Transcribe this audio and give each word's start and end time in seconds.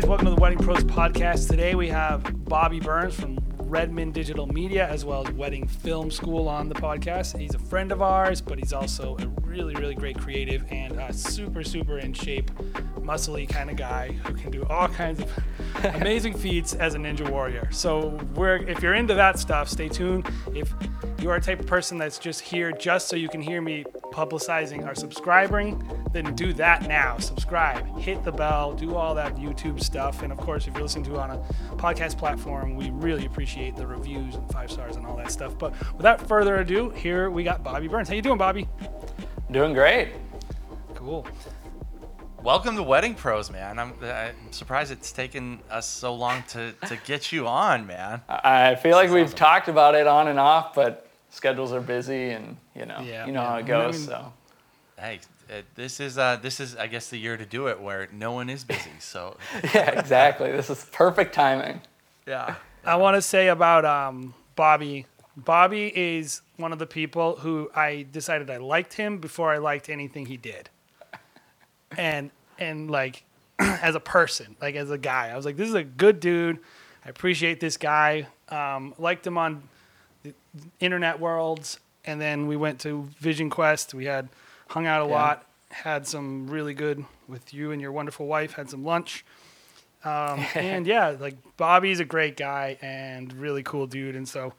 guys? 0.00 0.06
Welcome 0.06 0.26
to 0.26 0.34
the 0.34 0.40
Wedding 0.42 0.58
Pros 0.58 0.84
podcast. 0.84 1.48
Today 1.48 1.74
we 1.74 1.88
have 1.88 2.44
Bobby 2.44 2.80
Burns 2.80 3.18
from 3.18 3.38
Redmond 3.60 4.12
Digital 4.12 4.46
Media 4.46 4.86
as 4.86 5.06
well 5.06 5.26
as 5.26 5.32
Wedding 5.32 5.66
Film 5.66 6.10
School 6.10 6.48
on 6.48 6.68
the 6.68 6.74
podcast. 6.74 7.38
He's 7.38 7.54
a 7.54 7.58
friend 7.58 7.90
of 7.90 8.02
ours, 8.02 8.42
but 8.42 8.58
he's 8.58 8.74
also 8.74 9.16
a 9.20 9.26
really, 9.46 9.74
really 9.76 9.94
great 9.94 10.18
creative 10.18 10.66
and 10.70 11.00
a 11.00 11.14
super, 11.14 11.64
super 11.64 11.98
in 11.98 12.12
shape, 12.12 12.50
muscly 12.98 13.48
kind 13.48 13.70
of 13.70 13.76
guy 13.76 14.12
who 14.12 14.34
can 14.34 14.50
do 14.50 14.66
all 14.66 14.86
kinds 14.86 15.20
of 15.20 15.32
amazing 15.94 16.36
feats 16.36 16.74
as 16.74 16.94
a 16.94 16.98
ninja 16.98 17.26
warrior. 17.30 17.66
So 17.72 18.20
we're 18.34 18.56
if 18.56 18.82
you're 18.82 18.94
into 18.94 19.14
that 19.14 19.38
stuff, 19.38 19.66
stay 19.66 19.88
tuned. 19.88 20.28
If 20.54 20.74
you 21.22 21.30
are 21.30 21.36
a 21.36 21.40
type 21.40 21.60
of 21.60 21.66
person 21.66 21.96
that's 21.96 22.18
just 22.18 22.42
here 22.42 22.70
just 22.70 23.08
so 23.08 23.16
you 23.16 23.30
can 23.30 23.40
hear 23.40 23.62
me 23.62 23.86
publicizing 24.10 24.86
or 24.86 24.94
subscribing, 24.94 25.82
then 26.12 26.34
do 26.34 26.52
that 26.54 26.88
now. 26.88 27.18
Subscribe, 27.18 27.86
hit 27.98 28.24
the 28.24 28.32
bell, 28.32 28.72
do 28.74 28.94
all 28.94 29.14
that 29.14 29.36
YouTube 29.36 29.82
stuff. 29.82 30.22
And 30.22 30.32
of 30.32 30.38
course, 30.38 30.66
if 30.66 30.74
you're 30.74 30.82
listening 30.82 31.04
to 31.06 31.14
it 31.14 31.18
on 31.18 31.30
a 31.30 31.38
podcast 31.76 32.18
platform, 32.18 32.76
we 32.76 32.90
really 32.90 33.26
appreciate 33.26 33.76
the 33.76 33.86
reviews 33.86 34.34
and 34.34 34.50
five 34.50 34.70
stars 34.70 34.96
and 34.96 35.06
all 35.06 35.16
that 35.16 35.30
stuff. 35.30 35.58
But 35.58 35.74
without 35.96 36.26
further 36.26 36.56
ado, 36.56 36.90
here 36.90 37.30
we 37.30 37.44
got 37.44 37.62
Bobby 37.62 37.88
Burns. 37.88 38.08
How 38.08 38.14
you 38.14 38.22
doing, 38.22 38.38
Bobby? 38.38 38.68
Doing 39.50 39.72
great. 39.72 40.12
Cool. 40.94 41.26
Welcome 42.42 42.76
to 42.76 42.82
Wedding 42.84 43.14
Pros, 43.14 43.50
man. 43.50 43.78
I'm, 43.78 43.94
I'm 44.02 44.52
surprised 44.52 44.92
it's 44.92 45.10
taken 45.10 45.58
us 45.68 45.88
so 45.88 46.14
long 46.14 46.44
to, 46.50 46.72
to 46.86 46.96
get 47.04 47.32
you 47.32 47.48
on, 47.48 47.88
man. 47.88 48.22
I 48.28 48.76
feel 48.76 48.96
like 48.96 49.10
we've 49.10 49.34
talked 49.34 49.66
about 49.66 49.96
it 49.96 50.06
on 50.06 50.28
and 50.28 50.38
off, 50.38 50.72
but 50.72 51.05
schedules 51.30 51.72
are 51.72 51.80
busy, 51.80 52.30
and 52.30 52.56
you 52.74 52.86
know, 52.86 53.00
Yeah, 53.00 53.26
you 53.26 53.32
know 53.32 53.42
yeah. 53.42 53.48
how 53.48 53.56
it 53.56 53.66
goes. 53.66 53.98
mean- 53.98 54.08
so 54.08 54.32
Hey, 54.98 55.20
uh, 55.50 55.60
this 55.74 56.00
is 56.00 56.16
uh, 56.16 56.36
this 56.40 56.58
is 56.60 56.74
I 56.76 56.86
guess 56.86 57.10
the 57.10 57.18
year 57.18 57.36
to 57.36 57.44
do 57.44 57.66
it 57.66 57.80
where 57.80 58.08
no 58.12 58.32
one 58.32 58.48
is 58.48 58.64
busy. 58.64 58.90
So 58.98 59.36
yeah, 59.74 59.98
exactly. 59.98 60.50
this 60.52 60.70
is 60.70 60.84
perfect 60.92 61.34
timing. 61.34 61.82
yeah, 62.26 62.54
I 62.84 62.96
want 62.96 63.14
to 63.16 63.22
say 63.22 63.48
about 63.48 63.84
um, 63.84 64.34
Bobby. 64.54 65.04
Bobby 65.36 65.92
is 65.94 66.40
one 66.56 66.72
of 66.72 66.78
the 66.78 66.86
people 66.86 67.36
who 67.36 67.70
I 67.74 68.06
decided 68.10 68.48
I 68.50 68.56
liked 68.56 68.94
him 68.94 69.18
before 69.18 69.52
I 69.52 69.58
liked 69.58 69.90
anything 69.90 70.24
he 70.26 70.38
did. 70.38 70.70
And 71.96 72.30
and 72.58 72.90
like 72.90 73.22
as 73.58 73.94
a 73.94 74.00
person, 74.00 74.56
like 74.62 74.74
as 74.76 74.90
a 74.90 74.96
guy, 74.98 75.28
I 75.28 75.36
was 75.36 75.44
like, 75.44 75.56
this 75.56 75.68
is 75.68 75.74
a 75.74 75.84
good 75.84 76.20
dude. 76.20 76.58
I 77.04 77.10
appreciate 77.10 77.60
this 77.60 77.76
guy. 77.76 78.26
Um, 78.48 78.94
liked 78.98 79.26
him 79.26 79.36
on 79.38 79.54
the 79.56 79.60
internet 80.80 81.20
worlds, 81.20 81.78
and 82.04 82.20
then 82.20 82.46
we 82.46 82.56
went 82.56 82.80
to 82.80 83.08
Vision 83.18 83.50
Quest. 83.50 83.94
We 83.94 84.04
had 84.06 84.28
hung 84.68 84.86
out 84.86 85.02
a 85.02 85.08
Yeah. 85.08 85.14
lot, 85.14 85.46
had 85.70 86.06
some 86.06 86.48
really 86.48 86.74
good 86.74 87.04
with 87.28 87.52
you 87.52 87.72
and 87.72 87.80
your 87.82 87.92
wonderful 87.92 88.26
wife. 88.26 88.52
Had 88.54 88.70
some 88.70 88.84
lunch. 88.84 89.24
Um, 90.04 90.44
and 90.54 90.86
yeah, 90.86 91.16
like 91.18 91.36
Bobby's 91.56 92.00
a 92.00 92.04
great 92.04 92.36
guy 92.36 92.78
and 92.80 93.32
really 93.34 93.62
cool 93.62 93.86
dude, 93.86 94.14
and 94.16 94.28
so 94.28 94.52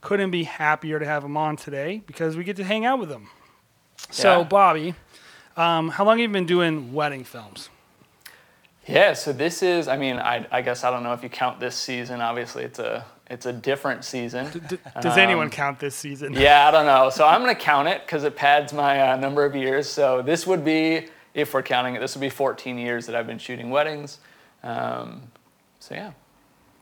couldn't 0.00 0.30
be 0.30 0.44
happier 0.44 0.98
to 0.98 1.04
have 1.06 1.24
him 1.24 1.36
on 1.36 1.56
today 1.56 2.02
because 2.06 2.36
we 2.36 2.44
get 2.44 2.56
to 2.56 2.64
hang 2.64 2.84
out 2.84 2.98
with 2.98 3.10
him. 3.10 3.28
So 4.10 4.38
Yeah. 4.40 4.44
Bobby, 4.44 4.94
um, 5.56 5.88
how 5.90 6.04
long 6.04 6.18
have 6.18 6.28
you 6.28 6.32
been 6.32 6.46
doing 6.46 6.92
wedding 6.92 7.24
films? 7.24 7.70
Yeah. 8.86 9.14
So 9.14 9.32
this 9.32 9.62
is. 9.62 9.88
I 9.88 9.96
mean, 9.96 10.18
I, 10.18 10.46
I 10.50 10.60
guess 10.62 10.84
I 10.84 10.90
don't 10.90 11.02
know 11.02 11.12
if 11.14 11.22
you 11.22 11.28
count 11.30 11.58
this 11.60 11.74
season. 11.74 12.20
Obviously, 12.20 12.64
it's 12.64 12.78
a 12.78 13.04
it's 13.30 13.46
a 13.46 13.52
different 13.52 14.04
season. 14.04 14.50
D- 14.68 14.78
does 15.00 15.16
anyone 15.16 15.50
count 15.50 15.78
this 15.78 15.94
season? 15.94 16.36
Um, 16.36 16.42
Yeah, 16.42 16.68
I 16.68 16.70
don't 16.70 16.86
know. 16.86 17.10
So 17.10 17.26
I'm 17.26 17.40
gonna 17.40 17.54
count 17.54 17.88
it 17.88 18.02
because 18.06 18.24
it 18.24 18.36
pads 18.36 18.72
my 18.72 19.12
uh, 19.12 19.16
number 19.16 19.44
of 19.44 19.54
years. 19.56 19.88
So 19.88 20.22
this 20.22 20.46
would 20.46 20.64
be, 20.64 21.08
if 21.32 21.54
we're 21.54 21.62
counting 21.62 21.94
it, 21.96 22.00
this 22.00 22.14
would 22.14 22.20
be 22.20 22.28
14 22.28 22.76
years 22.78 23.06
that 23.06 23.16
I've 23.16 23.26
been 23.26 23.38
shooting 23.38 23.70
weddings. 23.70 24.18
Um, 24.62 25.22
so 25.80 25.94
yeah. 25.94 26.12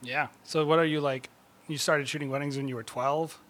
Yeah. 0.02 0.28
So 0.44 0.64
what 0.66 0.78
are 0.78 0.84
you 0.84 1.00
like? 1.00 1.28
You 1.68 1.78
started 1.78 2.08
shooting 2.08 2.28
weddings 2.28 2.56
when 2.56 2.68
you 2.68 2.74
were 2.76 2.82
12. 2.82 3.38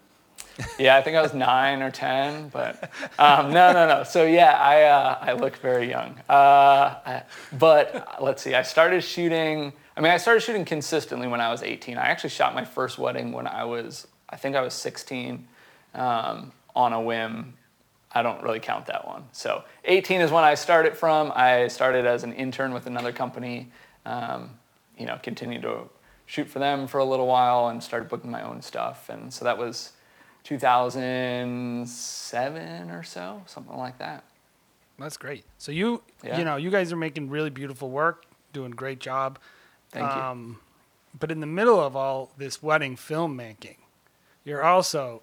Yeah, 0.79 0.97
I 0.97 1.03
think 1.03 1.17
I 1.17 1.23
was 1.23 1.33
nine 1.35 1.83
or 1.83 1.91
ten, 1.91 2.49
but 2.49 2.91
um, 3.19 3.53
no, 3.53 3.73
no, 3.73 3.87
no. 3.87 4.03
So 4.05 4.25
yeah, 4.25 4.53
I 4.61 4.83
uh, 4.83 5.19
I 5.21 5.33
look 5.33 5.57
very 5.59 5.89
young. 5.89 6.19
Uh, 6.29 6.95
I, 7.07 7.23
but 7.59 7.95
uh, 7.95 8.05
let's 8.25 8.43
see, 8.43 8.55
I 8.55 8.63
started 8.63 9.03
shooting. 9.03 9.73
I 9.97 10.01
mean, 10.01 10.13
I 10.13 10.17
started 10.17 10.41
shooting 10.41 10.65
consistently 10.65 11.29
when 11.29 11.41
I 11.41 11.51
was 11.51 11.63
18. 11.63 11.99
I 11.99 12.07
actually 12.07 12.31
shot 12.31 12.55
my 12.55 12.65
first 12.65 12.99
wedding 12.99 13.33
when 13.33 13.47
I 13.47 13.65
was, 13.65 14.07
I 14.29 14.37
think 14.37 14.57
I 14.57 14.63
was 14.63 14.75
16, 14.75 15.47
um, 15.95 16.53
on 16.75 16.93
a 16.93 17.01
whim. 17.01 17.55
I 18.13 18.23
don't 18.23 18.43
really 18.43 18.61
count 18.61 18.87
that 18.87 19.07
one. 19.07 19.25
So 19.33 19.65
18 19.85 20.21
is 20.21 20.31
when 20.31 20.45
I 20.45 20.55
started 20.55 20.97
from. 20.97 21.33
I 21.35 21.69
started 21.69 22.07
as 22.07 22.25
an 22.25 22.33
intern 22.35 22.75
with 22.75 22.87
another 22.87 23.13
company. 23.13 23.71
Um, 24.05 24.51
you 24.99 25.07
know, 25.07 25.19
continued 25.23 25.63
to 25.63 25.89
shoot 26.27 26.49
for 26.49 26.59
them 26.59 26.87
for 26.87 26.99
a 26.99 27.05
little 27.05 27.27
while 27.27 27.69
and 27.69 27.83
started 27.83 28.09
booking 28.09 28.31
my 28.31 28.43
own 28.43 28.63
stuff. 28.63 29.09
And 29.09 29.33
so 29.33 29.45
that 29.45 29.59
was 29.59 29.93
2007 30.45 32.91
or 32.91 33.03
so, 33.03 33.43
something 33.47 33.77
like 33.77 33.99
that. 33.99 34.25
That's 34.99 35.17
great. 35.17 35.45
So 35.59 35.73
you, 35.73 36.03
Yeah. 36.23 36.39
you 36.39 36.45
know, 36.45 36.57
you 36.57 36.71
guys 36.71 36.93
are 36.93 36.97
making 36.97 37.31
really 37.31 37.51
beautiful 37.51 37.91
work, 37.91 38.25
doing 38.53 38.73
a 38.73 38.75
great 38.75 39.01
job. 39.01 39.39
Thank 39.93 40.11
you. 40.13 40.21
Um, 40.21 40.59
but 41.19 41.31
in 41.31 41.41
the 41.41 41.47
middle 41.47 41.79
of 41.81 41.95
all 41.95 42.31
this 42.37 42.63
wedding 42.63 42.97
filmmaking, 42.97 43.77
you're 44.45 44.63
also 44.65 45.23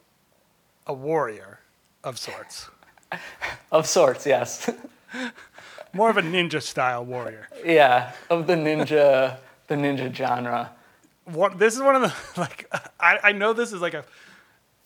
a 0.88 0.94
warrior 0.94 1.60
of 2.04 2.18
sorts, 2.18 2.70
Of 3.72 3.88
sorts, 3.88 4.26
yes. 4.26 4.70
more 5.94 6.10
of 6.10 6.18
a 6.18 6.22
ninja 6.22 6.62
style 6.62 7.04
warrior. 7.04 7.48
yeah, 7.66 8.12
of 8.30 8.46
the 8.48 8.54
ninja, 8.54 9.38
the 9.68 9.76
ninja 9.76 10.14
genre. 10.14 10.72
What, 11.26 11.60
this 11.60 11.76
is 11.76 11.82
one 11.82 11.96
of 11.96 12.02
the 12.04 12.14
like 12.40 12.72
I, 13.00 13.20
I 13.24 13.32
know 13.34 13.54
this 13.54 13.74
is 13.74 13.82
like 13.82 13.94
a 13.96 14.04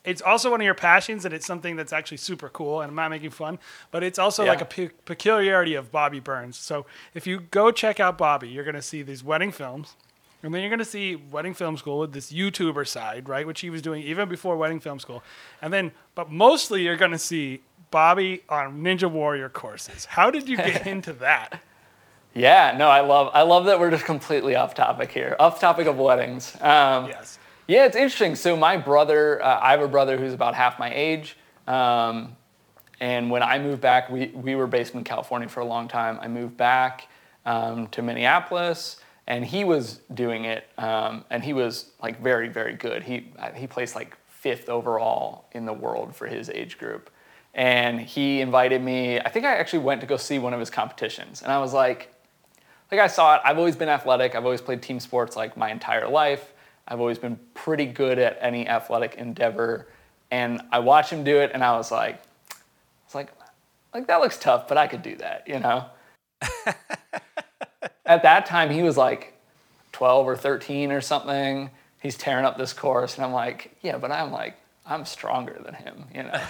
it's 0.06 0.22
also 0.22 0.52
one 0.52 0.59
of 0.62 0.66
your 0.66 0.74
passions 0.74 1.25
and 1.25 1.34
it's 1.34 1.46
something 1.46 1.75
that's 1.75 1.94
actually 1.94 2.18
super 2.18 2.50
cool 2.50 2.81
and 2.81 2.90
I'm 2.90 2.96
not 2.96 3.09
making 3.09 3.30
fun, 3.30 3.59
but 3.91 4.03
it's 4.03 4.19
also 4.19 4.46
like 4.46 4.62
a 4.62 4.66
pe- 4.66 4.90
peculiarity 5.06 5.75
of 5.75 5.91
Bobby 5.91 6.19
Burns. 6.19 6.58
So 6.58 6.86
if 7.14 7.25
you 7.25 7.40
go 7.40 7.72
check 7.72 8.00
out 8.00 8.18
Bobby, 8.18 8.50
you're 8.50 8.66
going 8.66 8.75
to 8.75 8.81
see 8.81 9.02
these 9.02 9.24
wedding 9.24 9.52
films. 9.52 9.96
And 10.42 10.53
then 10.53 10.59
you're 10.59 10.69
going 10.69 10.80
to 10.80 10.84
see 10.86 11.16
Wedding 11.16 11.53
Film 11.53 11.78
School 11.78 12.00
with 12.00 12.12
this 12.12 12.34
YouTuber 12.34 12.86
side, 12.86 13.30
right, 13.30 13.47
which 13.47 13.62
he 13.62 13.69
was 13.69 13.81
doing 13.81 14.03
even 14.03 14.28
before 14.28 14.58
Wedding 14.58 14.81
Film 14.81 15.00
School. 15.00 15.24
And 15.62 15.72
then 15.72 15.94
but 16.16 16.30
mostly 16.30 16.84
you're 16.84 16.97
going 16.97 17.12
to 17.12 17.18
see 17.18 17.62
Bobby 17.92 18.44
on 18.50 18.81
Ninja 18.81 19.09
Warrior 19.09 19.47
courses. 19.47 20.03
How 20.03 20.30
did 20.30 20.50
you 20.50 20.58
get 20.58 20.86
into 20.96 21.13
that? 21.13 21.62
Yeah, 22.34 22.75
no, 22.78 22.90
I 22.90 23.00
love, 23.02 23.30
I 23.34 23.44
love 23.44 23.66
that 23.66 23.80
we're 23.80 23.92
just 23.92 24.06
completely 24.06 24.56
off 24.56 24.74
topic 24.74 25.12
here, 25.12 25.36
off 25.40 25.62
topic 25.62 25.88
of 25.88 25.97
weddings. 25.97 26.56
Um, 26.59 27.06
Yes. 27.08 27.40
Yeah, 27.68 27.85
it's 27.85 27.96
interesting. 27.96 28.35
So 28.35 28.57
my 28.57 28.78
brother, 28.78 29.41
uh, 29.41 29.59
I 29.62 29.72
have 29.72 29.81
a 29.81 29.88
brother 29.88 30.18
who's 30.18 30.34
about 30.34 30.53
half 30.53 30.78
my 30.79 30.94
age. 30.94 31.38
Um, 31.66 32.35
and 33.00 33.31
when 33.31 33.41
I 33.41 33.59
moved 33.59 33.81
back, 33.81 34.09
we, 34.09 34.28
we 34.28 34.56
were 34.56 34.68
based 34.68 34.94
in 34.94 35.03
California 35.03 35.47
for 35.47 35.62
a 35.62 35.66
long 35.66 35.88
time. 35.88 36.19
I 36.22 36.28
moved 36.28 36.57
back 36.57 37.07
um, 37.46 37.88
to 37.88 38.01
Minneapolis, 38.01 38.97
and 39.28 39.46
he 39.46 39.63
was 39.63 40.01
doing 40.13 40.46
it, 40.46 40.68
um, 40.78 41.24
and 41.29 41.44
he 41.44 41.53
was 41.53 41.91
like 42.01 42.22
very, 42.22 42.50
very 42.50 42.74
good. 42.74 43.03
He 43.03 43.31
uh, 43.38 43.51
he 43.51 43.68
placed 43.68 43.95
like 43.95 44.18
fifth 44.28 44.69
overall 44.69 45.45
in 45.51 45.66
the 45.66 45.74
world 45.74 46.16
for 46.16 46.28
his 46.28 46.50
age 46.50 46.78
group, 46.78 47.09
and 47.53 48.00
he 48.00 48.41
invited 48.41 48.81
me. 48.81 49.19
I 49.19 49.30
think 49.30 49.45
I 49.45 49.56
actually 49.56 49.80
went 49.80 50.01
to 50.01 50.07
go 50.07 50.18
see 50.18 50.40
one 50.40 50.53
of 50.53 50.59
his 50.59 50.69
competitions, 50.69 51.41
and 51.41 51.51
I 51.51 51.59
was 51.59 51.74
like, 51.74 52.13
like 52.91 53.01
I 53.01 53.07
saw 53.07 53.35
it. 53.35 53.41
I've 53.44 53.57
always 53.57 53.75
been 53.75 53.90
athletic. 53.90 54.35
I've 54.35 54.45
always 54.45 54.62
played 54.62 54.81
team 54.81 55.00
sports 55.00 55.35
like 55.35 55.57
my 55.57 55.72
entire 55.72 56.07
life. 56.07 56.53
I've 56.88 57.00
always 57.00 57.18
been 57.18 57.40
pretty 57.54 57.86
good 57.86 58.20
at 58.20 58.38
any 58.42 58.68
athletic 58.68 59.16
endeavor. 59.16 59.88
And 60.32 60.62
I 60.72 60.80
watched 60.80 61.12
him 61.12 61.24
do 61.24 61.40
it 61.40 61.52
and 61.54 61.64
I 61.64 61.78
was 61.78 61.92
like, 61.92 62.22
it's 63.06 63.16
like, 63.16 63.30
like 63.94 64.08
that 64.08 64.20
looks 64.20 64.38
tough, 64.38 64.68
but 64.68 64.78
I 64.78 64.88
could 64.88 65.04
do 65.04 65.16
that, 65.18 65.48
you 65.48 65.60
know? 65.60 65.86
at 68.06 68.24
that 68.24 68.46
time 68.46 68.69
he 68.69 68.84
was 68.84 68.98
like 68.98 69.34
12 69.94 70.28
or 70.28 70.36
13 70.36 70.92
or 70.92 71.02
something. 71.02 71.69
He's 72.02 72.18
tearing 72.18 72.46
up 72.46 72.57
this 72.57 72.74
course 72.74 73.16
and 73.16 73.25
I'm 73.25 73.34
like, 73.34 73.75
yeah, 73.81 73.98
but 73.98 74.12
I'm 74.12 74.31
like, 74.31 74.57
I'm 74.86 75.06
stronger 75.06 75.62
than 75.63 75.75
him, 75.75 76.06
you 76.13 76.24
know? 76.24 76.42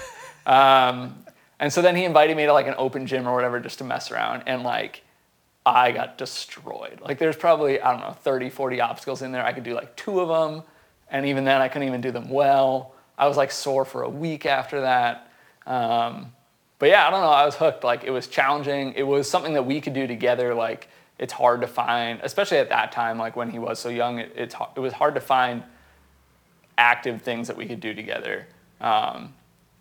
um, 0.52 1.24
and 1.60 1.72
so 1.72 1.82
then 1.82 1.96
he 1.96 2.04
invited 2.04 2.36
me 2.36 2.46
to 2.46 2.54
like 2.54 2.68
an 2.68 2.76
open 2.78 3.06
gym 3.06 3.28
or 3.28 3.36
whatever 3.36 3.60
just 3.60 3.78
to 3.78 3.84
mess 3.84 4.12
around. 4.12 4.44
And 4.48 4.64
like, 4.64 5.04
I 5.66 5.92
got 5.92 6.18
destroyed. 6.18 7.00
Like 7.02 7.20
there's 7.20 7.36
probably, 7.36 7.80
I 7.82 7.92
don't 7.92 8.02
know, 8.02 8.16
30, 8.22 8.50
40 8.50 8.82
obstacles 8.82 9.22
in 9.22 9.32
there. 9.32 9.46
I 9.46 9.54
could 9.54 9.64
do 9.64 9.74
like 9.74 9.96
two 9.96 10.20
of 10.20 10.28
them. 10.28 10.64
And 11.10 11.26
even 11.26 11.46
then 11.46 11.62
I 11.62 11.68
couldn't 11.68 11.88
even 11.88 12.02
do 12.02 12.12
them 12.12 12.30
well. 12.30 12.94
I 13.18 13.28
was 13.28 13.38
like 13.38 13.52
sore 13.52 13.86
for 13.86 14.04
a 14.04 14.10
week 14.10 14.46
after 14.46 14.82
that. 14.82 15.32
Um, 15.66 16.34
but 16.80 16.90
yeah, 16.90 17.08
I 17.08 17.12
don't 17.12 17.22
know. 17.22 17.30
I 17.30 17.46
was 17.46 17.56
hooked. 17.56 17.84
Like 17.84 18.04
it 18.04 18.10
was 18.12 18.28
challenging. 18.28 18.94
It 18.94 19.04
was 19.04 19.30
something 19.30 19.54
that 19.54 19.66
we 19.66 19.80
could 19.80 19.94
do 19.94 20.08
together. 20.08 20.54
Like 20.54 20.90
it's 21.18 21.32
hard 21.32 21.62
to 21.62 21.68
find, 21.68 22.20
especially 22.24 22.58
at 22.58 22.70
that 22.70 22.92
time, 22.92 23.18
like 23.18 23.36
when 23.36 23.50
he 23.50 23.60
was 23.60 23.80
so 23.80 23.90
young, 23.90 24.20
it, 24.20 24.34
it's, 24.36 24.56
it 24.76 24.80
was 24.80 24.92
hard 24.92 25.16
to 25.16 25.22
find 25.22 25.64
active 26.78 27.22
things 27.22 27.48
that 27.48 27.56
we 27.56 27.66
could 27.66 27.80
do 27.80 27.94
together. 27.94 28.48
Um, 28.82 29.34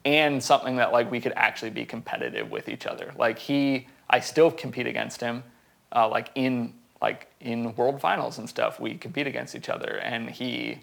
and 0.04 0.42
something 0.42 0.76
that 0.76 0.92
like 0.92 1.10
we 1.10 1.20
could 1.20 1.32
actually 1.36 1.70
be 1.70 1.84
competitive 1.84 2.50
with 2.50 2.68
each 2.68 2.86
other. 2.86 3.12
Like 3.16 3.38
he, 3.38 3.88
I 4.10 4.20
still 4.20 4.50
compete 4.50 4.86
against 4.86 5.20
him, 5.20 5.42
uh, 5.94 6.08
like 6.08 6.30
in 6.34 6.74
like 7.00 7.26
in 7.40 7.74
world 7.74 8.00
finals 8.00 8.38
and 8.38 8.48
stuff, 8.48 8.78
we 8.78 8.94
compete 8.94 9.26
against 9.26 9.54
each 9.54 9.68
other, 9.68 9.98
and 9.98 10.30
he 10.30 10.78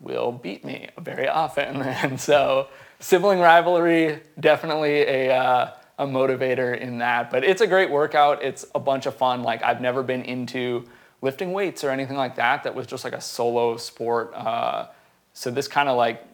will 0.00 0.32
beat 0.32 0.64
me 0.64 0.88
very 0.98 1.28
often. 1.28 1.82
And 1.82 2.20
so, 2.20 2.68
sibling 2.98 3.38
rivalry 3.40 4.20
definitely 4.38 5.02
a 5.02 5.32
uh, 5.32 5.70
a 5.98 6.06
motivator 6.06 6.78
in 6.78 6.98
that. 6.98 7.30
But 7.30 7.44
it's 7.44 7.60
a 7.60 7.66
great 7.66 7.90
workout. 7.90 8.42
It's 8.42 8.64
a 8.74 8.80
bunch 8.80 9.06
of 9.06 9.14
fun. 9.14 9.42
Like 9.42 9.62
I've 9.62 9.80
never 9.80 10.02
been 10.02 10.22
into 10.22 10.86
lifting 11.22 11.52
weights 11.52 11.84
or 11.84 11.90
anything 11.90 12.16
like 12.16 12.36
that. 12.36 12.64
That 12.64 12.74
was 12.74 12.86
just 12.86 13.04
like 13.04 13.12
a 13.12 13.20
solo 13.20 13.76
sport. 13.76 14.32
Uh, 14.34 14.86
so 15.34 15.50
this 15.50 15.68
kind 15.68 15.88
of 15.88 15.96
like 15.96 16.24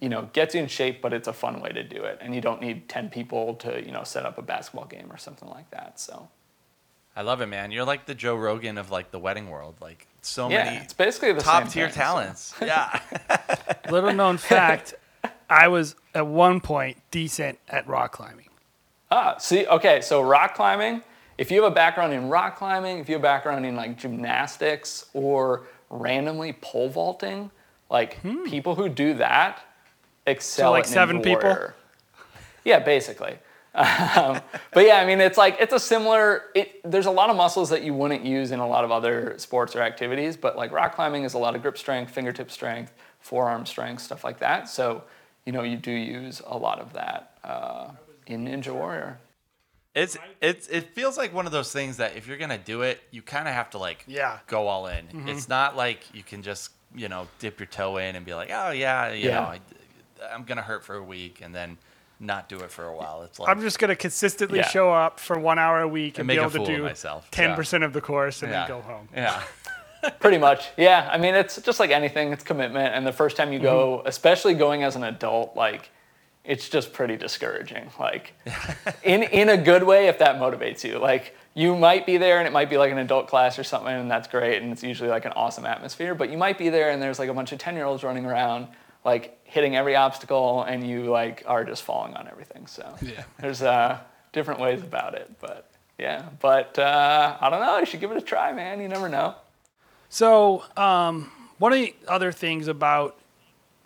you 0.00 0.10
know 0.10 0.28
gets 0.32 0.54
you 0.54 0.60
in 0.60 0.68
shape, 0.68 1.00
but 1.00 1.12
it's 1.12 1.28
a 1.28 1.32
fun 1.32 1.60
way 1.60 1.70
to 1.70 1.82
do 1.82 2.04
it, 2.04 2.18
and 2.20 2.34
you 2.34 2.40
don't 2.40 2.60
need 2.60 2.88
ten 2.88 3.08
people 3.08 3.54
to 3.54 3.82
you 3.84 3.92
know 3.92 4.04
set 4.04 4.26
up 4.26 4.36
a 4.36 4.42
basketball 4.42 4.86
game 4.86 5.10
or 5.10 5.16
something 5.16 5.48
like 5.48 5.70
that. 5.70 5.98
So. 5.98 6.28
I 7.16 7.22
love 7.22 7.40
it, 7.40 7.46
man. 7.46 7.70
You're 7.72 7.84
like 7.86 8.04
the 8.06 8.14
Joe 8.14 8.36
Rogan 8.36 8.76
of 8.78 8.90
like 8.90 9.10
the 9.10 9.18
wedding 9.18 9.48
world. 9.48 9.74
Like 9.80 10.06
so 10.22 10.50
Yeah, 10.50 10.64
many 10.64 10.76
it's 10.76 10.92
basically 10.92 11.32
the 11.32 11.40
top 11.40 11.68
tier 11.68 11.86
thing, 11.86 11.94
so- 11.94 12.00
talents. 12.00 12.54
Yeah. 12.60 13.00
Little 13.90 14.12
known 14.12 14.36
fact, 14.36 14.94
I 15.48 15.68
was 15.68 15.94
at 16.14 16.26
one 16.26 16.60
point 16.60 16.98
decent 17.10 17.58
at 17.68 17.86
rock 17.88 18.12
climbing. 18.12 18.48
Ah, 19.10 19.36
see, 19.38 19.66
okay, 19.66 20.00
so 20.00 20.20
rock 20.20 20.54
climbing, 20.54 21.02
if 21.38 21.50
you 21.50 21.62
have 21.62 21.70
a 21.70 21.74
background 21.74 22.12
in 22.12 22.28
rock 22.28 22.56
climbing, 22.56 22.98
if 22.98 23.08
you 23.08 23.14
have 23.14 23.22
a 23.22 23.22
background 23.22 23.64
in 23.64 23.76
like 23.76 23.96
gymnastics 23.96 25.06
or 25.14 25.62
randomly 25.90 26.52
pole 26.60 26.88
vaulting, 26.88 27.50
like 27.88 28.20
people 28.46 28.74
who 28.74 28.88
do 28.88 29.14
that 29.14 29.62
excel 30.26 30.72
like 30.72 30.84
at 30.84 30.90
Ninja 30.90 30.92
seven 30.92 31.22
people? 31.22 31.56
Yeah, 32.64 32.80
basically. 32.80 33.38
Um, 33.76 34.40
but 34.72 34.86
yeah, 34.86 34.96
I 34.96 35.04
mean, 35.06 35.20
it's 35.20 35.36
like 35.36 35.58
it's 35.60 35.74
a 35.74 35.78
similar. 35.78 36.44
It, 36.54 36.80
there's 36.82 37.06
a 37.06 37.10
lot 37.10 37.28
of 37.30 37.36
muscles 37.36 37.68
that 37.70 37.82
you 37.82 37.92
wouldn't 37.92 38.24
use 38.24 38.50
in 38.50 38.58
a 38.58 38.66
lot 38.66 38.84
of 38.84 38.90
other 38.90 39.34
sports 39.38 39.76
or 39.76 39.82
activities, 39.82 40.36
but 40.36 40.56
like 40.56 40.72
rock 40.72 40.94
climbing 40.94 41.24
is 41.24 41.34
a 41.34 41.38
lot 41.38 41.54
of 41.54 41.60
grip 41.62 41.76
strength, 41.76 42.10
fingertip 42.10 42.50
strength, 42.50 42.92
forearm 43.20 43.66
strength, 43.66 44.02
stuff 44.02 44.24
like 44.24 44.38
that. 44.38 44.68
So 44.70 45.04
you 45.44 45.52
know, 45.52 45.62
you 45.62 45.76
do 45.76 45.92
use 45.92 46.40
a 46.46 46.56
lot 46.56 46.78
of 46.80 46.94
that 46.94 47.38
uh, 47.44 47.90
in 48.26 48.46
Ninja 48.46 48.72
Warrior. 48.74 49.18
It's 49.94 50.16
it's 50.40 50.68
it 50.68 50.94
feels 50.94 51.16
like 51.16 51.32
one 51.32 51.46
of 51.46 51.52
those 51.52 51.72
things 51.72 51.98
that 51.98 52.16
if 52.16 52.26
you're 52.26 52.36
gonna 52.38 52.58
do 52.58 52.82
it, 52.82 53.00
you 53.10 53.22
kind 53.22 53.46
of 53.48 53.54
have 53.54 53.70
to 53.70 53.78
like 53.78 54.04
Yeah. 54.06 54.38
go 54.46 54.66
all 54.68 54.86
in. 54.88 55.06
Mm-hmm. 55.06 55.28
It's 55.28 55.48
not 55.48 55.76
like 55.76 56.00
you 56.14 56.22
can 56.22 56.42
just 56.42 56.70
you 56.94 57.08
know 57.08 57.28
dip 57.40 57.58
your 57.60 57.66
toe 57.66 57.96
in 57.98 58.16
and 58.16 58.24
be 58.24 58.32
like, 58.34 58.50
oh 58.52 58.70
yeah, 58.70 59.12
you 59.12 59.28
Yeah. 59.28 59.34
know, 59.36 59.42
I, 59.42 59.60
I'm 60.32 60.44
gonna 60.44 60.62
hurt 60.62 60.84
for 60.84 60.94
a 60.96 61.02
week 61.02 61.40
and 61.42 61.54
then 61.54 61.78
not 62.18 62.48
do 62.48 62.58
it 62.60 62.70
for 62.70 62.84
a 62.84 62.94
while. 62.94 63.22
It's 63.22 63.38
like 63.38 63.48
I'm 63.48 63.60
just 63.60 63.78
gonna 63.78 63.96
consistently 63.96 64.58
Yeah. 64.60 64.68
show 64.68 64.92
up 64.92 65.20
for 65.20 65.38
one 65.38 65.58
hour 65.58 65.80
a 65.80 65.88
week 65.88 66.14
and, 66.14 66.20
And 66.20 66.26
make 66.28 66.36
be 66.36 66.38
a 66.38 66.42
able 66.42 66.50
to 66.52 66.56
fool 66.58 66.68
of 66.68 66.76
do 66.76 66.82
myself. 66.82 67.30
ten 67.30 67.50
Yeah. 67.50 67.56
percent 67.56 67.84
of 67.84 67.92
the 67.92 68.00
course 68.00 68.42
and 68.42 68.50
yeah, 68.50 68.66
then 68.66 68.68
go 68.68 68.80
home. 68.82 69.08
Yeah. 69.14 69.42
Pretty 70.20 70.38
much, 70.38 70.68
yeah. 70.76 71.08
I 71.10 71.18
mean, 71.18 71.34
it's 71.34 71.60
just 71.62 71.80
like 71.80 71.90
anything; 71.90 72.32
it's 72.32 72.44
commitment. 72.44 72.94
And 72.94 73.06
the 73.06 73.12
first 73.12 73.36
time 73.36 73.52
you 73.52 73.58
go, 73.58 73.98
mm-hmm. 73.98 74.08
especially 74.08 74.54
going 74.54 74.82
as 74.84 74.94
an 74.94 75.02
adult, 75.04 75.56
like 75.56 75.90
it's 76.44 76.68
just 76.68 76.92
pretty 76.92 77.16
discouraging. 77.16 77.90
Like 77.98 78.34
in 79.02 79.24
in 79.24 79.48
a 79.48 79.56
good 79.56 79.82
way, 79.82 80.06
if 80.06 80.18
that 80.20 80.36
motivates 80.36 80.84
you. 80.84 80.98
Like 80.98 81.34
you 81.54 81.74
might 81.76 82.06
be 82.06 82.18
there, 82.18 82.38
and 82.38 82.46
it 82.46 82.52
might 82.52 82.70
be 82.70 82.76
like 82.76 82.92
an 82.92 82.98
adult 82.98 83.26
class 83.26 83.58
or 83.58 83.64
something, 83.64 83.92
and 83.92 84.10
that's 84.10 84.28
great, 84.28 84.62
and 84.62 84.70
it's 84.70 84.82
usually 84.82 85.08
like 85.10 85.24
an 85.24 85.32
awesome 85.32 85.66
atmosphere. 85.66 86.14
But 86.14 86.30
you 86.30 86.38
might 86.38 86.56
be 86.58 86.68
there, 86.68 86.90
and 86.90 87.02
there's 87.02 87.18
like 87.18 87.28
a 87.30 87.34
bunch 87.34 87.50
of 87.52 87.58
ten 87.58 87.74
year 87.74 87.84
olds 87.84 88.04
running 88.04 88.26
around, 88.26 88.68
like 89.06 89.38
hitting 89.44 89.74
every 89.76 89.96
obstacle, 89.96 90.62
and 90.64 90.86
you 90.86 91.04
like 91.04 91.44
are 91.46 91.64
just 91.64 91.82
falling 91.82 92.12
on 92.14 92.28
everything. 92.28 92.66
So 92.66 92.94
Yeah. 93.00 93.22
there's 93.40 93.62
uh, 93.62 94.00
different 94.32 94.60
ways 94.60 94.82
about 94.82 95.14
it, 95.14 95.30
but. 95.40 95.70
Yeah, 95.98 96.26
but 96.42 96.78
uh, 96.78 97.38
I 97.40 97.48
don't 97.48 97.60
know. 97.60 97.78
You 97.78 97.86
should 97.86 98.00
give 98.00 98.10
it 98.10 98.18
a 98.18 98.20
try, 98.20 98.52
man. 98.52 98.82
You 98.82 98.88
never 98.88 99.08
know. 99.08 99.34
So, 100.10 100.62
um, 100.76 101.32
one 101.56 101.72
of 101.72 101.78
the 101.78 101.94
other 102.06 102.32
things 102.32 102.68
about 102.68 103.18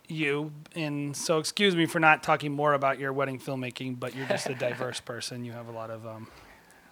you, 0.08 0.50
and 0.75 1.17
so 1.17 1.38
excuse 1.38 1.76
me 1.76 1.87
for 1.87 2.00
not 2.00 2.25
talking 2.25 2.50
more 2.50 2.75
about 2.75 2.99
your 2.99 3.12
wedding 3.12 3.38
filmmaking, 3.38 4.00
but 4.00 4.16
you're 4.16 4.26
just 4.26 4.49
a 4.49 4.55
diverse 4.69 4.99
person. 4.99 5.44
You 5.44 5.52
have 5.52 5.69
a 5.69 5.70
lot 5.70 5.90
of 5.90 6.05
um, 6.05 6.26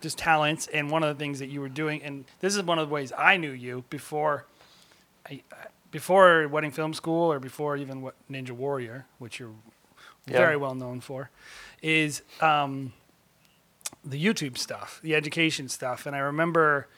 just 0.01 0.19
talents, 0.19 0.69
and 0.69 0.89
one 0.89 1.03
of 1.03 1.09
the 1.17 1.19
things 1.21 1.41
that 1.41 1.49
you 1.49 1.61
were 1.61 1.69
doing, 1.69 2.01
and 2.05 2.25
this 2.39 2.55
is 2.55 2.63
one 2.63 2.79
of 2.79 2.89
the 2.89 2.95
ways 2.95 3.13
I 3.19 3.39
knew 3.39 3.51
you 3.51 3.83
before, 3.91 4.45
I, 5.29 5.43
before 5.91 6.47
wedding 6.49 6.71
film 6.71 6.93
school 6.95 7.33
or 7.33 7.39
before 7.41 7.77
even 7.77 8.03
what 8.03 8.15
Ninja 8.31 8.51
Warrior, 8.51 9.07
which 9.19 9.39
you're 9.39 9.51
Yeah. 10.27 10.37
very 10.39 10.57
well 10.57 10.75
known 10.75 11.01
for, 11.01 11.31
is 11.83 12.23
um, 12.41 12.93
the 14.05 14.23
YouTube 14.23 14.59
stuff, 14.59 15.01
the 15.03 15.15
education 15.15 15.69
stuff. 15.69 16.07
And 16.07 16.15
I 16.15 16.21
remember 16.21 16.89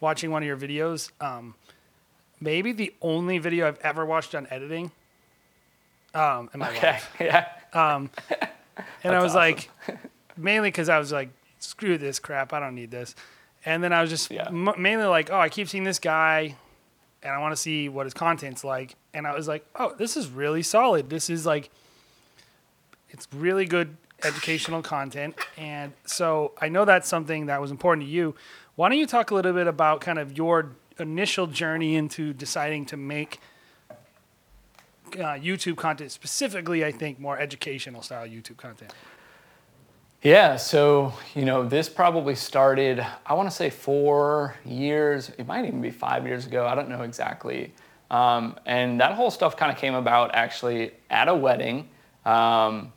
watching 0.00 0.30
one 0.30 0.42
of 0.42 0.46
your 0.46 0.56
videos. 0.56 1.10
Um, 1.20 1.54
maybe 2.40 2.72
the 2.72 2.92
only 3.02 3.38
video 3.38 3.68
I've 3.68 3.78
ever 3.80 4.04
watched 4.04 4.34
on 4.34 4.46
editing. 4.50 4.90
Um, 6.14 6.50
in 6.52 6.58
my 6.60 6.70
Okay, 6.70 6.92
life. 6.92 7.10
yeah. 7.20 7.46
And 9.04 9.14
I 9.14 9.22
was 9.22 9.32
awesome. 9.36 9.40
like, 9.40 9.70
mainly 10.36 10.68
because 10.68 10.88
I 10.88 10.98
was 10.98 11.12
like, 11.12 11.28
screw 11.58 11.98
this 11.98 12.18
crap, 12.18 12.52
I 12.54 12.60
don't 12.60 12.74
need 12.74 12.90
this. 12.90 13.14
And 13.66 13.84
then 13.84 13.92
I 13.92 14.00
was 14.00 14.08
just 14.10 14.30
Yeah. 14.30 14.46
m- 14.48 14.74
mainly 14.78 15.04
like, 15.04 15.30
oh, 15.30 15.38
I 15.38 15.50
keep 15.50 15.68
seeing 15.68 15.84
this 15.84 15.98
guy, 15.98 16.56
and 17.22 17.32
I 17.32 17.38
want 17.38 17.52
to 17.52 17.56
see 17.56 17.88
what 17.88 18.06
his 18.06 18.14
content's 18.14 18.64
like. 18.64 18.94
And 19.12 19.26
I 19.26 19.34
was 19.34 19.48
like, 19.48 19.64
oh, 19.76 19.94
this 19.96 20.16
is 20.16 20.28
really 20.28 20.62
solid. 20.62 21.10
This 21.10 21.28
is 21.28 21.44
like, 21.44 21.70
it's 23.10 23.28
really 23.34 23.66
good 23.66 23.96
educational 24.24 24.82
content. 24.82 25.34
And 25.56 25.92
so 26.06 26.52
I 26.60 26.68
know 26.68 26.84
that's 26.84 27.08
something 27.08 27.46
that 27.46 27.60
was 27.60 27.70
important 27.70 28.06
to 28.06 28.10
you. 28.10 28.34
Why 28.76 28.88
don't 28.88 28.98
you 28.98 29.06
talk 29.06 29.30
a 29.30 29.34
little 29.34 29.52
bit 29.52 29.66
about 29.66 30.00
kind 30.00 30.18
of 30.18 30.36
your 30.36 30.72
initial 30.98 31.46
journey 31.46 31.96
into 31.96 32.32
deciding 32.32 32.86
to 32.86 32.96
make 32.96 33.40
uh, 35.14 35.34
YouTube 35.34 35.76
content, 35.76 36.12
specifically, 36.12 36.84
I 36.84 36.92
think, 36.92 37.18
more 37.18 37.38
educational 37.38 38.02
style 38.02 38.26
YouTube 38.26 38.56
content? 38.56 38.92
Yeah, 40.22 40.56
so, 40.56 41.14
you 41.34 41.46
know, 41.46 41.66
this 41.66 41.88
probably 41.88 42.34
started, 42.34 43.04
I 43.24 43.32
want 43.32 43.48
to 43.48 43.56
say 43.56 43.70
four 43.70 44.54
years, 44.66 45.30
it 45.38 45.46
might 45.46 45.64
even 45.64 45.80
be 45.80 45.90
five 45.90 46.26
years 46.26 46.44
ago, 46.44 46.66
I 46.66 46.74
don't 46.74 46.90
know 46.90 47.00
exactly. 47.00 47.72
Um, 48.10 48.58
and 48.66 49.00
that 49.00 49.14
whole 49.14 49.30
stuff 49.30 49.56
kind 49.56 49.72
of 49.72 49.78
came 49.78 49.94
about 49.94 50.34
actually 50.34 50.92
at 51.08 51.28
a 51.28 51.34
wedding. 51.34 51.88
Um, 52.26 52.92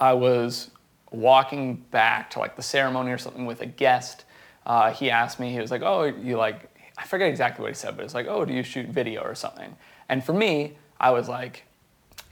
I 0.00 0.14
was 0.14 0.72
walking 1.12 1.76
back 1.92 2.30
to 2.30 2.40
like 2.40 2.56
the 2.56 2.62
ceremony 2.62 3.12
or 3.12 3.18
something 3.18 3.46
with 3.46 3.60
a 3.60 3.66
guest. 3.66 4.24
Uh, 4.66 4.90
he 4.90 5.12
asked 5.12 5.38
me, 5.38 5.52
he 5.52 5.60
was 5.60 5.70
like, 5.70 5.82
Oh, 5.82 6.02
you 6.02 6.36
like, 6.36 6.68
I 6.96 7.04
forget 7.04 7.28
exactly 7.28 7.62
what 7.62 7.68
he 7.68 7.76
said, 7.76 7.96
but 7.96 8.04
it's 8.04 8.14
like, 8.14 8.26
Oh, 8.26 8.44
do 8.44 8.52
you 8.52 8.64
shoot 8.64 8.88
video 8.88 9.22
or 9.22 9.36
something? 9.36 9.76
And 10.08 10.24
for 10.24 10.32
me, 10.32 10.78
I 10.98 11.12
was 11.12 11.28
like, 11.28 11.62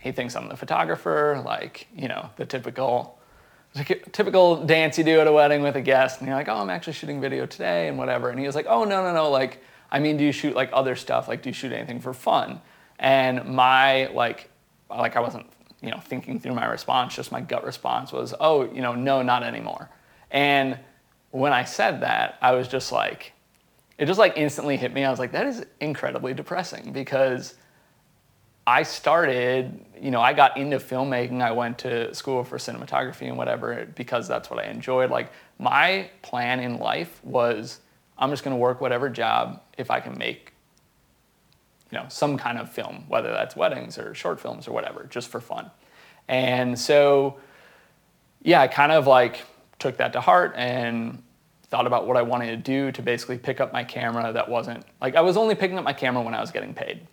He 0.00 0.10
thinks 0.10 0.34
I'm 0.34 0.48
the 0.48 0.56
photographer, 0.56 1.40
like, 1.46 1.86
you 1.94 2.08
know, 2.08 2.30
the 2.34 2.46
typical 2.46 3.15
typical 3.84 4.64
dance 4.64 4.98
you 4.98 5.04
do 5.04 5.20
at 5.20 5.26
a 5.26 5.32
wedding 5.32 5.62
with 5.62 5.76
a 5.76 5.80
guest, 5.80 6.20
and 6.20 6.28
you're 6.28 6.36
like, 6.36 6.48
oh, 6.48 6.56
I'm 6.56 6.70
actually 6.70 6.94
shooting 6.94 7.20
video 7.20 7.46
today 7.46 7.88
and 7.88 7.98
whatever. 7.98 8.30
And 8.30 8.38
he 8.38 8.46
was 8.46 8.54
like, 8.54 8.66
oh, 8.68 8.84
no, 8.84 9.02
no, 9.02 9.12
no. 9.14 9.30
Like, 9.30 9.62
I 9.90 9.98
mean, 9.98 10.16
do 10.16 10.24
you 10.24 10.32
shoot 10.32 10.54
like 10.54 10.70
other 10.72 10.96
stuff? 10.96 11.28
Like, 11.28 11.42
do 11.42 11.50
you 11.50 11.54
shoot 11.54 11.72
anything 11.72 12.00
for 12.00 12.12
fun? 12.12 12.60
And 12.98 13.44
my 13.44 14.06
like, 14.06 14.50
like 14.88 15.16
I 15.16 15.20
wasn't, 15.20 15.46
you 15.82 15.90
know, 15.90 15.98
thinking 15.98 16.40
through 16.40 16.54
my 16.54 16.66
response. 16.66 17.14
Just 17.14 17.30
my 17.32 17.40
gut 17.40 17.64
response 17.64 18.12
was, 18.12 18.34
oh, 18.40 18.64
you 18.72 18.80
know, 18.80 18.94
no, 18.94 19.22
not 19.22 19.42
anymore. 19.42 19.90
And 20.30 20.78
when 21.30 21.52
I 21.52 21.64
said 21.64 22.00
that, 22.00 22.38
I 22.40 22.52
was 22.52 22.68
just 22.68 22.92
like, 22.92 23.32
it 23.98 24.06
just 24.06 24.18
like 24.18 24.34
instantly 24.36 24.76
hit 24.76 24.92
me. 24.92 25.04
I 25.04 25.10
was 25.10 25.18
like, 25.18 25.32
that 25.32 25.46
is 25.46 25.64
incredibly 25.80 26.34
depressing 26.34 26.92
because 26.92 27.54
I 28.66 28.82
started, 28.82 29.84
you 30.00 30.10
know, 30.10 30.20
I 30.20 30.32
got 30.32 30.56
into 30.56 30.78
filmmaking. 30.78 31.40
I 31.40 31.52
went 31.52 31.78
to 31.78 32.12
school 32.14 32.42
for 32.42 32.58
cinematography 32.58 33.28
and 33.28 33.36
whatever 33.36 33.86
because 33.94 34.26
that's 34.26 34.50
what 34.50 34.58
I 34.58 34.68
enjoyed. 34.68 35.10
Like, 35.10 35.30
my 35.58 36.10
plan 36.22 36.58
in 36.58 36.78
life 36.78 37.20
was 37.24 37.80
I'm 38.18 38.30
just 38.30 38.42
gonna 38.42 38.56
work 38.56 38.80
whatever 38.80 39.08
job 39.08 39.60
if 39.78 39.90
I 39.90 40.00
can 40.00 40.18
make, 40.18 40.52
you 41.92 41.98
know, 41.98 42.06
some 42.08 42.36
kind 42.36 42.58
of 42.58 42.70
film, 42.70 43.04
whether 43.08 43.30
that's 43.30 43.54
weddings 43.54 43.98
or 43.98 44.14
short 44.14 44.40
films 44.40 44.66
or 44.66 44.72
whatever, 44.72 45.06
just 45.08 45.28
for 45.28 45.40
fun. 45.40 45.70
And 46.26 46.76
so, 46.76 47.38
yeah, 48.42 48.60
I 48.60 48.68
kind 48.68 48.90
of 48.90 49.06
like 49.06 49.44
took 49.78 49.98
that 49.98 50.12
to 50.14 50.20
heart 50.20 50.54
and 50.56 51.22
thought 51.68 51.86
about 51.86 52.06
what 52.06 52.16
I 52.16 52.22
wanted 52.22 52.46
to 52.46 52.56
do 52.56 52.90
to 52.92 53.02
basically 53.02 53.38
pick 53.38 53.60
up 53.60 53.72
my 53.72 53.84
camera 53.84 54.32
that 54.32 54.48
wasn't 54.48 54.84
like 55.00 55.14
I 55.14 55.20
was 55.20 55.36
only 55.36 55.54
picking 55.54 55.78
up 55.78 55.84
my 55.84 55.92
camera 55.92 56.22
when 56.22 56.34
I 56.34 56.40
was 56.40 56.50
getting 56.50 56.74
paid. 56.74 57.06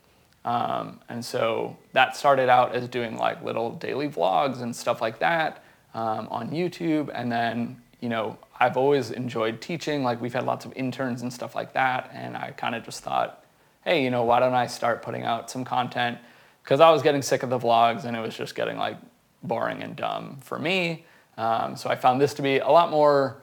Um, 0.46 1.00
and 1.10 1.24
so 1.24 1.78
that 1.94 2.18
started 2.18 2.50
out 2.50 2.76
as 2.76 2.88
doing 2.88 3.18
like 3.18 3.44
little 3.44 3.72
daily 3.72 4.10
vlogs 4.10 4.62
and 4.62 4.76
stuff 4.76 5.02
like 5.02 5.20
that 5.20 5.64
um, 5.94 6.28
on 6.30 6.52
YouTube. 6.52 7.10
And 7.14 7.32
then, 7.32 7.82
you 8.02 8.10
know, 8.10 8.38
I've 8.60 8.76
always 8.76 9.12
enjoyed 9.12 9.62
teaching. 9.62 10.04
Like 10.04 10.22
we've 10.22 10.34
had 10.34 10.46
lots 10.46 10.66
of 10.66 10.74
interns 10.76 11.22
and 11.22 11.32
stuff 11.32 11.56
like 11.56 11.74
that. 11.74 12.12
And 12.14 12.36
I 12.36 12.52
kind 12.52 12.76
of 12.76 12.84
just 12.84 13.02
thought, 13.04 13.46
hey, 13.86 14.04
you 14.04 14.10
know, 14.10 14.24
why 14.24 14.40
don't 14.40 14.54
I 14.54 14.68
start 14.68 15.02
putting 15.02 15.24
out 15.24 15.50
some 15.50 15.64
content? 15.64 16.18
Because 16.64 16.80
I 16.80 16.90
was 16.90 17.02
getting 17.02 17.22
sick 17.22 17.44
of 17.44 17.50
the 17.50 17.60
vlogs 17.60 18.06
and 18.06 18.16
it 18.16 18.20
was 18.20 18.36
just 18.36 18.56
getting 18.56 18.78
like 18.78 18.98
boring 19.44 19.82
and 19.82 19.96
dumb 19.96 20.40
for 20.42 20.60
me. 20.60 21.06
Um, 21.38 21.76
so 21.76 21.90
I 21.90 21.96
found 21.96 22.22
this 22.22 22.34
to 22.36 22.42
be 22.42 22.60
a 22.60 22.70
lot 22.70 22.92
more 22.92 23.38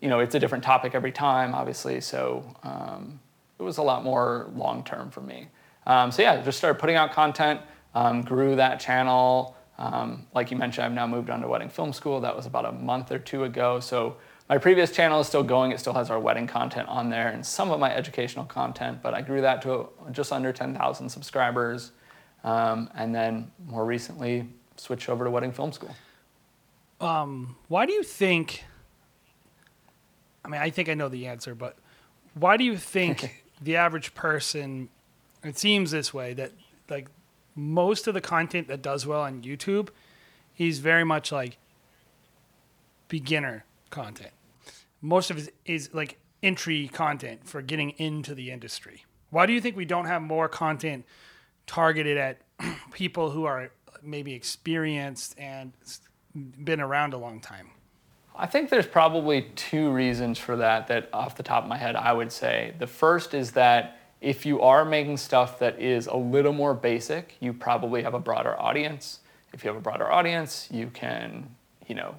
you 0.00 0.08
know, 0.08 0.20
it's 0.20 0.34
a 0.34 0.38
different 0.38 0.64
topic 0.64 0.94
every 0.94 1.12
time, 1.12 1.54
obviously. 1.54 2.00
So 2.00 2.44
um, 2.62 3.20
it 3.58 3.62
was 3.62 3.78
a 3.78 3.82
lot 3.82 4.04
more 4.04 4.48
long 4.54 4.84
term 4.84 5.10
for 5.10 5.20
me. 5.20 5.48
Um, 5.88 6.12
so 6.12 6.22
yeah, 6.22 6.40
just 6.42 6.58
started 6.58 6.78
putting 6.78 6.96
out 6.96 7.12
content, 7.12 7.60
um, 7.94 8.22
grew 8.22 8.54
that 8.56 8.78
channel. 8.78 9.56
Um, 9.78 10.26
like 10.34 10.50
you 10.50 10.56
mentioned, 10.56 10.84
I've 10.84 10.92
now 10.92 11.06
moved 11.06 11.30
on 11.30 11.40
to 11.40 11.48
Wedding 11.48 11.70
Film 11.70 11.92
School. 11.92 12.20
That 12.20 12.36
was 12.36 12.46
about 12.46 12.66
a 12.66 12.72
month 12.72 13.10
or 13.10 13.18
two 13.18 13.44
ago. 13.44 13.80
So 13.80 14.16
my 14.48 14.58
previous 14.58 14.90
channel 14.90 15.20
is 15.20 15.26
still 15.26 15.42
going. 15.42 15.72
It 15.72 15.80
still 15.80 15.94
has 15.94 16.10
our 16.10 16.18
wedding 16.20 16.46
content 16.46 16.88
on 16.88 17.10
there 17.10 17.28
and 17.28 17.44
some 17.44 17.70
of 17.70 17.80
my 17.80 17.94
educational 17.94 18.44
content, 18.44 19.02
but 19.02 19.14
I 19.14 19.22
grew 19.22 19.40
that 19.40 19.62
to 19.62 19.88
just 20.12 20.32
under 20.32 20.52
10,000 20.52 21.08
subscribers. 21.08 21.92
Um, 22.44 22.90
and 22.94 23.14
then 23.14 23.50
more 23.66 23.84
recently, 23.84 24.48
switched 24.76 25.08
over 25.08 25.24
to 25.24 25.30
Wedding 25.30 25.52
Film 25.52 25.72
School. 25.72 25.94
Why 27.68 27.86
do 27.86 27.92
you 27.92 28.02
think? 28.02 28.64
I 30.44 30.48
mean, 30.48 30.60
I 30.60 30.70
think 30.70 30.88
I 30.88 30.94
know 30.94 31.08
the 31.08 31.26
answer, 31.26 31.54
but 31.54 31.76
why 32.34 32.56
do 32.56 32.64
you 32.64 32.76
think 32.76 33.44
the 33.60 33.76
average 33.76 34.14
person? 34.14 34.88
It 35.48 35.58
seems 35.58 35.90
this 35.90 36.12
way 36.12 36.34
that 36.34 36.52
like 36.88 37.08
most 37.54 38.06
of 38.06 38.14
the 38.14 38.20
content 38.20 38.68
that 38.68 38.82
does 38.82 39.06
well 39.06 39.22
on 39.22 39.42
YouTube 39.42 39.88
is 40.58 40.78
very 40.78 41.04
much 41.04 41.32
like 41.32 41.58
beginner 43.08 43.64
content. 43.90 44.30
Most 45.00 45.30
of 45.30 45.38
it 45.38 45.54
is 45.64 45.90
like 45.92 46.18
entry 46.42 46.88
content 46.88 47.48
for 47.48 47.62
getting 47.62 47.90
into 47.90 48.34
the 48.34 48.50
industry. 48.50 49.04
Why 49.30 49.46
do 49.46 49.52
you 49.52 49.60
think 49.60 49.76
we 49.76 49.84
don't 49.84 50.06
have 50.06 50.22
more 50.22 50.48
content 50.48 51.04
targeted 51.66 52.16
at 52.16 52.38
people 52.92 53.30
who 53.30 53.44
are 53.44 53.70
maybe 54.02 54.34
experienced 54.34 55.38
and 55.38 55.72
been 56.34 56.80
around 56.80 57.14
a 57.14 57.18
long 57.18 57.40
time? 57.40 57.70
I 58.36 58.46
think 58.46 58.70
there's 58.70 58.86
probably 58.86 59.50
two 59.56 59.90
reasons 59.90 60.38
for 60.38 60.56
that, 60.56 60.86
that 60.86 61.08
off 61.12 61.36
the 61.36 61.42
top 61.42 61.64
of 61.64 61.68
my 61.68 61.76
head, 61.76 61.96
I 61.96 62.12
would 62.12 62.30
say. 62.30 62.74
The 62.78 62.86
first 62.86 63.34
is 63.34 63.52
that 63.52 63.97
if 64.20 64.44
you 64.44 64.60
are 64.60 64.84
making 64.84 65.16
stuff 65.16 65.58
that 65.60 65.80
is 65.80 66.06
a 66.06 66.16
little 66.16 66.52
more 66.52 66.74
basic, 66.74 67.36
you 67.40 67.52
probably 67.52 68.02
have 68.02 68.14
a 68.14 68.18
broader 68.18 68.60
audience. 68.60 69.20
If 69.52 69.64
you 69.64 69.68
have 69.68 69.76
a 69.76 69.80
broader 69.80 70.10
audience, 70.10 70.68
you 70.70 70.88
can, 70.88 71.48
you 71.86 71.94
know, 71.94 72.16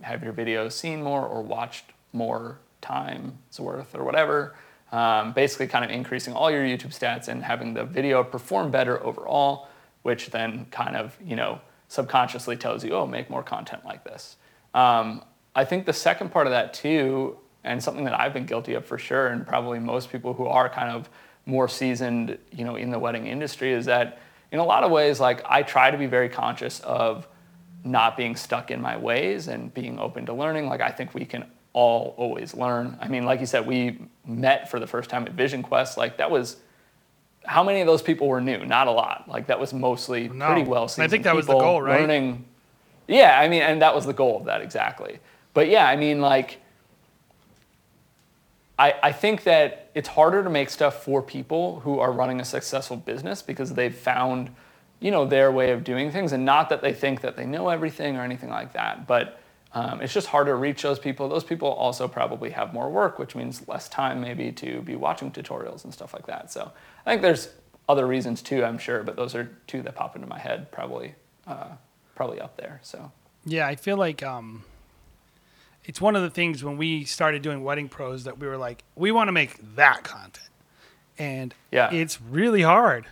have 0.00 0.22
your 0.22 0.32
videos 0.32 0.72
seen 0.72 1.02
more 1.02 1.26
or 1.26 1.42
watched 1.42 1.84
more 2.12 2.58
times 2.80 3.60
worth 3.60 3.94
or 3.94 4.04
whatever. 4.04 4.54
Um, 4.90 5.32
basically, 5.32 5.68
kind 5.68 5.84
of 5.84 5.90
increasing 5.90 6.34
all 6.34 6.50
your 6.50 6.64
YouTube 6.64 6.96
stats 6.98 7.28
and 7.28 7.42
having 7.42 7.72
the 7.72 7.84
video 7.84 8.22
perform 8.24 8.70
better 8.70 9.02
overall, 9.02 9.68
which 10.02 10.30
then 10.30 10.66
kind 10.70 10.96
of, 10.96 11.16
you 11.24 11.36
know, 11.36 11.60
subconsciously 11.88 12.56
tells 12.56 12.84
you, 12.84 12.92
oh, 12.92 13.06
make 13.06 13.30
more 13.30 13.42
content 13.42 13.84
like 13.84 14.04
this. 14.04 14.36
Um, 14.74 15.22
I 15.54 15.64
think 15.64 15.86
the 15.86 15.92
second 15.92 16.30
part 16.30 16.46
of 16.46 16.50
that 16.52 16.74
too, 16.74 17.38
and 17.64 17.82
something 17.82 18.04
that 18.04 18.18
I've 18.18 18.32
been 18.32 18.46
guilty 18.46 18.74
of 18.74 18.84
for 18.84 18.98
sure, 18.98 19.28
and 19.28 19.46
probably 19.46 19.78
most 19.78 20.10
people 20.10 20.34
who 20.34 20.46
are 20.46 20.68
kind 20.68 20.90
of 20.90 21.08
more 21.46 21.68
seasoned, 21.68 22.38
you 22.52 22.64
know, 22.64 22.76
in 22.76 22.90
the 22.90 22.98
wedding 22.98 23.26
industry, 23.26 23.72
is 23.72 23.86
that 23.86 24.20
in 24.50 24.58
a 24.58 24.64
lot 24.64 24.84
of 24.84 24.90
ways, 24.90 25.18
like 25.20 25.42
I 25.44 25.62
try 25.62 25.90
to 25.90 25.96
be 25.98 26.06
very 26.06 26.28
conscious 26.28 26.80
of 26.80 27.26
not 27.84 28.16
being 28.16 28.36
stuck 28.36 28.70
in 28.70 28.80
my 28.80 28.96
ways 28.96 29.48
and 29.48 29.72
being 29.74 29.98
open 29.98 30.26
to 30.26 30.32
learning. 30.32 30.68
Like 30.68 30.80
I 30.80 30.90
think 30.90 31.14
we 31.14 31.24
can 31.24 31.44
all 31.72 32.14
always 32.16 32.54
learn. 32.54 32.96
I 33.00 33.08
mean, 33.08 33.24
like 33.24 33.40
you 33.40 33.46
said, 33.46 33.66
we 33.66 33.98
met 34.26 34.70
for 34.70 34.78
the 34.78 34.86
first 34.86 35.10
time 35.10 35.24
at 35.24 35.32
Vision 35.32 35.62
Quest. 35.62 35.96
Like 35.96 36.18
that 36.18 36.30
was 36.30 36.56
how 37.44 37.64
many 37.64 37.80
of 37.80 37.86
those 37.86 38.02
people 38.02 38.28
were 38.28 38.40
new? 38.40 38.64
Not 38.64 38.86
a 38.86 38.92
lot. 38.92 39.24
Like 39.28 39.48
that 39.48 39.58
was 39.58 39.72
mostly 39.72 40.28
No. 40.28 40.46
pretty 40.46 40.62
well 40.62 40.84
And 40.94 41.02
I 41.02 41.08
think 41.08 41.24
that 41.24 41.34
was 41.34 41.46
the 41.46 41.58
goal, 41.58 41.82
right? 41.82 42.00
Learning. 42.02 42.44
Yeah, 43.08 43.38
I 43.38 43.48
mean, 43.48 43.62
and 43.62 43.82
that 43.82 43.94
was 43.94 44.06
the 44.06 44.12
goal 44.12 44.38
of 44.38 44.44
that 44.44 44.60
exactly. 44.60 45.18
But 45.54 45.68
yeah, 45.68 45.86
I 45.86 45.96
mean, 45.96 46.20
like, 46.20 46.58
I, 48.78 48.94
I 49.02 49.12
think 49.12 49.44
that 49.44 49.81
it's 49.94 50.08
harder 50.08 50.42
to 50.42 50.50
make 50.50 50.70
stuff 50.70 51.02
for 51.04 51.22
people 51.22 51.80
who 51.80 51.98
are 51.98 52.12
running 52.12 52.40
a 52.40 52.44
successful 52.44 52.96
business 52.96 53.42
because 53.42 53.74
they've 53.74 53.94
found, 53.94 54.50
you 55.00 55.10
know, 55.10 55.24
their 55.24 55.52
way 55.52 55.72
of 55.72 55.84
doing 55.84 56.10
things, 56.10 56.32
and 56.32 56.44
not 56.44 56.68
that 56.70 56.80
they 56.82 56.92
think 56.92 57.20
that 57.20 57.36
they 57.36 57.44
know 57.44 57.68
everything 57.68 58.16
or 58.16 58.22
anything 58.22 58.50
like 58.50 58.72
that. 58.72 59.06
But 59.06 59.40
um, 59.74 60.00
it's 60.00 60.12
just 60.12 60.28
harder 60.28 60.52
to 60.52 60.56
reach 60.56 60.82
those 60.82 60.98
people. 60.98 61.28
Those 61.28 61.44
people 61.44 61.68
also 61.68 62.06
probably 62.06 62.50
have 62.50 62.74
more 62.74 62.90
work, 62.90 63.18
which 63.18 63.34
means 63.34 63.66
less 63.68 63.88
time 63.88 64.20
maybe 64.20 64.52
to 64.52 64.82
be 64.82 64.96
watching 64.96 65.30
tutorials 65.30 65.84
and 65.84 65.92
stuff 65.92 66.12
like 66.12 66.26
that. 66.26 66.52
So 66.52 66.72
I 67.06 67.10
think 67.10 67.22
there's 67.22 67.48
other 67.88 68.06
reasons 68.06 68.42
too, 68.42 68.64
I'm 68.64 68.78
sure, 68.78 69.02
but 69.02 69.16
those 69.16 69.34
are 69.34 69.50
two 69.66 69.82
that 69.82 69.94
pop 69.94 70.14
into 70.14 70.28
my 70.28 70.38
head, 70.38 70.70
probably, 70.70 71.14
uh, 71.46 71.68
probably 72.14 72.40
up 72.40 72.56
there. 72.56 72.80
So 72.82 73.10
Yeah, 73.44 73.66
I 73.66 73.76
feel 73.76 73.96
like 73.96 74.22
um, 74.22 74.64
it's 75.84 76.00
one 76.00 76.14
of 76.16 76.22
the 76.22 76.30
things 76.30 76.62
when 76.62 76.76
we 76.76 77.04
started 77.04 77.42
doing 77.42 77.64
wedding 77.64 77.88
pros 77.88 78.24
that 78.24 78.38
we 78.38 78.46
were 78.46 78.56
like, 78.56 78.84
we 78.94 79.10
want 79.10 79.28
to 79.28 79.32
make 79.32 79.56
that 79.76 80.04
content, 80.04 80.48
and 81.18 81.54
Yeah. 81.70 81.90
it's 81.92 82.20
really 82.20 82.62
hard 82.62 83.06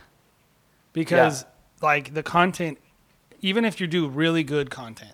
because 0.93 1.45
like 1.83 2.15
the 2.15 2.23
content, 2.23 2.79
even 3.41 3.65
if 3.65 3.81
you 3.81 3.87
do 3.87 4.09
really 4.09 4.43
good 4.45 4.71
content, 4.71 5.13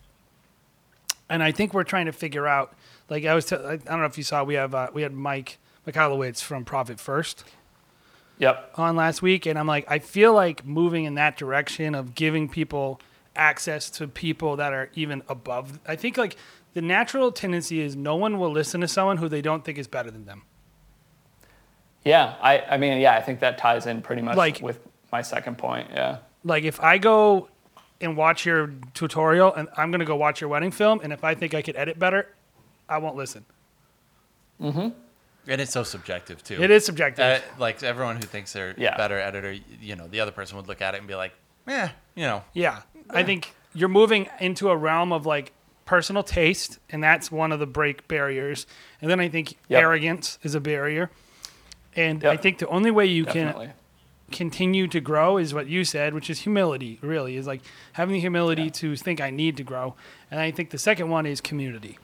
and 1.29 1.43
I 1.43 1.53
think 1.53 1.75
we're 1.75 1.85
trying 1.85 2.07
to 2.07 2.13
figure 2.13 2.47
out. 2.47 2.75
Like 3.09 3.25
I 3.25 3.35
was, 3.35 3.47
t- 3.47 3.55
I 3.57 3.77
don't 3.77 4.01
know 4.01 4.05
if 4.05 4.19
you 4.19 4.25
saw, 4.25 4.43
we 4.43 4.55
have 4.55 4.75
uh, 4.75 4.89
we 4.93 5.03
had 5.03 5.13
Mike 5.13 5.59
Michalowicz 5.87 6.43
from 6.43 6.65
Profit 6.65 6.99
First 6.99 7.45
yep, 8.39 8.73
on 8.75 8.97
last 8.97 9.23
week, 9.23 9.47
and 9.47 9.57
I'm 9.59 9.69
like, 9.69 9.89
I 9.89 10.01
feel 10.01 10.33
like 10.35 10.67
moving 10.67 11.05
in 11.05 11.15
that 11.15 11.37
direction 11.37 11.95
of 11.95 12.15
giving 12.17 12.49
people 12.49 13.01
access 13.37 13.91
to 13.91 14.09
people 14.09 14.57
that 14.57 14.73
are 14.73 14.91
even 14.95 15.23
above. 15.29 15.79
I 15.87 15.95
think 15.95 16.17
like 16.17 16.37
the 16.77 16.83
natural 16.83 17.33
tendency 17.33 17.81
is 17.81 17.97
no 17.97 18.17
one 18.17 18.39
will 18.39 18.51
listen 18.53 18.83
to 18.83 18.87
someone 18.89 19.17
who 19.17 19.31
they 19.31 19.41
don't 19.41 19.65
think 19.65 19.79
is 19.79 19.87
better 19.87 20.11
than 20.11 20.27
them. 20.27 20.43
yeah. 22.05 22.35
I, 22.43 22.59
I 22.61 22.77
mean, 22.77 23.01
yeah, 23.01 23.15
I 23.17 23.23
think 23.23 23.41
that 23.41 23.57
ties 23.57 23.87
in 23.87 24.03
pretty 24.03 24.21
much 24.21 24.37
Like- 24.37 24.61
with 24.61 24.79
my 25.11 25.23
second 25.23 25.57
point. 25.57 25.89
Yeah. 25.91 26.19
Like 26.45 26.65
if 26.65 26.79
I 26.81 26.99
go 26.99 27.49
and 28.03 28.15
watch 28.15 28.45
your 28.45 28.73
tutorial, 28.93 29.55
and 29.55 29.69
I'm 29.75 29.91
gonna 29.91 30.05
go 30.05 30.17
watch 30.17 30.43
your 30.43 30.51
wedding 30.51 30.71
film, 30.71 31.01
and 31.03 31.15
if 31.15 31.25
I 31.25 31.35
think 31.35 31.55
I 31.55 31.63
could 31.63 31.77
edit 31.77 31.99
better, 31.99 32.29
I 32.91 32.99
won't 32.99 33.17
listen. 33.17 33.47
Mm 34.61 34.73
hmm. 34.75 34.89
And 35.49 35.61
it's 35.63 35.73
so 35.73 35.83
subjective 35.83 36.43
too. 36.45 36.63
It 36.63 36.71
is 36.71 36.85
subjective. 36.85 37.25
Uh, 37.25 37.41
like 37.59 37.83
everyone 37.83 38.17
who 38.17 38.23
thinks 38.23 38.53
they're 38.53 38.75
Yeah. 38.77 38.97
better 38.99 39.19
editor, 39.19 39.53
you 39.81 39.97
know, 39.97 40.09
the 40.09 40.21
other 40.21 40.31
person 40.33 40.59
would 40.59 40.69
look 40.69 40.83
at 40.83 40.95
it 40.95 40.99
and 40.99 41.09
be 41.09 41.15
like, 41.15 41.33
"Yeah, 41.67 41.91
you 42.15 42.25
know, 42.27 42.43
Yeah, 42.53 42.83
I 43.09 43.23
think 43.23 43.55
you're 43.73 43.89
moving 43.89 44.29
into 44.41 44.69
a 44.69 44.77
realm 44.77 45.11
of 45.13 45.25
like 45.25 45.53
personal 45.87 46.23
taste, 46.23 46.79
and 46.91 47.03
that's 47.03 47.33
one 47.33 47.53
of 47.53 47.59
the 47.61 47.67
break 47.67 48.07
barriers. 48.09 48.67
And 49.01 49.11
then 49.11 49.21
I 49.21 49.29
think 49.29 49.57
Yep. 49.69 49.83
arrogance 49.83 50.39
is 50.43 50.55
a 50.55 50.61
barrier. 50.61 51.11
And 51.95 52.23
I 52.25 52.37
think 52.37 52.59
the 52.59 52.69
only 52.69 52.91
way 52.91 53.07
you 53.07 53.25
Definitely. 53.25 53.67
can 53.69 53.75
continue 54.51 54.87
to 54.89 55.01
grow 55.01 55.39
is 55.39 55.55
what 55.55 55.67
you 55.69 55.85
said, 55.85 56.13
which 56.13 56.29
is 56.29 56.41
humility. 56.41 56.99
Really, 57.01 57.37
is 57.37 57.47
like 57.47 57.63
having 57.95 58.13
the 58.15 58.21
humility 58.21 58.65
Yeah. 58.65 58.71
to 58.71 58.97
think 58.97 59.21
I 59.21 59.31
need 59.31 59.57
to 59.57 59.63
grow. 59.63 59.95
And 60.31 60.39
I 60.41 60.51
think 60.51 60.71
the 60.71 60.79
second 60.79 61.09
one 61.09 61.25
is 61.25 61.41
community, 61.41 61.99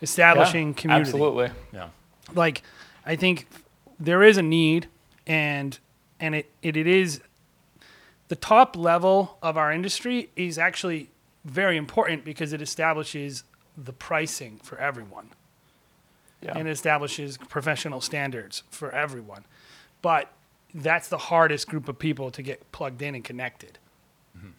establishing 0.00 0.68
Yeah, 0.68 0.74
community 0.74 1.08
Absolutely. 1.10 1.50
yeah, 1.72 1.88
like 2.34 2.62
I 3.04 3.16
think 3.16 3.46
there 3.98 4.22
is 4.22 4.36
a 4.36 4.42
need 4.42 4.88
and 5.26 5.78
and 6.20 6.34
it, 6.34 6.50
it, 6.62 6.76
it 6.76 6.86
is 6.86 7.20
the 8.28 8.36
top 8.36 8.76
level 8.76 9.38
of 9.42 9.56
our 9.56 9.70
industry 9.72 10.30
is 10.36 10.58
actually 10.58 11.10
very 11.46 11.76
important 11.76 12.24
because 12.24 12.52
it 12.52 12.60
establishes 12.60 13.44
the 13.76 13.92
pricing 13.92 14.58
for 14.62 14.78
everyone 14.78 15.30
Yeah. 16.42 16.58
and 16.58 16.66
it 16.68 16.70
establishes 16.72 17.36
professional 17.38 18.00
standards 18.00 18.62
for 18.70 18.90
everyone. 18.90 19.44
But 20.02 20.30
that's 20.74 21.08
the 21.08 21.18
hardest 21.18 21.68
group 21.68 21.88
of 21.88 21.98
people 21.98 22.30
to 22.32 22.42
get 22.42 22.70
plugged 22.72 23.00
in 23.00 23.14
and 23.14 23.24
connected. 23.24 23.78
Mm-hmm. 24.36 24.50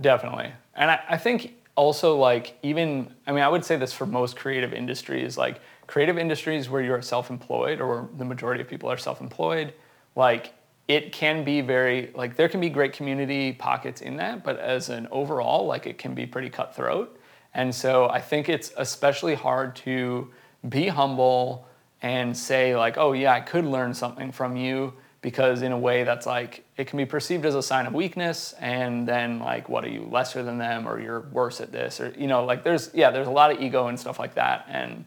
Definitely. 0.00 0.52
And 0.74 0.90
I, 0.90 1.00
I 1.08 1.16
think 1.16 1.54
also 1.74 2.16
like 2.16 2.58
even 2.62 3.14
I 3.26 3.32
mean 3.32 3.42
I 3.42 3.48
would 3.48 3.64
say 3.64 3.76
this 3.76 3.92
for 3.92 4.04
most 4.06 4.36
creative 4.36 4.72
industries, 4.72 5.38
like 5.38 5.60
creative 5.86 6.18
industries 6.18 6.68
where 6.68 6.82
you're 6.82 7.00
self-employed 7.02 7.80
or 7.80 7.86
where 7.86 8.08
the 8.18 8.24
majority 8.24 8.60
of 8.60 8.68
people 8.68 8.90
are 8.90 8.98
self-employed, 8.98 9.72
like 10.16 10.52
it 10.88 11.12
can 11.12 11.44
be 11.44 11.60
very 11.60 12.10
like 12.14 12.34
there 12.34 12.48
can 12.48 12.60
be 12.60 12.70
great 12.70 12.94
community 12.94 13.52
pockets 13.52 14.00
in 14.00 14.16
that, 14.16 14.42
but 14.42 14.58
as 14.58 14.88
an 14.88 15.06
overall, 15.10 15.66
like 15.66 15.86
it 15.86 15.98
can 15.98 16.14
be 16.14 16.26
pretty 16.26 16.48
cutthroat. 16.48 17.18
And 17.54 17.74
so 17.74 18.08
I 18.08 18.20
think 18.20 18.48
it's 18.48 18.72
especially 18.76 19.34
hard 19.34 19.76
to 19.76 20.30
be 20.68 20.88
humble 20.88 21.66
and 22.00 22.36
say 22.36 22.74
like, 22.74 22.96
oh 22.96 23.12
yeah, 23.12 23.32
I 23.32 23.40
could 23.40 23.64
learn 23.64 23.92
something 23.92 24.32
from 24.32 24.56
you 24.56 24.94
because 25.20 25.62
in 25.62 25.72
a 25.72 25.78
way 25.78 26.04
that's 26.04 26.26
like 26.26 26.64
it 26.76 26.86
can 26.86 26.96
be 26.96 27.04
perceived 27.04 27.44
as 27.44 27.54
a 27.54 27.62
sign 27.62 27.86
of 27.86 27.92
weakness 27.92 28.54
and 28.60 29.06
then 29.06 29.40
like 29.40 29.68
what 29.68 29.84
are 29.84 29.88
you 29.88 30.08
lesser 30.10 30.42
than 30.42 30.58
them 30.58 30.88
or 30.88 31.00
you're 31.00 31.20
worse 31.32 31.60
at 31.60 31.72
this 31.72 32.00
or 32.00 32.14
you 32.16 32.28
know 32.28 32.44
like 32.44 32.62
there's 32.62 32.90
yeah 32.94 33.10
there's 33.10 33.26
a 33.26 33.30
lot 33.30 33.50
of 33.50 33.60
ego 33.60 33.88
and 33.88 33.98
stuff 33.98 34.20
like 34.20 34.34
that 34.34 34.64
and 34.68 35.04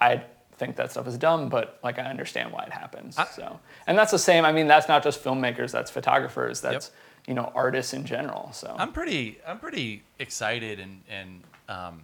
i 0.00 0.22
think 0.58 0.76
that 0.76 0.90
stuff 0.90 1.06
is 1.06 1.16
dumb 1.16 1.48
but 1.48 1.78
like 1.82 1.98
i 1.98 2.02
understand 2.02 2.52
why 2.52 2.64
it 2.64 2.72
happens 2.72 3.16
so. 3.34 3.58
And 3.86 3.96
that's 3.96 4.10
the 4.10 4.18
same 4.18 4.44
i 4.44 4.52
mean 4.52 4.66
that's 4.66 4.88
not 4.88 5.02
just 5.02 5.22
filmmakers 5.22 5.70
that's 5.72 5.90
photographers 5.90 6.60
that's 6.60 6.90
you 7.26 7.34
know 7.34 7.52
artists 7.54 7.92
in 7.94 8.04
general 8.04 8.50
so. 8.52 8.74
I'm 8.78 8.92
pretty, 8.92 9.38
I'm 9.46 9.58
pretty 9.58 10.02
excited 10.18 10.80
and 10.80 11.02
and 11.08 11.42
um, 11.68 12.02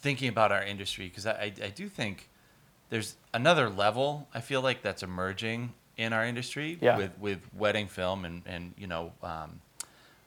thinking 0.00 0.28
about 0.28 0.50
our 0.52 0.62
industry 0.62 1.06
because 1.08 1.26
I, 1.26 1.32
I 1.32 1.52
I 1.66 1.68
do 1.70 1.88
think 1.88 2.28
there's 2.90 3.16
another 3.32 3.68
level 3.70 4.26
I 4.34 4.40
feel 4.40 4.62
like 4.62 4.82
that's 4.82 5.02
emerging 5.02 5.72
in 5.96 6.12
our 6.12 6.24
industry 6.24 6.78
Yeah. 6.80 6.96
with 6.96 7.12
with 7.20 7.40
wedding 7.56 7.86
film 7.88 8.24
and 8.24 8.42
and 8.46 8.74
you 8.76 8.86
know 8.86 9.12
um, 9.22 9.60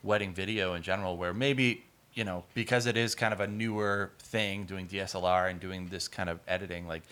wedding 0.02 0.34
video 0.34 0.74
in 0.76 0.82
general 0.82 1.18
where 1.18 1.34
maybe 1.34 1.84
you 2.14 2.24
know 2.24 2.44
because 2.54 2.86
it 2.86 2.96
is 2.98 3.16
kind 3.16 3.34
of 3.34 3.40
a 3.40 3.48
newer 3.48 4.12
thing 4.20 4.66
doing 4.66 4.88
DSLR 4.88 5.50
and 5.50 5.60
doing 5.60 5.88
this 5.88 6.08
kind 6.08 6.30
of 6.30 6.40
editing 6.48 6.88
like 6.88 7.04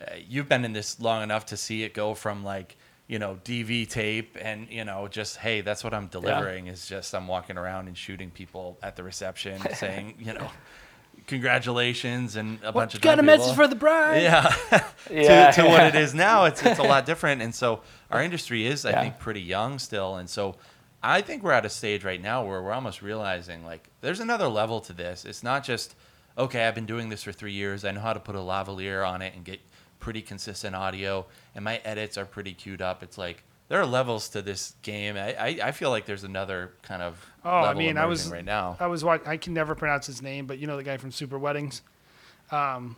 uh, 0.00 0.14
you've 0.28 0.48
been 0.48 0.64
in 0.64 0.72
this 0.72 0.98
long 1.00 1.22
enough 1.22 1.46
to 1.46 1.56
see 1.56 1.82
it 1.84 1.94
go 1.94 2.14
from 2.14 2.42
like 2.44 2.76
you 3.06 3.18
know 3.18 3.38
DV 3.44 3.88
tape 3.88 4.36
and 4.40 4.68
you 4.70 4.84
know 4.84 5.06
just 5.08 5.36
hey 5.36 5.60
that's 5.60 5.84
what 5.84 5.94
I'm 5.94 6.06
delivering 6.08 6.66
is 6.66 6.86
just 6.86 7.14
I'm 7.14 7.28
walking 7.28 7.56
around 7.58 7.86
and 7.86 7.96
shooting 7.96 8.30
people 8.30 8.78
at 8.82 8.96
the 8.96 9.02
reception 9.02 9.60
saying 9.74 10.14
you 10.18 10.32
know 10.32 10.48
congratulations 11.26 12.36
and 12.36 12.58
a 12.62 12.72
bunch 12.72 12.94
of 12.94 13.00
got 13.00 13.18
a 13.18 13.22
drunk 13.22 13.38
message 13.38 13.54
for 13.54 13.66
the 13.66 13.74
bride. 13.76 14.22
yeah 14.22 14.54
Yeah. 15.10 15.50
to, 15.50 15.62
to 15.62 15.68
what 15.68 15.84
it 15.86 15.94
is 15.94 16.14
now 16.28 16.44
it's 16.44 16.62
it's 16.64 16.78
a 16.78 16.82
lot 16.82 17.06
different 17.06 17.40
and 17.42 17.54
so 17.54 17.80
our 18.10 18.22
industry 18.22 18.66
is 18.66 18.84
I 18.84 18.90
Yeah. 18.90 19.00
think 19.02 19.18
pretty 19.18 19.40
young 19.40 19.78
still 19.78 20.16
and 20.16 20.28
so 20.28 20.56
I 21.04 21.20
think 21.20 21.42
we're 21.42 21.52
at 21.52 21.64
a 21.66 21.70
stage 21.70 22.02
right 22.04 22.20
now 22.20 22.44
where 22.44 22.62
we're 22.62 22.72
almost 22.72 23.02
realizing 23.02 23.64
like 23.64 23.88
there's 24.00 24.20
another 24.20 24.48
level 24.48 24.80
to 24.80 24.92
this. 24.92 25.24
It's 25.24 25.42
not 25.42 25.62
just 25.64 25.94
okay 26.38 26.66
I've 26.66 26.74
been 26.74 26.86
doing 26.86 27.08
this 27.10 27.22
for 27.22 27.32
3 27.32 27.52
years. 27.52 27.84
I 27.84 27.90
know 27.92 28.00
how 28.00 28.12
to 28.14 28.20
put 28.20 28.34
a 28.34 28.38
lavalier 28.38 29.06
on 29.06 29.20
it 29.22 29.34
and 29.34 29.44
get 29.44 29.60
pretty 30.00 30.22
consistent 30.22 30.74
audio 30.74 31.26
and 31.54 31.64
my 31.64 31.76
edits 31.84 32.16
are 32.18 32.24
pretty 32.24 32.54
queued 32.54 32.80
up. 32.82 33.02
It's 33.02 33.16
like 33.18 33.42
there 33.68 33.80
are 33.80 33.86
levels 33.86 34.28
to 34.30 34.42
this 34.42 34.74
game. 34.82 35.16
I, 35.16 35.34
I, 35.34 35.46
I 35.64 35.72
feel 35.72 35.90
like 35.90 36.04
there's 36.06 36.24
another 36.24 36.72
kind 36.82 37.00
of 37.02 37.24
Oh, 37.44 37.50
I 37.50 37.74
mean, 37.74 37.96
I 37.98 38.06
was 38.06 38.28
right 38.30 38.44
now. 38.44 38.76
I 38.80 38.86
was 38.86 39.04
watch- 39.04 39.26
I 39.26 39.36
can 39.36 39.52
never 39.54 39.74
pronounce 39.74 40.06
his 40.06 40.20
name, 40.22 40.46
but 40.46 40.58
you 40.58 40.66
know 40.66 40.76
the 40.76 40.82
guy 40.82 40.96
from 40.96 41.10
Super 41.12 41.38
Weddings, 41.38 41.82
um, 42.50 42.96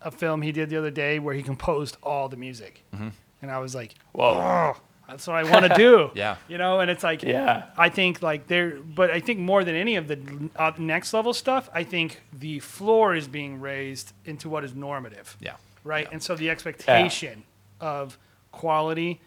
a 0.00 0.10
film 0.10 0.42
he 0.42 0.52
did 0.52 0.70
the 0.70 0.76
other 0.76 0.90
day 0.90 1.18
where 1.18 1.34
he 1.34 1.42
composed 1.42 1.96
all 2.02 2.28
the 2.28 2.36
music, 2.36 2.82
Mm-hmm. 2.94 3.08
and 3.42 3.50
I 3.50 3.58
was 3.58 3.74
like, 3.74 3.94
Whoa. 4.12 4.34
oh, 4.76 4.80
that's 5.08 5.26
what 5.26 5.36
I 5.36 5.44
want 5.50 5.66
to 5.66 5.74
do. 5.74 6.10
Yeah. 6.14 6.36
you 6.48 6.58
know, 6.58 6.80
and 6.80 6.90
it's 6.90 7.02
like, 7.04 7.22
Yeah. 7.22 7.64
I 7.76 7.88
think 7.88 8.22
like 8.22 8.46
there, 8.46 8.76
but 8.80 9.10
I 9.10 9.20
think 9.20 9.38
more 9.40 9.64
than 9.64 9.74
any 9.74 9.96
of 9.96 10.08
the 10.08 10.18
uh, 10.56 10.72
next 10.78 11.12
level 11.12 11.34
stuff, 11.34 11.68
I 11.74 11.84
think 11.84 12.20
the 12.32 12.58
floor 12.60 13.14
is 13.14 13.28
being 13.28 13.60
raised 13.60 14.12
into 14.24 14.48
what 14.48 14.64
is 14.64 14.74
normative 14.74 15.36
yeah 15.40 15.54
right? 15.84 16.06
And 16.12 16.22
so 16.22 16.36
the 16.36 16.48
expectation 16.48 17.42
of 17.80 18.16
quality 18.52 19.20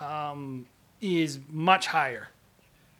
um, 0.00 0.64
is 1.02 1.38
much 1.50 1.88
higher 1.88 2.28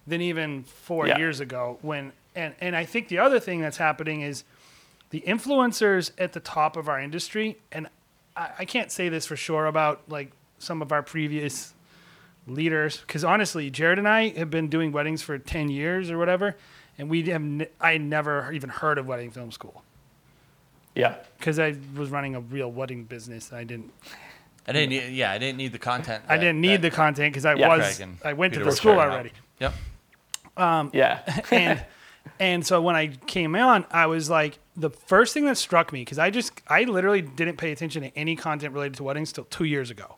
than 0.07 0.21
even 0.21 0.65
four 0.65 1.07
Yeah. 1.07 1.17
years 1.19 1.41
ago. 1.41 1.79
When 1.83 2.13
and 2.35 2.55
and 2.61 2.77
I 2.77 2.85
think 2.85 3.09
the 3.09 3.19
other 3.19 3.41
thing 3.41 3.61
that's 3.63 3.79
happening 3.79 4.21
is 4.21 4.45
the 5.11 5.23
influencers 5.27 6.11
at 6.19 6.33
the 6.35 6.41
top 6.41 6.77
of 6.77 6.89
our 6.89 7.01
industry, 7.01 7.57
and 7.73 7.89
I, 8.37 8.51
I 8.61 8.65
can't 8.67 8.93
say 8.93 9.09
this 9.09 9.25
for 9.27 9.37
sure 9.37 9.67
about 9.67 10.03
like 10.09 10.33
some 10.59 10.83
of 10.83 10.93
our 10.93 11.03
previous 11.03 11.73
leaders, 12.51 12.99
because 12.99 13.25
honestly, 13.25 13.71
Jared 13.71 13.99
and 13.99 14.09
I 14.09 14.29
have 14.31 14.51
been 14.51 14.69
doing 14.69 14.93
weddings 14.93 15.23
for 15.23 15.39
ten 15.39 15.69
years 15.71 16.11
or 16.11 16.19
whatever, 16.19 16.57
and 16.99 17.09
we 17.09 17.23
have 17.23 17.43
n- 17.43 17.67
I 17.81 17.97
never 17.99 18.53
even 18.53 18.69
heard 18.71 18.99
of 18.99 19.07
wedding 19.07 19.31
film 19.31 19.51
school 19.53 19.83
Yeah. 20.95 21.17
because 21.39 21.59
I 21.59 21.77
was 21.97 22.11
running 22.11 22.35
a 22.35 22.41
real 22.41 22.71
wedding 22.71 23.05
business. 23.05 23.51
And 23.51 23.59
I 23.59 23.65
didn't 23.65 23.93
I 24.69 24.73
didn't 24.73 24.91
need, 24.91 25.13
yeah 25.15 25.31
I 25.33 25.39
didn't 25.39 25.57
need 25.59 25.73
the 25.73 25.79
content 25.79 26.25
I 26.29 26.37
didn't 26.37 26.61
need 26.61 26.77
that 26.83 26.91
the 26.91 26.97
content 26.97 27.33
because 27.33 27.45
I 27.47 27.55
Yeah. 27.55 27.69
was 27.77 28.01
I 28.25 28.33
went 28.35 28.53
Peter 28.53 28.65
to 28.65 28.71
the 28.71 28.77
school 28.77 28.93
churning 28.95 29.07
out. 29.07 29.13
already, 29.13 29.33
yep 29.59 29.75
um, 30.57 30.91
Yeah. 30.93 31.21
and 31.51 31.85
and 32.39 32.67
so 32.67 32.83
when 32.83 32.97
I 32.97 33.09
came 33.27 33.57
on, 33.57 33.87
I 33.91 34.07
was 34.07 34.29
like 34.29 34.59
the 34.77 34.91
first 34.91 35.33
thing 35.33 35.47
that 35.47 35.57
struck 35.57 35.93
me 35.93 36.03
because 36.03 36.19
I 36.19 36.29
just 36.31 36.53
I 36.69 36.85
literally 36.85 37.23
didn't 37.23 37.57
pay 37.57 37.73
attention 37.73 38.03
to 38.03 38.17
any 38.17 38.37
content 38.37 38.75
related 38.75 38.95
to 38.97 39.05
weddings 39.05 39.33
till 39.33 39.45
two 39.45 39.65
years 39.65 39.91
ago, 39.91 40.17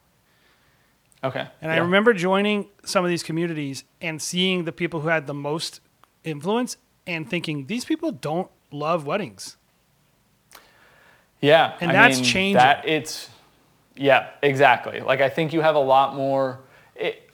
Okay. 1.24 1.46
and 1.60 1.70
I 1.70 1.76
remember 1.78 2.12
joining 2.12 2.68
some 2.84 3.04
of 3.04 3.08
these 3.08 3.22
communities 3.22 3.84
and 4.00 4.20
seeing 4.20 4.64
the 4.64 4.72
people 4.72 5.00
who 5.00 5.08
had 5.08 5.28
the 5.28 5.34
most 5.34 5.80
influence 6.24 6.76
and 7.06 7.28
thinking 7.28 7.66
these 7.66 7.84
people 7.84 8.10
don't 8.10 8.50
love 8.72 9.06
weddings. 9.06 9.56
Yeah, 11.40 11.76
And 11.80 11.90
I 11.90 11.94
that's 11.94 12.18
mean, 12.18 12.24
changing. 12.24 12.54
That 12.54 12.88
it's 12.88 13.28
yeah, 13.96 14.30
exactly. 14.42 15.00
Like 15.00 15.20
I 15.20 15.28
think 15.28 15.52
you 15.52 15.60
have 15.60 15.74
a 15.74 15.80
lot 15.80 16.14
more. 16.14 16.60
It, 16.94 17.28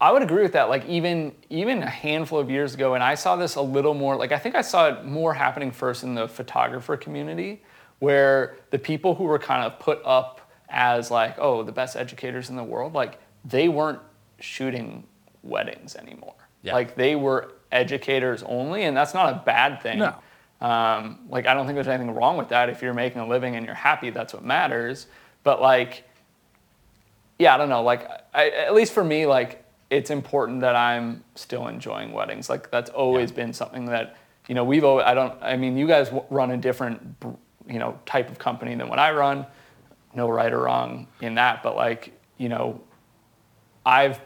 I 0.00 0.10
would 0.12 0.22
agree 0.22 0.42
with 0.42 0.52
that. 0.52 0.68
Like 0.68 0.86
even 0.86 1.32
even 1.50 1.82
a 1.82 1.90
handful 1.90 2.38
of 2.38 2.50
years 2.50 2.74
ago, 2.74 2.94
and 2.94 3.04
I 3.04 3.14
saw 3.14 3.36
this 3.36 3.54
a 3.56 3.62
little 3.62 3.94
more. 3.94 4.16
Like 4.16 4.32
I 4.32 4.38
think 4.38 4.54
I 4.54 4.62
saw 4.62 4.88
it 4.88 5.04
more 5.04 5.34
happening 5.34 5.70
first 5.70 6.02
in 6.02 6.14
the 6.14 6.26
photographer 6.26 6.96
community, 6.96 7.62
where 7.98 8.56
the 8.70 8.78
people 8.78 9.14
who 9.14 9.24
were 9.24 9.38
kind 9.38 9.64
of 9.64 9.78
put 9.78 10.00
up 10.04 10.40
as 10.74 11.10
like 11.10 11.36
oh 11.38 11.62
the 11.62 11.72
best 11.72 11.96
educators 11.96 12.50
in 12.50 12.56
the 12.56 12.64
world, 12.64 12.92
like 12.92 13.18
they 13.44 13.68
weren't 13.68 14.00
shooting 14.40 15.04
weddings 15.42 15.94
anymore. 15.94 16.34
Yeah. 16.62 16.74
Like 16.74 16.96
they 16.96 17.14
were 17.16 17.52
educators 17.70 18.42
only, 18.42 18.82
and 18.82 18.96
that's 18.96 19.14
not 19.14 19.32
a 19.32 19.42
bad 19.44 19.80
thing. 19.80 20.00
No. 20.00 20.16
Um, 20.60 21.20
like 21.28 21.46
I 21.46 21.54
don't 21.54 21.66
think 21.66 21.76
there's 21.76 21.88
anything 21.88 22.14
wrong 22.14 22.36
with 22.36 22.48
that. 22.48 22.68
If 22.68 22.82
you're 22.82 22.94
making 22.94 23.20
a 23.20 23.26
living 23.26 23.54
and 23.56 23.64
you're 23.64 23.74
happy, 23.74 24.10
that's 24.10 24.34
what 24.34 24.44
matters. 24.44 25.06
But 25.42 25.60
like, 25.60 26.04
yeah, 27.38 27.54
I 27.54 27.58
don't 27.58 27.68
know. 27.68 27.82
Like 27.82 28.08
I, 28.34 28.50
at 28.50 28.74
least 28.74 28.92
for 28.92 29.04
me, 29.04 29.26
like 29.26 29.64
it's 29.90 30.10
important 30.10 30.62
that 30.62 30.74
I'm 30.74 31.22
still 31.36 31.68
enjoying 31.68 32.12
weddings. 32.12 32.48
Like 32.48 32.70
that's 32.70 32.90
always 32.90 33.30
been 33.30 33.52
something 33.52 33.86
that 33.86 34.16
you 34.48 34.54
know 34.54 34.64
we've. 34.64 34.84
Always, 34.84 35.04
I 35.06 35.14
don't. 35.14 35.40
I 35.40 35.56
mean, 35.56 35.76
you 35.76 35.86
guys 35.86 36.10
run 36.30 36.50
a 36.50 36.56
different 36.56 37.16
you 37.68 37.78
know 37.78 37.98
type 38.06 38.28
of 38.30 38.38
company 38.38 38.74
than 38.74 38.88
what 38.88 38.98
I 38.98 39.12
run. 39.12 39.46
No 40.14 40.28
right 40.28 40.52
or 40.52 40.60
wrong 40.60 41.08
in 41.20 41.34
that, 41.36 41.62
but 41.62 41.76
like 41.76 42.12
you 42.36 42.48
know, 42.48 42.80
I've 43.86 44.20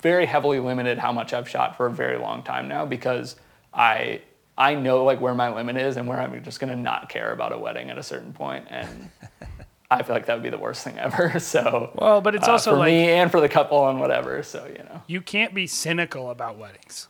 very 0.00 0.26
heavily 0.26 0.60
limited 0.60 0.98
how 0.98 1.12
much 1.12 1.32
I've 1.32 1.48
shot 1.48 1.76
for 1.76 1.86
a 1.86 1.90
very 1.90 2.18
long 2.18 2.42
time 2.42 2.68
now 2.68 2.84
because 2.84 3.36
I 3.72 4.22
I 4.56 4.74
know 4.74 5.04
like 5.04 5.20
where 5.20 5.34
my 5.34 5.54
limit 5.54 5.76
is 5.76 5.96
and 5.96 6.06
where 6.06 6.20
I'm 6.20 6.42
just 6.42 6.60
gonna 6.60 6.76
not 6.76 7.08
care 7.08 7.32
about 7.32 7.52
a 7.52 7.58
wedding 7.58 7.90
at 7.90 7.98
a 7.98 8.02
certain 8.02 8.32
point, 8.32 8.66
and 8.70 9.10
I 9.90 10.02
feel 10.02 10.14
like 10.14 10.26
that 10.26 10.34
would 10.34 10.42
be 10.42 10.50
the 10.50 10.58
worst 10.58 10.84
thing 10.84 10.98
ever. 10.98 11.38
So 11.40 11.92
Well, 11.94 12.20
but 12.20 12.34
it's 12.34 12.48
uh, 12.48 12.52
also 12.52 12.72
for 12.72 12.78
like 12.78 12.90
me 12.92 13.08
and 13.08 13.30
for 13.30 13.40
the 13.40 13.48
couple 13.48 13.88
and 13.88 14.00
whatever. 14.00 14.42
So 14.42 14.66
you 14.66 14.82
know, 14.84 15.02
you 15.06 15.20
can't 15.20 15.54
be 15.54 15.66
cynical 15.66 16.30
about 16.30 16.58
weddings 16.58 17.08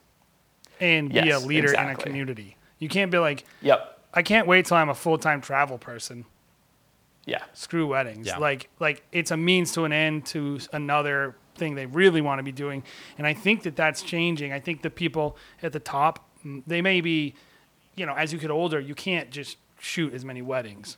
and 0.81 1.09
be 1.09 1.19
a 1.19 1.25
Yes, 1.25 1.45
leader 1.45 1.73
in 1.73 1.89
a 1.89 1.97
community. 1.97 2.57
You 2.79 2.89
can't 2.89 3.11
be 3.11 3.19
like 3.19 3.45
yep, 3.63 3.99
I 4.15 4.23
can't 4.23 4.47
wait 4.47 4.67
till 4.67 4.77
I'm 4.77 4.89
a 4.91 4.95
full 4.95 5.19
time 5.19 5.41
travel 5.41 5.79
person. 5.79 6.27
Yeah, 7.29 7.43
screw 7.53 7.87
weddings. 7.87 8.27
Yeah. 8.27 8.39
Like 8.39 8.69
like 8.81 9.03
it's 9.13 9.31
a 9.31 9.37
means 9.37 9.73
to 9.73 9.85
an 9.85 9.93
end 9.93 10.27
to 10.27 10.59
another 10.73 11.37
thing 11.55 11.75
they 11.75 11.87
really 11.87 12.21
want 12.21 12.39
to 12.39 12.43
be 12.43 12.53
doing. 12.53 12.83
And 13.19 13.27
I 13.27 13.35
think 13.35 13.63
that 13.65 13.77
that's 13.77 14.03
changing. 14.03 14.53
I 14.53 14.61
think 14.61 14.83
the 14.83 14.91
people 14.91 15.37
at 15.63 15.73
the 15.73 15.81
top 15.81 16.29
they 16.67 16.81
may 16.83 17.01
be 17.01 17.35
you 17.97 18.07
know, 18.07 18.15
as 18.15 18.33
you 18.33 18.39
get 18.39 18.51
older, 18.51 18.79
you 18.79 18.95
can't 18.95 19.29
just 19.31 19.57
shoot 19.81 20.15
as 20.15 20.25
many 20.25 20.41
weddings. 20.41 20.97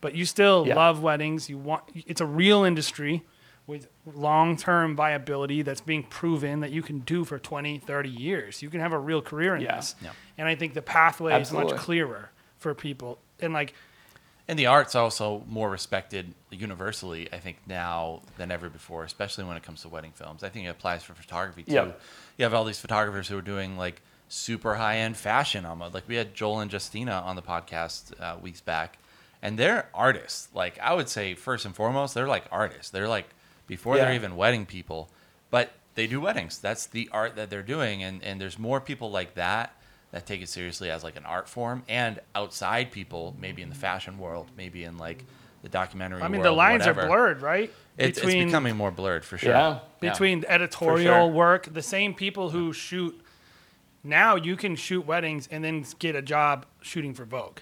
But 0.00 0.14
you 0.16 0.24
still 0.24 0.66
Yeah. 0.66 0.74
love 0.74 1.00
weddings. 1.02 1.48
You 1.48 1.58
want 1.58 1.84
it's 1.94 2.20
a 2.20 2.26
real 2.26 2.64
industry 2.64 3.22
with 3.66 3.86
long-term 4.24 4.96
viability 4.96 5.62
that's 5.62 5.80
being 5.80 6.02
proven 6.02 6.58
that 6.60 6.72
you 6.72 6.82
can 6.82 6.98
do 7.00 7.24
for 7.24 7.38
20, 7.38 7.78
30 7.78 8.08
years. 8.08 8.62
You 8.62 8.68
can 8.70 8.80
have 8.80 8.92
a 8.92 8.98
real 8.98 9.22
career 9.22 9.54
in 9.54 9.62
Yeah. 9.62 9.76
this. 9.76 9.94
And 10.36 10.48
I 10.48 10.56
think 10.56 10.74
the 10.74 10.82
pathway 10.82 11.40
is 11.40 11.52
much 11.52 11.70
clearer 11.76 12.30
for 12.58 12.74
people. 12.74 13.18
And 13.38 13.52
like 13.52 13.72
And 14.50 14.58
the 14.58 14.66
art's 14.66 14.96
also 14.96 15.44
more 15.46 15.70
respected 15.70 16.34
universally, 16.50 17.32
I 17.32 17.38
think, 17.38 17.58
now 17.68 18.22
than 18.36 18.50
ever 18.50 18.68
before, 18.68 19.04
especially 19.04 19.44
when 19.44 19.56
it 19.56 19.62
comes 19.62 19.82
to 19.82 19.88
wedding 19.88 20.10
films. 20.10 20.42
I 20.42 20.48
think 20.48 20.66
it 20.66 20.70
applies 20.70 21.04
for 21.04 21.14
photography 21.14 21.62
too. 21.62 21.74
Yep. 21.74 22.00
You 22.36 22.42
have 22.42 22.52
all 22.52 22.64
these 22.64 22.80
photographers 22.80 23.28
who 23.28 23.38
are 23.38 23.42
doing 23.42 23.78
like 23.78 24.02
super 24.28 24.74
high 24.74 24.96
end 24.96 25.16
fashion 25.16 25.64
almost. 25.64 25.94
Like 25.94 26.08
we 26.08 26.16
had 26.16 26.34
Joel 26.34 26.58
and 26.58 26.72
Justina 26.72 27.22
on 27.24 27.36
the 27.36 27.42
podcast 27.42 28.20
uh, 28.20 28.38
weeks 28.42 28.60
back, 28.60 28.98
and 29.40 29.56
they're 29.56 29.88
artists. 29.94 30.48
Like 30.52 30.80
I 30.80 30.94
would 30.94 31.08
say, 31.08 31.34
first 31.34 31.64
and 31.64 31.72
foremost, 31.72 32.14
they're 32.14 32.26
like 32.26 32.46
artists. 32.50 32.90
They're 32.90 33.06
like 33.06 33.28
before 33.68 33.98
they're 33.98 34.14
even 34.14 34.34
wedding 34.34 34.66
people, 34.66 35.10
but 35.52 35.70
they 35.94 36.08
do 36.08 36.20
weddings. 36.20 36.58
That's 36.58 36.86
the 36.86 37.08
art 37.12 37.36
that 37.36 37.50
they're 37.50 37.62
doing, 37.62 38.02
and 38.02 38.20
and 38.24 38.40
there's 38.40 38.58
more 38.58 38.80
people 38.80 39.12
like 39.12 39.34
that 39.34 39.79
that 40.12 40.26
take 40.26 40.42
it 40.42 40.48
seriously 40.48 40.90
as 40.90 41.04
like 41.04 41.16
an 41.16 41.24
art 41.24 41.48
form, 41.48 41.82
and 41.88 42.20
outside 42.34 42.90
people, 42.90 43.36
maybe 43.40 43.62
in 43.62 43.68
the 43.68 43.74
fashion 43.74 44.18
world, 44.18 44.50
maybe 44.56 44.84
in 44.84 44.98
like 44.98 45.24
the 45.62 45.68
documentary. 45.68 46.22
I 46.22 46.28
mean 46.28 46.40
world, 46.40 46.46
the 46.46 46.56
lines 46.56 46.80
whatever. 46.80 47.02
are 47.02 47.06
blurred, 47.06 47.42
right? 47.42 47.72
It's, 47.96 48.18
it's 48.18 48.26
becoming 48.26 48.76
more 48.76 48.90
blurred 48.90 49.24
for 49.24 49.36
sure. 49.38 49.50
Yeah. 49.52 49.78
between 50.00 50.44
editorial 50.48 51.26
sure. 51.26 51.32
work, 51.32 51.72
the 51.72 51.82
same 51.82 52.14
people 52.14 52.50
who 52.50 52.72
shoot 52.72 53.20
now 54.02 54.36
you 54.36 54.56
can 54.56 54.76
shoot 54.76 55.06
weddings 55.06 55.46
and 55.50 55.62
then 55.62 55.84
get 55.98 56.16
a 56.16 56.22
job 56.22 56.64
shooting 56.80 57.12
for 57.12 57.26
Vogue. 57.26 57.58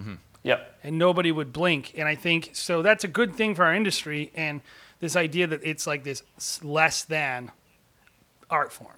Mm-hmm. 0.00 0.14
yep, 0.42 0.78
And 0.82 0.98
nobody 0.98 1.30
would 1.30 1.52
blink. 1.52 1.92
And 1.96 2.08
I 2.08 2.14
think 2.16 2.50
so 2.54 2.82
that's 2.82 3.04
a 3.04 3.08
good 3.08 3.36
thing 3.36 3.54
for 3.54 3.64
our 3.64 3.74
industry 3.74 4.32
and 4.34 4.62
this 4.98 5.14
idea 5.14 5.46
that 5.46 5.60
it's 5.62 5.86
like 5.86 6.02
this 6.02 6.22
less 6.62 7.04
than 7.04 7.52
art 8.50 8.72
form 8.72 8.96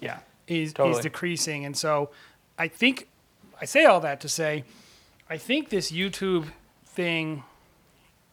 yeah, 0.00 0.18
is, 0.48 0.72
is 0.78 0.98
decreasing. 1.00 1.64
And 1.64 1.76
so 1.76 2.10
I 2.58 2.68
think 2.68 3.08
I 3.60 3.64
say 3.64 3.84
all 3.84 4.00
that 4.00 4.20
to 4.20 4.28
say 4.28 4.64
I 5.28 5.36
think 5.38 5.70
this 5.70 5.90
YouTube 5.90 6.46
thing. 6.84 7.42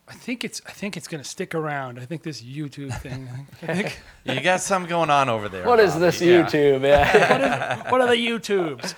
I 0.08 0.14
think 0.14 0.44
it's 0.44 0.62
I 0.68 0.72
think 0.72 0.98
it's 0.98 1.08
gonna 1.08 1.24
stick 1.24 1.56
around. 1.56 1.98
I 2.00 2.06
think 2.06 2.24
this 2.24 2.42
YouTube 2.42 2.94
thing. 3.02 3.30
I 3.64 3.74
think, 3.76 4.02
You 4.26 4.42
got 4.42 4.60
something 4.62 4.90
going 4.90 5.10
on 5.10 5.30
over 5.30 5.48
there. 5.50 5.66
What 5.66 5.80
is 5.80 5.94
Bobby. 5.94 6.06
this 6.06 6.22
Yeah. 6.22 6.44
YouTube? 6.44 6.82
Yeah. 6.88 7.90
what 7.90 8.02
are 8.02 8.08
the 8.08 8.16
YouTubes? 8.16 8.94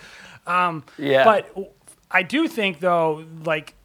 Um, 0.48 0.84
yeah. 0.98 1.24
But 1.24 1.74
I 2.12 2.24
do 2.24 2.48
think 2.48 2.80
though, 2.80 3.26
like, 3.44 3.76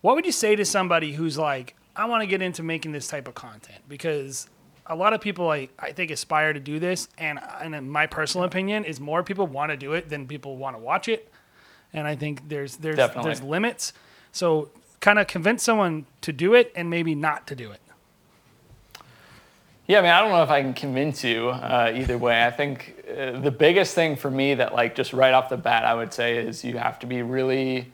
what 0.00 0.14
would 0.14 0.24
you 0.26 0.32
say 0.32 0.56
to 0.56 0.64
somebody 0.64 1.12
who's 1.12 1.36
like, 1.38 1.74
I 1.96 2.06
want 2.06 2.22
to 2.22 2.26
get 2.26 2.42
into 2.42 2.62
making 2.62 2.92
this 2.92 3.08
type 3.08 3.28
of 3.28 3.34
content 3.34 3.82
because 3.88 4.48
a 4.86 4.94
lot 4.94 5.12
of 5.12 5.20
people 5.20 5.50
I, 5.50 5.68
I 5.78 5.92
think 5.92 6.10
aspire 6.10 6.52
to 6.52 6.60
do 6.60 6.78
this, 6.78 7.08
and 7.18 7.38
and 7.60 7.74
in 7.74 7.88
my 7.88 8.06
personal 8.06 8.44
opinion 8.44 8.84
is 8.84 9.00
more 9.00 9.22
people 9.22 9.46
want 9.46 9.70
to 9.70 9.76
do 9.76 9.92
it 9.94 10.08
than 10.08 10.26
people 10.26 10.56
want 10.56 10.76
to 10.76 10.80
watch 10.80 11.08
it, 11.08 11.30
and 11.92 12.06
I 12.06 12.16
think 12.16 12.48
there's 12.48 12.76
there's 12.76 12.96
Definitely. 12.96 13.28
there's 13.28 13.42
limits. 13.42 13.92
So 14.32 14.70
kind 15.00 15.18
of 15.18 15.26
convince 15.26 15.62
someone 15.62 16.06
to 16.22 16.32
do 16.32 16.54
it 16.54 16.72
and 16.74 16.88
maybe 16.90 17.14
not 17.14 17.46
to 17.46 17.54
do 17.54 17.70
it. 17.70 17.80
Yeah, 19.86 19.98
I 19.98 20.02
mean, 20.02 20.10
I 20.12 20.20
don't 20.20 20.30
know 20.30 20.42
if 20.42 20.48
I 20.48 20.62
can 20.62 20.72
convince 20.72 21.22
you 21.22 21.50
uh, 21.50 21.92
either 21.94 22.16
way. 22.16 22.42
I 22.42 22.50
think 22.50 23.04
uh, 23.06 23.38
the 23.38 23.50
biggest 23.50 23.94
thing 23.94 24.16
for 24.16 24.30
me 24.30 24.54
that, 24.54 24.72
like, 24.72 24.94
just 24.94 25.12
right 25.12 25.34
off 25.34 25.50
the 25.50 25.58
bat, 25.58 25.84
I 25.84 25.94
would 25.94 26.10
say 26.10 26.38
is 26.38 26.64
you 26.64 26.78
have 26.78 26.98
to 27.00 27.06
be 27.06 27.20
really, 27.20 27.92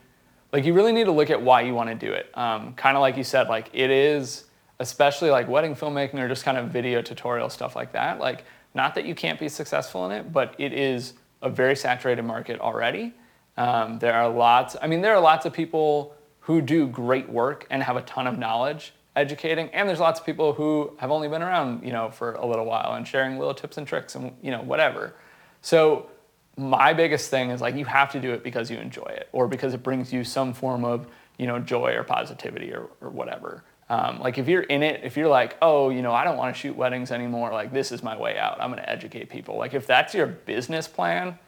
like, 0.53 0.65
you 0.65 0.73
really 0.73 0.93
need 0.93 1.07
to 1.07 1.11
look 1.11 1.31
at 1.31 1.43
why 1.43 1.63
you 1.63 1.75
want 1.75 1.89
to 1.91 1.97
do 1.97 2.13
it. 2.13 2.31
Um, 2.39 2.75
kind 2.75 2.97
of 2.97 3.01
like 3.01 3.17
you 3.17 3.25
said, 3.25 3.49
like, 3.49 3.71
it 3.73 3.91
is, 3.91 4.45
especially 4.81 5.31
like 5.31 5.47
wedding 5.49 5.77
filmmaking 5.77 6.19
or 6.19 6.27
just 6.27 6.45
kind 6.45 6.59
of 6.59 6.69
video 6.69 7.01
tutorial 7.01 7.49
stuff 7.49 7.77
like 7.77 7.93
that. 7.93 8.19
Like, 8.19 8.45
not 8.75 8.95
that 8.97 9.05
you 9.05 9.15
can't 9.15 9.39
be 9.39 9.49
successful 9.49 10.07
in 10.07 10.13
it, 10.13 10.33
but 10.33 10.55
it 10.59 10.73
is 10.73 11.13
a 11.43 11.49
very 11.49 11.77
saturated 11.77 12.23
market 12.23 12.61
already. 12.61 13.15
Um, 13.57 13.99
there 13.99 14.15
are 14.15 14.29
lots, 14.29 14.75
I 14.81 14.87
mean, 14.87 15.03
there 15.03 15.15
are 15.15 15.21
lots 15.21 15.47
of 15.47 15.53
people 15.53 16.17
who 16.41 16.61
do 16.61 16.89
great 16.89 17.29
work 17.29 17.67
and 17.71 17.83
have 17.83 17.97
a 17.97 18.03
ton 18.03 18.27
of 18.27 18.39
knowledge 18.39 18.93
educating 19.17 19.69
and 19.71 19.89
there's 19.89 19.99
lots 19.99 20.21
of 20.21 20.27
people 20.27 20.53
who 20.53 20.93
have 20.99 21.11
only 21.11 21.29
been 21.29 21.43
around 21.43 21.85
you 21.85 21.93
know 21.93 22.11
for 22.11 22.35
a 22.35 22.47
little 22.47 22.65
while 22.65 22.95
and 22.95 23.07
sharing 23.07 23.39
little 23.39 23.55
tips 23.55 23.77
and 23.77 23.87
tricks 23.87 24.15
and 24.15 24.33
you 24.41 24.53
know 24.53 24.63
whatever 24.63 25.15
so 25.63 26.09
my 26.57 26.93
biggest 26.93 27.29
thing 27.29 27.51
is 27.51 27.61
like 27.61 27.75
you 27.75 27.85
have 27.85 28.11
to 28.13 28.21
do 28.21 28.33
it 28.33 28.45
because 28.45 28.71
you 28.71 28.79
enjoy 28.79 29.07
it 29.07 29.29
or 29.33 29.49
because 29.49 29.75
it 29.75 29.83
brings 29.83 30.13
you 30.13 30.23
some 30.23 30.53
form 30.53 30.85
of 30.85 31.09
you 31.39 31.47
know 31.47 31.59
joy 31.59 31.93
or 31.93 32.05
positivity 32.05 32.73
or, 32.73 32.89
or 33.01 33.11
whatever 33.11 33.65
um, 33.91 34.19
like 34.21 34.39
if 34.39 34.49
you're 34.49 34.63
in 34.63 34.83
it 34.83 35.03
if 35.05 35.17
you're 35.17 35.29
like 35.29 35.57
oh 35.61 35.91
you 35.91 36.01
know 36.01 36.13
i 36.13 36.25
don't 36.25 36.39
want 36.39 36.55
to 36.55 36.59
shoot 36.59 36.75
weddings 36.75 37.11
anymore 37.11 37.53
like 37.53 37.73
this 37.73 37.93
is 37.93 38.03
my 38.03 38.17
way 38.17 38.39
out 38.39 38.59
i'm 38.61 38.71
going 38.71 38.83
to 38.83 38.89
educate 38.89 39.29
people 39.29 39.59
like 39.59 39.75
if 39.75 39.87
that's 39.87 40.15
your 40.15 40.27
business 40.27 40.89
plan 40.89 41.39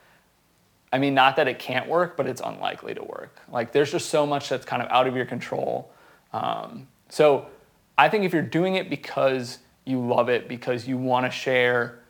I 0.92 0.98
mean, 0.98 1.14
not 1.14 1.36
that 1.36 1.48
it 1.48 1.58
can't 1.58 1.88
work, 1.88 2.16
but 2.16 2.26
it's 2.26 2.42
unlikely 2.44 2.94
to 2.94 3.02
work. 3.02 3.40
Like, 3.50 3.72
there's 3.72 3.90
just 3.90 4.10
so 4.10 4.26
much 4.26 4.50
that's 4.50 4.66
kind 4.66 4.82
of 4.82 4.90
out 4.90 5.06
of 5.06 5.16
your 5.16 5.24
control. 5.24 5.90
Um, 6.34 6.86
so, 7.08 7.46
I 7.96 8.08
think 8.08 8.24
if 8.24 8.32
you're 8.32 8.42
doing 8.42 8.76
it 8.76 8.90
because 8.90 9.58
you 9.84 10.06
love 10.06 10.28
it, 10.28 10.48
because 10.48 10.86
you 10.86 10.98
want 10.98 11.24
to 11.24 11.30
share, 11.30 12.00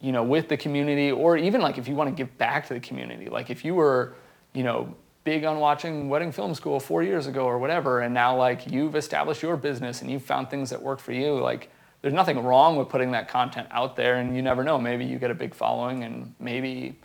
you 0.00 0.12
know, 0.12 0.24
with 0.24 0.48
the 0.48 0.56
community, 0.56 1.12
or 1.12 1.36
even 1.36 1.60
like 1.60 1.78
if 1.78 1.86
you 1.86 1.94
want 1.94 2.10
to 2.10 2.14
give 2.14 2.36
back 2.36 2.66
to 2.68 2.74
the 2.74 2.80
community, 2.80 3.28
like 3.28 3.48
if 3.48 3.64
you 3.64 3.74
were, 3.74 4.14
you 4.54 4.64
know, 4.64 4.94
big 5.26 5.44
on 5.44 5.58
watching 5.58 6.08
wedding 6.08 6.32
film 6.32 6.54
school 6.54 6.80
four 6.80 7.02
years 7.02 7.26
ago 7.26 7.44
or 7.44 7.58
whatever, 7.58 8.00
and 8.00 8.14
now 8.14 8.34
like 8.34 8.70
you've 8.70 8.94
established 8.94 9.42
your 9.42 9.56
business 9.56 10.00
and 10.00 10.10
you've 10.10 10.22
found 10.22 10.48
things 10.48 10.70
that 10.70 10.80
work 10.80 11.00
for 11.00 11.12
you, 11.12 11.34
like 11.50 11.68
there's 12.00 12.14
nothing 12.14 12.38
wrong 12.42 12.76
with 12.76 12.88
putting 12.88 13.10
that 13.10 13.26
content 13.28 13.66
out 13.72 13.96
there, 13.96 14.14
and 14.16 14.36
you 14.36 14.40
never 14.40 14.62
know, 14.62 14.78
maybe 14.78 15.04
you 15.04 15.18
get 15.18 15.30
a 15.30 15.34
big 15.34 15.52
following, 15.54 16.04
and 16.04 16.34
maybe 16.38 16.96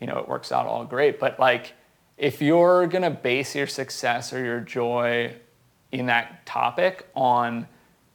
you 0.00 0.06
know, 0.06 0.18
it 0.18 0.28
works 0.28 0.52
out 0.52 0.66
all 0.66 0.84
great. 0.84 1.18
But 1.18 1.38
like, 1.40 1.74
if 2.16 2.40
you're 2.40 2.86
gonna 2.86 3.10
base 3.10 3.54
your 3.56 3.66
success 3.66 4.32
or 4.32 4.44
your 4.44 4.60
joy 4.60 5.34
in 5.90 6.06
that 6.06 6.46
topic 6.46 7.06
on, 7.14 7.66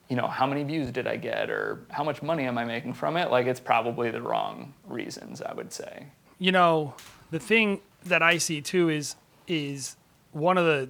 you 0.08 0.16
know, 0.16 0.28
how 0.28 0.48
many 0.48 0.64
views 0.64 0.90
did 0.92 1.06
I 1.06 1.18
get 1.18 1.50
or 1.50 1.86
how 1.90 2.04
much 2.04 2.22
money 2.22 2.46
am 2.46 2.58
I 2.58 2.66
making 2.66 2.94
from 2.94 3.18
it, 3.18 3.30
like 3.30 3.46
it's 3.46 3.60
probably 3.60 4.10
the 4.10 4.22
wrong 4.22 4.74
reasons, 4.88 5.42
I 5.42 5.54
would 5.54 5.72
say. 5.74 6.08
you 6.40 6.52
know, 6.54 6.94
the 7.32 7.40
thing 7.40 7.82
that 8.06 8.24
I 8.24 8.38
see 8.38 8.62
too 8.62 8.90
is 8.90 9.16
is 9.50 9.98
one 10.32 10.58
of 10.58 10.66
the, 10.66 10.90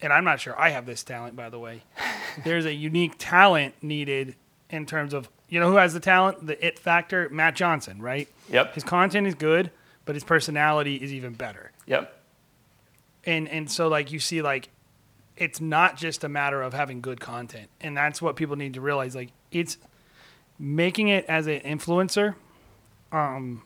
and 0.00 0.12
I'm 0.12 0.24
not 0.24 0.40
sure 0.40 0.58
I 0.58 0.70
have 0.70 0.86
this 0.86 1.02
talent 1.02 1.36
by 1.36 1.50
the 1.50 1.58
way. 1.58 1.82
There's 2.44 2.64
a 2.64 2.72
unique 2.72 3.14
talent 3.18 3.74
needed 3.82 4.36
in 4.70 4.86
terms 4.86 5.12
of 5.12 5.28
you 5.48 5.60
know 5.60 5.70
who 5.70 5.76
has 5.76 5.94
the 5.94 6.00
talent, 6.00 6.46
the 6.46 6.64
it 6.64 6.78
factor, 6.78 7.28
Matt 7.30 7.56
Johnson, 7.56 8.00
right? 8.00 8.28
Yep. 8.50 8.74
His 8.74 8.84
content 8.84 9.26
is 9.26 9.34
good, 9.34 9.70
but 10.04 10.14
his 10.14 10.24
personality 10.24 10.96
is 10.96 11.12
even 11.12 11.32
better. 11.32 11.72
Yep. 11.86 12.14
And 13.24 13.48
and 13.48 13.70
so 13.70 13.88
like 13.88 14.12
you 14.12 14.20
see 14.20 14.42
like 14.42 14.68
it's 15.36 15.60
not 15.60 15.96
just 15.96 16.24
a 16.24 16.28
matter 16.28 16.62
of 16.62 16.74
having 16.74 17.00
good 17.00 17.20
content. 17.20 17.70
And 17.80 17.96
that's 17.96 18.20
what 18.20 18.36
people 18.36 18.56
need 18.56 18.74
to 18.74 18.80
realize 18.80 19.14
like 19.14 19.30
it's 19.50 19.78
making 20.58 21.08
it 21.08 21.24
as 21.26 21.46
an 21.46 21.60
influencer 21.60 22.34
um 23.12 23.62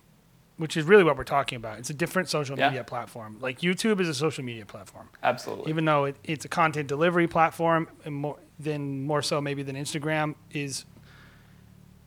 which 0.63 0.77
is 0.77 0.85
really 0.85 1.03
what 1.03 1.17
we're 1.17 1.25
talking 1.25 1.57
about. 1.57 1.77
It's 1.81 1.91
a 1.91 1.95
different 1.95 2.29
social 2.29 2.57
Yeah. 2.57 2.69
media 2.69 2.85
platform. 2.85 3.37
Like 3.41 3.63
YouTube 3.63 3.99
is 4.01 4.09
a 4.09 4.15
social 4.15 4.45
media 4.45 4.65
platform. 4.65 5.09
Absolutely. 5.21 5.69
Even 5.69 5.85
though 5.87 6.05
it, 6.05 6.15
it's 6.23 6.45
a 6.45 6.49
content 6.49 6.87
delivery 6.87 7.27
platform 7.27 7.89
and 8.05 8.15
more 8.15 8.39
than 8.61 9.03
more 9.03 9.23
so 9.23 9.41
maybe 9.41 9.65
than 9.65 9.75
Instagram 9.75 10.37
is 10.53 10.85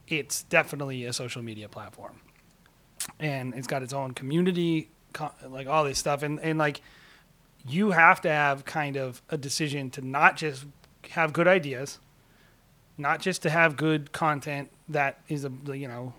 it's 0.08 0.44
definitely 0.44 1.04
a 1.04 1.12
social 1.12 1.41
media 1.41 1.68
platform. 1.68 2.22
And 3.20 3.54
it's 3.56 3.68
got 3.68 3.84
its 3.84 3.91
own 3.91 4.13
community 4.13 4.88
like 5.50 5.68
all 5.68 5.84
this 5.84 6.00
stuff 6.00 6.24
and 6.24 6.39
and 6.39 6.58
like 6.58 6.80
you 7.68 7.91
have 7.91 8.22
to 8.22 8.30
have 8.30 8.63
kind 8.63 8.96
of 8.96 9.22
a 9.30 9.38
decision 9.38 9.89
to 9.89 10.02
not 10.02 10.38
just 10.38 10.63
have 11.10 11.34
good 11.34 11.48
ideas, 11.48 12.00
not 12.98 13.20
just 13.20 13.41
to 13.41 13.50
have 13.50 13.76
good 13.76 14.13
content 14.13 14.70
that 14.88 15.20
is 15.28 15.44
a 15.44 15.52
you 15.74 15.89
know, 15.89 16.13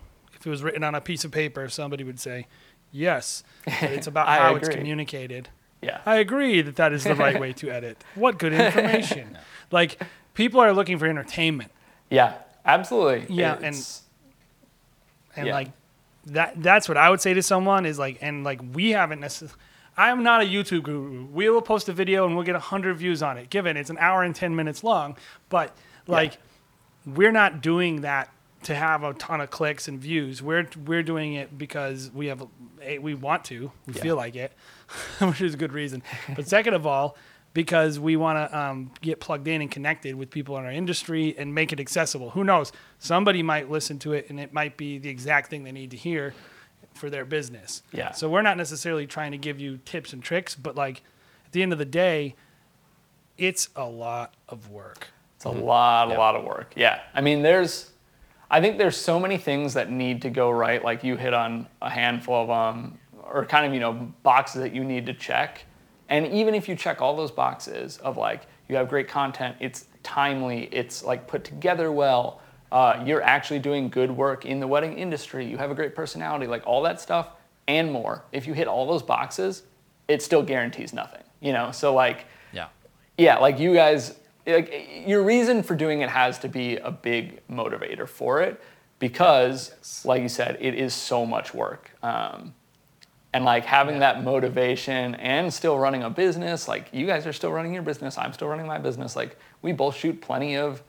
it 0.47 0.49
was 0.49 0.63
written 0.63 0.83
on 0.83 0.95
a 0.95 1.01
piece 1.01 1.25
of 1.25 1.31
paper, 1.31 1.67
somebody 1.69 2.03
would 2.03 2.19
say, 2.19 2.47
"Yes." 2.91 3.43
But 3.65 3.91
it's 3.91 4.07
about 4.13 4.27
I 4.27 4.37
how 4.37 4.55
it's 4.55 4.69
communicated. 4.69 5.49
yeah. 5.81 5.99
I 6.05 6.15
agree 6.17 6.61
that 6.61 6.75
that 6.77 6.93
is 6.93 7.03
the 7.03 7.13
right 7.15 7.39
way 7.39 7.53
to 7.53 7.69
edit. 7.69 8.03
What 8.15 8.39
good 8.39 8.53
information. 8.53 9.37
Like 9.71 10.01
people 10.33 10.61
are 10.61 10.71
looking 10.73 10.97
for 10.97 11.05
entertainment 11.07 11.71
yeah. 12.09 12.35
Absolutely. 12.65 13.25
Yeah, 13.35 13.55
and- 13.55 13.65
It's- 13.65 14.03
and 15.35 15.47
Yeah. 15.47 15.53
like 15.53 15.71
that 16.27 16.61
that's 16.63 16.87
what 16.89 16.97
I 16.97 17.09
would 17.09 17.19
say 17.21 17.33
to 17.33 17.43
someone 17.43 17.85
is 17.85 17.99
like 17.99 18.17
and 18.21 18.43
like 18.45 18.59
we 18.73 18.91
haven't 18.91 19.19
necessarily 19.19 19.55
I'm 19.97 20.23
not 20.23 20.41
a 20.41 20.45
YouTube 20.45 20.83
guru. 20.83 21.25
We 21.25 21.49
will 21.49 21.61
post 21.61 21.89
a 21.89 21.93
video 21.93 22.25
and 22.25 22.35
we'll 22.35 22.45
get 22.45 22.53
100 22.53 22.95
views 22.97 23.21
on 23.23 23.37
it. 23.37 23.49
Given 23.49 23.75
it's 23.77 23.89
an 23.89 23.97
hour 23.99 24.23
and 24.23 24.33
10 24.35 24.55
minutes 24.55 24.83
long, 24.83 25.17
but 25.49 25.75
like 26.07 26.37
we're 27.05 27.31
not 27.31 27.61
doing 27.61 28.01
that 28.01 28.29
to 28.67 28.75
have 28.75 29.03
a 29.03 29.13
ton 29.13 29.41
of 29.41 29.49
clicks 29.49 29.87
and 29.87 29.99
views. 29.99 30.41
We're 30.41 30.67
we're 30.85 31.03
doing 31.03 31.33
it 31.33 31.57
because 31.57 32.11
we 32.13 32.27
have 32.27 32.43
a, 32.81 32.99
we 32.99 33.15
want 33.15 33.43
to. 33.45 33.71
We 33.85 33.93
Yeah. 33.93 34.01
feel 34.01 34.15
like 34.15 34.35
it, 34.35 34.53
which 35.19 35.41
is 35.41 35.53
a 35.53 35.57
good 35.57 35.73
reason. 35.73 36.03
But 36.35 36.47
second 36.47 36.73
of 36.73 36.85
all, 36.85 37.17
because 37.53 37.99
we 37.99 38.15
want 38.15 38.37
to 38.51 38.57
um, 38.57 38.91
get 39.01 39.19
plugged 39.19 39.47
in 39.47 39.61
and 39.61 39.71
connected 39.71 40.15
with 40.15 40.29
people 40.29 40.57
in 40.57 40.65
our 40.65 40.71
industry 40.71 41.33
and 41.37 41.55
make 41.55 41.71
it 41.73 41.79
accessible. 41.79 42.29
Who 42.31 42.43
knows? 42.43 42.71
Somebody 42.99 43.41
might 43.41 43.69
listen 43.69 43.99
to 43.99 44.13
it 44.13 44.29
and 44.29 44.39
it 44.39 44.53
might 44.53 44.77
be 44.77 44.97
the 44.99 45.09
exact 45.09 45.49
thing 45.49 45.63
they 45.63 45.71
need 45.71 45.91
to 45.91 45.97
hear 45.97 46.33
for 46.93 47.09
their 47.09 47.25
business. 47.25 47.83
Yeah. 47.91 48.11
So 48.11 48.29
we're 48.29 48.41
not 48.41 48.57
necessarily 48.57 49.07
trying 49.07 49.31
to 49.31 49.37
give 49.37 49.59
you 49.59 49.77
tips 49.85 50.13
and 50.13 50.21
tricks, 50.21 50.55
but 50.55 50.75
like 50.75 51.01
at 51.45 51.51
the 51.53 51.63
end 51.63 51.71
of 51.73 51.79
the 51.79 51.85
day, 51.85 52.35
it's 53.37 53.69
a 53.75 53.85
lot 53.85 54.33
of 54.49 54.69
work. 54.69 55.07
It's 55.35 55.45
a 55.45 55.49
lot, 55.49 56.09
Yep. 56.09 56.17
a 56.17 56.19
lot 56.19 56.35
of 56.35 56.43
work. 56.43 56.73
Yeah. 56.75 56.99
I 57.13 57.21
mean, 57.21 57.41
there's, 57.43 57.91
I 58.49 58.61
think 58.61 58.77
there's 58.77 58.97
so 58.97 59.19
many 59.19 59.37
things 59.37 59.73
that 59.73 59.91
need 59.91 60.21
to 60.21 60.29
go 60.29 60.49
right. 60.49 60.83
Like 60.83 61.03
you 61.03 61.17
hit 61.17 61.33
on 61.33 61.67
a 61.81 61.89
handful 61.89 62.35
of 62.35 62.47
them, 62.47 62.97
or 63.23 63.45
kind 63.45 63.65
of, 63.65 63.73
you 63.73 63.79
know, 63.79 64.11
boxes 64.23 64.61
that 64.61 64.73
you 64.73 64.83
need 64.83 65.05
to 65.05 65.13
check. 65.13 65.65
And 66.09 66.25
even 66.27 66.55
if 66.55 66.69
you 66.69 66.75
check 66.75 67.01
all 67.01 67.15
those 67.15 67.31
boxes 67.31 67.97
of 67.97 68.15
like, 68.15 68.43
you 68.69 68.75
have 68.77 68.87
great 68.89 69.07
content, 69.09 69.57
it's 69.59 69.87
timely, 70.03 70.69
it's 70.71 71.03
like 71.03 71.27
put 71.27 71.43
together 71.43 71.91
well, 71.91 72.41
uh, 72.71 73.03
you're 73.05 73.21
actually 73.21 73.59
doing 73.59 73.89
good 73.89 74.11
work 74.11 74.45
in 74.45 74.59
the 74.59 74.67
wedding 74.67 74.97
industry, 74.97 75.45
you 75.45 75.57
have 75.57 75.71
a 75.71 75.75
great 75.75 75.95
personality, 75.95 76.47
like 76.47 76.65
all 76.65 76.81
that 76.81 76.99
stuff 77.01 77.29
and 77.67 77.91
more. 77.91 78.23
If 78.31 78.47
you 78.47 78.53
hit 78.53 78.67
all 78.67 78.85
those 78.87 79.03
boxes, 79.03 79.63
it 80.07 80.21
still 80.21 80.43
guarantees 80.43 80.93
nothing, 80.93 81.23
you 81.41 81.51
know? 81.51 81.71
So, 81.71 81.93
like, 81.93 82.25
Yeah. 82.53 82.67
yeah, 83.17 83.37
like 83.37 83.59
you 83.59 83.73
guys, 83.73 84.17
like 84.47 85.03
your 85.05 85.23
reason 85.23 85.61
for 85.61 85.75
doing 85.75 86.01
it 86.01 86.09
has 86.09 86.39
to 86.39 86.47
be 86.47 86.77
a 86.77 86.91
big 86.91 87.45
motivator 87.49 88.07
for 88.07 88.41
it 88.41 88.61
because, 88.99 90.03
like 90.05 90.21
you 90.21 90.29
said, 90.29 90.57
it 90.59 90.73
is 90.73 90.93
so 90.93 91.25
much 91.25 91.53
work. 91.53 91.91
Um, 92.01 92.53
and 93.33 93.43
like 93.45 93.65
having 93.65 93.99
that 93.99 94.23
motivation 94.23 95.15
and 95.15 95.53
still 95.53 95.77
running 95.77 96.03
a 96.03 96.09
business, 96.09 96.67
like 96.67 96.87
you 96.91 97.05
guys 97.05 97.27
are 97.27 97.33
still 97.33 97.51
running 97.51 97.73
your 97.73 97.83
business, 97.83 98.17
I'm 98.17 98.33
still 98.33 98.47
running 98.47 98.65
my 98.65 98.79
business. 98.79 99.15
Like 99.15 99.37
we 99.61 99.73
both 99.73 99.95
shoot 99.95 100.19
plenty 100.21 100.55
of 100.55 100.81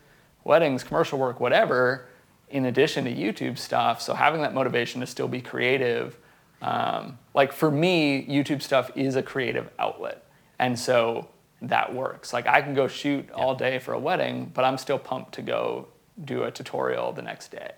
weddings, 0.45 0.85
commercial 0.85 1.19
work, 1.19 1.41
whatever, 1.41 2.07
in 2.49 2.67
addition 2.67 3.05
to 3.05 3.15
YouTube 3.15 3.59
stuff. 3.59 4.01
So 4.01 4.15
having 4.15 4.41
that 4.43 4.55
motivation 4.55 5.01
to 5.01 5.07
still 5.07 5.29
be 5.29 5.41
creative, 5.41 6.17
um, 6.63 7.19
like 7.35 7.53
for 7.53 7.71
me, 7.71 8.25
YouTube 8.27 8.63
stuff 8.63 8.91
is 8.97 9.17
a 9.17 9.23
creative 9.23 9.69
outlet. 9.79 10.25
and 10.59 10.79
so 10.79 11.29
that 11.63 11.95
works. 11.95 12.33
Like 12.33 12.47
I 12.47 12.63
can 12.63 12.75
go 12.75 12.87
shoot 12.89 13.31
all 13.33 13.55
day 13.55 13.79
for 13.79 13.93
a 13.95 13.99
wedding, 13.99 14.51
but 14.55 14.65
I'm 14.65 14.79
still 14.79 14.99
pumped 14.99 15.33
to 15.35 15.43
go 15.43 15.89
do 16.25 16.45
a 16.45 16.51
tutorial 16.51 17.13
the 17.13 17.23
next 17.23 17.51
day. 17.51 17.73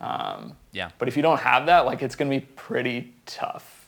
Um, 0.00 0.56
Yeah. 0.72 0.90
But 0.98 1.08
if 1.08 1.16
you 1.16 1.22
don't 1.22 1.40
have 1.40 1.66
that, 1.66 1.86
like 1.86 2.02
it's 2.02 2.14
gonna 2.16 2.30
be 2.30 2.40
pretty 2.40 3.14
tough. 3.26 3.80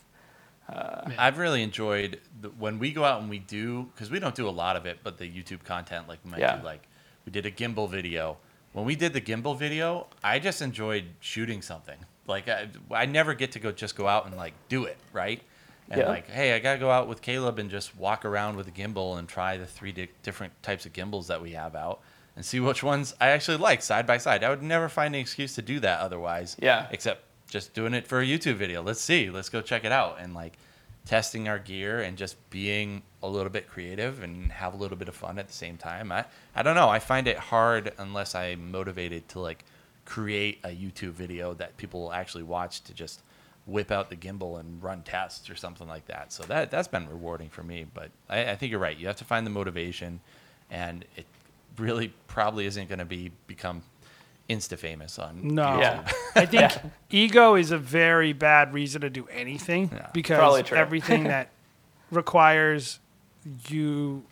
I've 1.17 1.37
really 1.37 1.63
enjoyed 1.63 2.19
the, 2.41 2.49
when 2.49 2.77
we 2.77 2.91
go 2.91 3.05
out 3.05 3.21
and 3.21 3.29
we 3.29 3.39
do 3.39 3.83
because 3.93 4.11
we 4.11 4.19
don't 4.19 4.35
do 4.35 4.49
a 4.49 4.51
lot 4.51 4.75
of 4.75 4.85
it, 4.85 4.99
but 5.03 5.17
the 5.17 5.25
YouTube 5.29 5.63
content 5.63 6.07
like 6.07 6.19
we 6.25 6.31
might 6.31 6.39
Yeah. 6.41 6.57
do 6.57 6.63
like 6.65 6.81
we 7.25 7.31
did 7.31 7.45
a 7.45 7.51
gimbal 7.51 7.89
video. 7.89 8.37
When 8.73 8.85
we 8.85 8.95
did 8.95 9.13
the 9.13 9.21
gimbal 9.21 9.57
video, 9.57 10.07
I 10.23 10.39
just 10.39 10.61
enjoyed 10.61 11.05
shooting 11.19 11.61
something. 11.61 11.97
Like 12.27 12.49
I, 12.49 12.67
I 12.91 13.05
never 13.05 13.33
get 13.33 13.53
to 13.53 13.59
go 13.59 13.71
just 13.71 13.95
go 13.95 14.07
out 14.07 14.25
and 14.25 14.35
like 14.35 14.53
do 14.67 14.83
it 14.83 14.97
right. 15.13 15.41
And 15.89 16.01
Yeah. 16.01 16.07
like, 16.09 16.29
hey, 16.29 16.53
I 16.53 16.59
gotta 16.59 16.79
go 16.79 16.91
out 16.91 17.07
with 17.07 17.21
Caleb 17.21 17.59
and 17.59 17.69
just 17.69 17.95
walk 17.95 18.25
around 18.25 18.57
with 18.57 18.67
a 18.67 18.71
gimbal 18.71 19.17
and 19.17 19.27
try 19.27 19.57
the 19.57 19.65
three 19.65 19.91
di- 19.91 20.09
different 20.23 20.51
types 20.63 20.85
of 20.85 20.93
gimbals 20.93 21.27
that 21.27 21.41
we 21.41 21.51
have 21.53 21.75
out 21.75 22.01
and 22.35 22.45
see 22.45 22.59
which 22.59 22.83
ones 22.83 23.15
I 23.21 23.29
actually 23.29 23.57
like 23.57 23.81
side 23.81 24.05
by 24.05 24.17
side. 24.17 24.43
I 24.43 24.49
would 24.49 24.61
never 24.61 24.89
find 24.89 25.15
an 25.15 25.21
excuse 25.21 25.55
to 25.55 25.61
do 25.61 25.79
that 25.79 25.99
otherwise. 26.01 26.55
Yeah. 26.59 26.87
Except 26.91 27.23
just 27.49 27.73
doing 27.73 27.93
it 27.93 28.05
for 28.05 28.19
a 28.19 28.25
YouTube 28.25 28.55
video. 28.55 28.81
Let's 28.81 28.99
see. 29.01 29.29
Let's 29.29 29.49
go 29.49 29.61
check 29.61 29.85
it 29.85 29.91
out 29.93 30.17
and 30.19 30.33
like 30.33 30.57
testing 31.05 31.47
our 31.47 31.57
gear 31.57 32.01
and 32.01 32.17
just 32.17 32.35
being 32.49 33.01
a 33.23 33.27
little 33.29 33.49
bit 33.49 33.69
creative 33.69 34.21
and 34.21 34.51
have 34.51 34.73
a 34.73 34.77
little 34.77 34.97
bit 34.97 35.07
of 35.07 35.15
fun 35.15 35.39
at 35.39 35.47
the 35.47 35.53
same 35.53 35.77
time. 35.77 36.11
I 36.11 36.25
I 36.53 36.63
don't 36.63 36.75
know. 36.75 36.89
I 36.89 36.99
find 36.99 37.27
it 37.29 37.37
hard 37.37 37.93
unless 37.97 38.35
I'm 38.35 38.71
motivated 38.71 39.29
to 39.29 39.39
like 39.39 39.63
create 40.03 40.59
a 40.65 40.69
YouTube 40.69 41.11
video 41.13 41.53
that 41.53 41.77
people 41.77 42.01
will 42.01 42.13
actually 42.13 42.43
watch 42.43 42.83
to 42.83 42.93
just 42.93 43.21
whip 43.67 43.91
out 43.91 44.09
the 44.09 44.15
gimbal 44.15 44.59
and 44.59 44.81
run 44.81 45.03
tests 45.03 45.49
or 45.49 45.55
something 45.55 45.87
like 45.87 46.07
that. 46.07 46.33
So 46.33 46.43
that 46.43 46.71
that's 46.71 46.87
been 46.87 47.07
rewarding 47.07 47.49
for 47.49 47.61
me. 47.61 47.85
But 47.93 48.09
I, 48.29 48.51
I 48.51 48.55
think 48.55 48.71
you're 48.71 48.79
right. 48.79 48.97
You 48.97 49.05
have 49.07 49.17
to 49.17 49.25
find 49.25 49.45
the 49.45 49.51
motivation, 49.51 50.19
and 50.71 51.05
it 51.15 51.25
really 51.77 52.11
probably 52.27 52.65
isn't 52.65 52.87
going 52.89 52.99
to 52.99 53.05
be 53.05 53.31
become 53.45 53.83
insta 54.49 54.77
famous 54.77 55.19
on 55.19 55.53
No. 55.55 55.77
Yeah. 55.77 56.09
I 56.35 56.45
think 56.45 56.71
ego 57.09 57.55
is 57.55 57.71
a 57.71 57.77
very 57.77 58.31
bad 58.33 58.73
reason 58.73 59.01
to 59.01 59.09
do 59.09 59.27
anything 59.27 59.89
Yeah. 59.93 60.09
because 60.13 60.71
everything 60.71 61.25
that 61.25 61.49
requires 62.11 62.99
you 63.67 64.23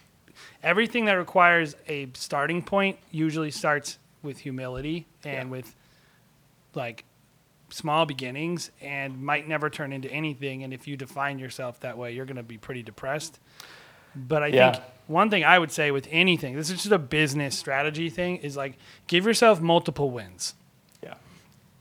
everything 0.64 1.06
that 1.06 1.14
requires 1.14 1.76
a 1.88 2.08
starting 2.14 2.62
point 2.62 2.98
usually 3.12 3.52
starts 3.52 3.98
with 4.24 4.40
humility 4.40 5.06
and 5.24 5.50
Yeah. 5.50 5.52
with 5.52 5.76
like 6.74 7.05
small 7.76 8.06
beginnings 8.06 8.72
and 8.82 9.22
might 9.22 9.48
never 9.48 9.70
turn 9.70 9.92
into 9.92 10.10
anything 10.10 10.64
and 10.64 10.74
if 10.74 10.88
you 10.88 10.96
define 10.96 11.38
yourself 11.40 11.80
that 11.82 11.98
way 11.98 12.14
you're 12.14 12.26
going 12.26 12.38
to 12.38 12.44
be 12.44 12.58
pretty 12.58 12.82
depressed 12.82 13.38
but 14.16 14.42
i 14.42 14.48
Yeah. 14.48 14.72
think 14.72 14.84
one 15.08 15.30
thing 15.30 15.44
i 15.44 15.60
would 15.60 15.72
say 15.72 15.92
with 15.92 16.08
anything 16.10 16.56
this 16.56 16.70
is 16.70 16.78
just 16.78 16.92
a 16.94 16.98
business 16.98 17.58
strategy 17.58 18.10
thing 18.10 18.38
is 18.38 18.56
like 18.56 18.78
give 19.08 19.26
yourself 19.26 19.60
multiple 19.60 20.10
wins 20.10 20.54
Yeah. 21.04 21.16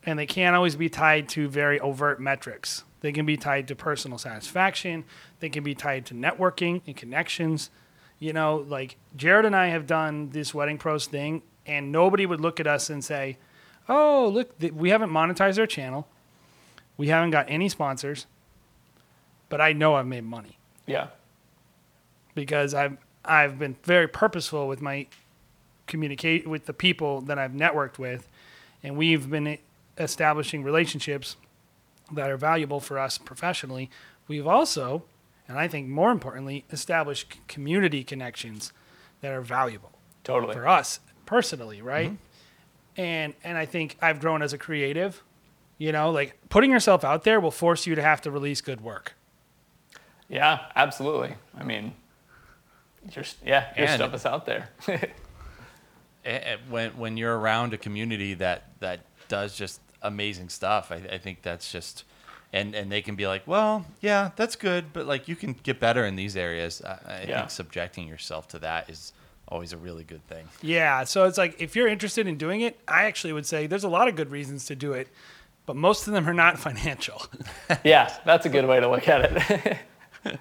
and 0.04 0.18
they 0.18 0.26
can't 0.26 0.57
always 0.57 0.74
be 0.74 0.88
tied 0.88 1.28
to 1.30 1.48
very 1.48 1.78
overt 1.80 2.20
metrics. 2.20 2.83
They 3.00 3.12
can 3.12 3.26
be 3.26 3.37
tied 3.37 3.68
to 3.68 3.76
personal 3.76 4.16
satisfaction. 4.18 5.04
They 5.40 5.50
can 5.50 5.62
be 5.62 5.74
tied 5.74 6.07
to 6.07 6.14
networking 6.14 6.80
and 6.87 6.96
connections. 6.96 7.68
You 8.18 8.33
know, 8.33 8.64
like 8.66 8.96
Jared 9.14 9.44
and 9.44 9.54
I 9.54 9.66
have 9.66 9.87
done 9.87 10.30
this 10.30 10.54
Wedding 10.54 10.78
Pros 10.78 11.07
thing, 11.07 11.42
and 11.66 11.92
nobody 11.92 12.24
would 12.24 12.40
look 12.40 12.61
at 12.61 12.66
us 12.66 12.88
and 12.88 13.04
say, 13.04 13.37
"Oh, 13.88 14.28
look, 14.32 14.58
th- 14.58 14.72
we 14.72 14.90
haven't 14.90 15.10
monetized 15.10 15.58
our 15.58 15.66
channel. 15.66 16.06
We 16.96 17.08
haven't 17.08 17.30
got 17.30 17.46
any 17.48 17.68
sponsors, 17.68 18.26
but 19.48 19.60
I 19.60 19.72
know 19.72 19.94
I've 19.94 20.06
made 20.06 20.24
money." 20.24 20.58
Yeah. 20.86 21.08
because 22.34 22.74
I've 22.74 22.98
I've 23.24 23.58
been 23.58 23.76
very 23.84 24.06
purposeful 24.08 24.68
with 24.68 24.82
my 24.82 25.06
communicate 25.86 26.46
with 26.46 26.66
the 26.66 26.72
people 26.72 27.20
that 27.22 27.38
I've 27.38 27.52
networked 27.52 27.98
with, 27.98 28.28
and 28.82 28.96
we've 28.96 29.30
been 29.30 29.58
establishing 29.98 30.62
relationships 30.62 31.36
that 32.12 32.30
are 32.30 32.36
valuable 32.36 32.80
for 32.80 32.98
us 32.98 33.16
professionally. 33.16 33.88
We've 34.28 34.46
also, 34.46 35.04
and 35.48 35.58
I 35.58 35.68
think 35.68 35.88
more 35.88 36.10
importantly, 36.10 36.64
established 36.70 37.32
c- 37.34 37.38
community 37.48 38.04
connections 38.04 38.72
that 39.20 39.32
are 39.32 39.40
valuable 39.40 39.92
Totally. 40.22 40.52
for 40.54 40.66
us 40.68 41.00
personally, 41.26 41.80
right? 41.80 42.08
Mm-hmm. 42.08 42.16
And 42.96 43.35
and 43.42 43.59
I 43.59 43.66
think 43.66 43.96
I've 44.00 44.20
grown 44.20 44.42
as 44.42 44.52
a 44.52 44.59
creative. 44.59 45.22
You 45.78 45.90
know, 45.92 46.11
like 46.11 46.38
putting 46.48 46.70
yourself 46.70 47.02
out 47.04 47.24
there 47.24 47.40
will 47.40 47.50
force 47.50 47.87
you 47.87 47.94
to 47.96 48.02
have 48.02 48.20
to 48.22 48.30
release 48.30 48.61
good 48.61 48.80
work. 48.80 49.14
Yeah, 50.28 50.61
absolutely. 50.76 51.35
I 51.59 51.64
mean, 51.64 51.94
your 53.12 53.24
yeah, 53.44 53.72
your 53.76 53.87
And- 53.88 53.94
stuff 54.00 54.14
is 54.14 54.24
out 54.26 54.46
there. 54.46 54.70
When 56.70 56.96
when 56.96 57.16
you're 57.18 57.38
around 57.38 57.74
a 57.74 57.76
community 57.78 58.33
that 58.35 58.64
that 58.80 59.00
does 59.28 59.54
just 59.54 59.80
amazing 60.00 60.48
stuff, 60.48 60.90
I, 60.90 60.96
I 61.12 61.18
think 61.18 61.42
that's 61.42 61.70
just 61.70 62.04
and 62.50 62.74
and 62.74 62.90
they 62.90 63.02
can 63.02 63.14
be 63.14 63.26
like, 63.26 63.46
well, 63.46 63.85
yeah, 64.00 64.30
that's 64.35 64.57
good, 64.57 64.94
but 64.94 65.04
like 65.07 65.28
you 65.28 65.37
can 65.37 65.52
get 65.52 65.78
better 65.80 66.07
in 66.07 66.16
these 66.16 66.35
areas. 66.35 66.80
I, 66.83 66.88
I 67.07 67.24
Yeah. 67.28 67.38
think 67.40 67.50
subjecting 67.50 68.09
yourself 68.09 68.48
to 68.48 68.59
that 68.61 68.88
is 68.88 69.12
always 69.48 69.72
a 69.72 69.76
really 69.76 70.04
good 70.04 70.26
thing. 70.28 70.46
Yeah, 70.62 71.04
so 71.04 71.24
it's 71.26 71.38
like 71.38 71.61
if 71.61 71.76
you're 71.76 71.88
interested 71.88 72.26
in 72.26 72.37
doing 72.37 72.61
it, 72.61 72.78
I 72.88 73.04
actually 73.04 73.33
would 73.33 73.46
say 73.46 73.66
there's 73.66 73.85
a 73.85 73.88
lot 73.88 74.09
of 74.09 74.16
good 74.16 74.30
reasons 74.30 74.64
to 74.66 74.74
do 74.76 74.92
it, 74.92 75.09
but 75.66 75.76
most 75.76 76.07
of 76.07 76.12
them 76.14 76.28
are 76.28 76.35
not 76.35 76.59
financial. 76.68 77.22
yeah, 77.85 78.12
that's 78.24 78.46
a 78.46 78.48
good 78.48 78.66
way 78.66 78.80
to 78.80 78.88
look 78.88 79.09
at 79.09 79.33
it. 79.50 79.78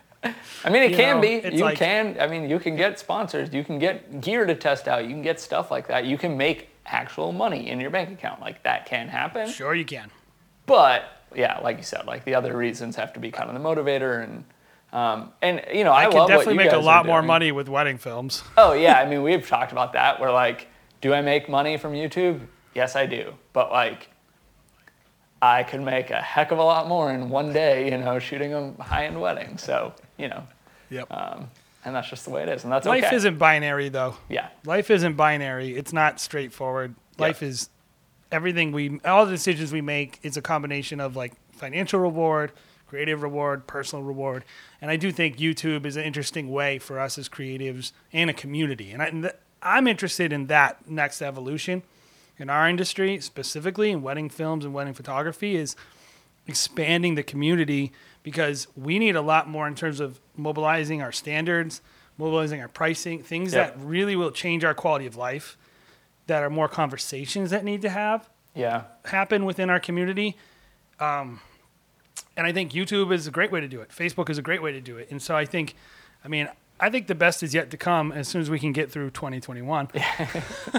I 0.65 0.69
mean, 0.69 0.83
it 0.83 0.91
You 0.91 0.95
can 0.97 1.15
know, 1.17 1.21
be. 1.21 1.55
You 1.57 1.65
like- 1.65 1.77
can. 1.77 2.15
I 2.19 2.27
mean, 2.27 2.49
you 2.49 2.57
can 2.57 2.77
get 2.77 2.97
sponsors. 2.97 3.53
You 3.53 3.63
can 3.63 3.77
get 3.77 4.21
gear 4.21 4.45
to 4.45 4.55
test 4.55 4.87
out. 4.87 5.03
You 5.03 5.09
can 5.09 5.21
get 5.21 5.39
stuff 5.39 5.69
like 5.69 5.87
that. 5.87 6.05
You 6.05 6.17
can 6.17 6.37
make 6.37 6.69
actual 6.85 7.33
money 7.33 7.69
in 7.69 7.79
your 7.81 7.89
bank 7.89 8.09
account. 8.09 8.39
Like 8.39 8.63
that 8.63 8.85
can 8.85 9.09
happen. 9.09 9.49
sure, 9.49 9.75
you 9.75 9.83
can. 9.83 10.09
But 10.65 11.03
yeah, 11.35 11.59
like 11.59 11.75
you 11.77 11.83
said, 11.83 12.05
like 12.05 12.23
the 12.23 12.35
other 12.35 12.55
reasons 12.55 12.95
have 12.95 13.11
to 13.13 13.19
be 13.19 13.31
kind 13.31 13.49
of 13.49 13.61
the 13.61 13.67
motivator 13.67 14.23
and. 14.23 14.45
Um, 14.93 15.33
and 15.41 15.65
you 15.73 15.83
know, 15.83 15.91
I, 15.91 16.01
I, 16.01 16.05
can 16.05 16.13
love 16.19 16.29
what 16.29 16.37
definitely 16.37 16.63
make 16.63 16.71
a 16.71 16.77
lot 16.77 17.07
more 17.07 17.23
money 17.23 17.51
with 17.51 17.67
wedding 17.67 17.97
films. 17.97 18.43
Oh 18.55 18.73
yeah, 18.73 18.99
I 18.99 19.09
mean 19.09 19.23
we've 19.23 19.45
talked 19.45 19.71
about 19.71 19.93
that. 19.93 20.21
We're 20.21 20.31
like, 20.31 20.67
do 21.01 21.13
I 21.13 21.21
make 21.21 21.49
money 21.49 21.77
from 21.77 21.93
YouTube? 21.93 22.41
Yes, 22.75 22.95
I 22.95 23.07
do. 23.07 23.33
But 23.53 23.71
like, 23.71 24.09
I 25.41 25.63
could 25.63 25.81
make 25.81 26.11
a 26.11 26.21
heck 26.21 26.51
of 26.51 26.59
a 26.59 26.63
lot 26.63 26.87
more 26.87 27.11
in 27.11 27.29
one 27.31 27.51
day, 27.51 27.89
you 27.89 27.97
know, 27.97 28.19
shooting 28.19 28.53
a 28.53 28.71
high-end 28.83 29.19
wedding. 29.19 29.57
So 29.57 29.95
you 30.17 30.27
know, 30.27 30.47
Yep. 30.91 31.11
um, 31.11 31.49
and 31.83 31.95
that's 31.95 32.07
just 32.07 32.25
the 32.25 32.29
way 32.29 32.43
it 32.43 32.49
is, 32.49 32.63
and 32.63 32.71
that's 32.71 32.85
Life 32.85 33.05
okay. 33.05 33.15
isn't 33.15 33.39
binary 33.39 33.89
though. 33.89 34.15
yeah, 34.29 34.49
Life 34.63 34.91
isn't 34.91 35.15
binary. 35.15 35.75
It's 35.75 35.91
not 35.91 36.19
straightforward. 36.19 36.93
Life 37.17 37.41
is 37.41 37.69
everything 38.31 38.71
we 38.71 38.99
all 39.05 39.25
the 39.25 39.31
decisions 39.31 39.71
we 39.71 39.81
make 39.81 40.19
is 40.21 40.37
a 40.37 40.41
combination 40.41 40.99
of 40.99 41.15
like 41.15 41.33
financial 41.51 41.99
reward, 41.99 42.51
creative 42.93 43.23
reward, 43.23 43.65
personal 43.65 44.05
reward. 44.05 44.45
And 44.79 44.91
I 44.91 44.97
do 44.97 45.11
think 45.11 45.37
YouTube 45.37 45.83
is 45.83 45.97
an 45.97 46.03
interesting 46.03 46.51
way 46.51 46.77
for 46.77 46.99
us 46.99 47.17
as 47.17 47.27
creatives 47.27 47.91
and 48.13 48.29
a 48.29 48.33
community. 48.33 48.91
And, 48.91 49.25
I, 49.25 49.31
I'm 49.63 49.87
interested 49.87 50.31
in 50.31 50.45
that 50.47 50.87
next 50.87 51.19
evolution 51.21 51.81
in 52.37 52.51
our 52.51 52.69
industry, 52.69 53.19
specifically 53.19 53.89
in 53.89 54.03
wedding 54.03 54.29
films 54.29 54.63
and 54.63 54.75
wedding 54.75 54.93
photography, 54.93 55.55
is 55.55 55.75
expanding 56.45 57.15
the 57.15 57.23
community 57.23 57.91
because 58.21 58.67
we 58.75 58.99
need 58.99 59.15
a 59.15 59.21
lot 59.21 59.49
more 59.49 59.67
in 59.67 59.73
terms 59.73 59.99
of 59.99 60.19
mobilizing 60.37 61.01
our 61.01 61.11
standards, 61.11 61.81
mobilizing 62.19 62.61
our 62.61 62.67
pricing, 62.67 63.23
things 63.23 63.53
Yep. 63.53 63.73
that 63.75 63.83
really 63.83 64.15
will 64.15 64.31
change 64.31 64.63
our 64.63 64.75
quality 64.75 65.07
of 65.07 65.15
life, 65.15 65.57
that 66.27 66.43
are 66.43 66.49
more 66.51 66.67
conversations 66.67 67.49
that 67.49 67.63
need 67.63 67.81
to 67.81 67.89
have 67.89 68.29
yeah, 68.53 68.83
happen 69.05 69.45
within 69.45 69.71
our 69.71 69.79
community. 69.79 70.37
Um, 70.99 71.39
and 72.35 72.47
I 72.47 72.51
think 72.51 72.71
YouTube 72.71 73.13
is 73.13 73.27
a 73.27 73.31
great 73.31 73.51
way 73.51 73.61
to 73.61 73.67
do 73.67 73.81
it. 73.81 73.89
Facebook 73.89 74.29
is 74.29 74.37
a 74.37 74.41
great 74.41 74.61
way 74.61 74.71
to 74.71 74.81
do 74.81 74.97
it. 74.97 75.09
And 75.11 75.21
so 75.21 75.35
I 75.35 75.45
think, 75.45 75.75
I 76.25 76.27
mean, 76.27 76.49
I 76.79 76.89
think 76.89 77.07
the 77.07 77.15
best 77.15 77.43
is 77.43 77.53
yet 77.53 77.69
to 77.71 77.77
come 77.77 78.11
as 78.11 78.27
soon 78.27 78.41
as 78.41 78.49
we 78.49 78.59
can 78.59 78.73
get 78.73 78.91
through 78.91 79.11
2021. 79.11 79.89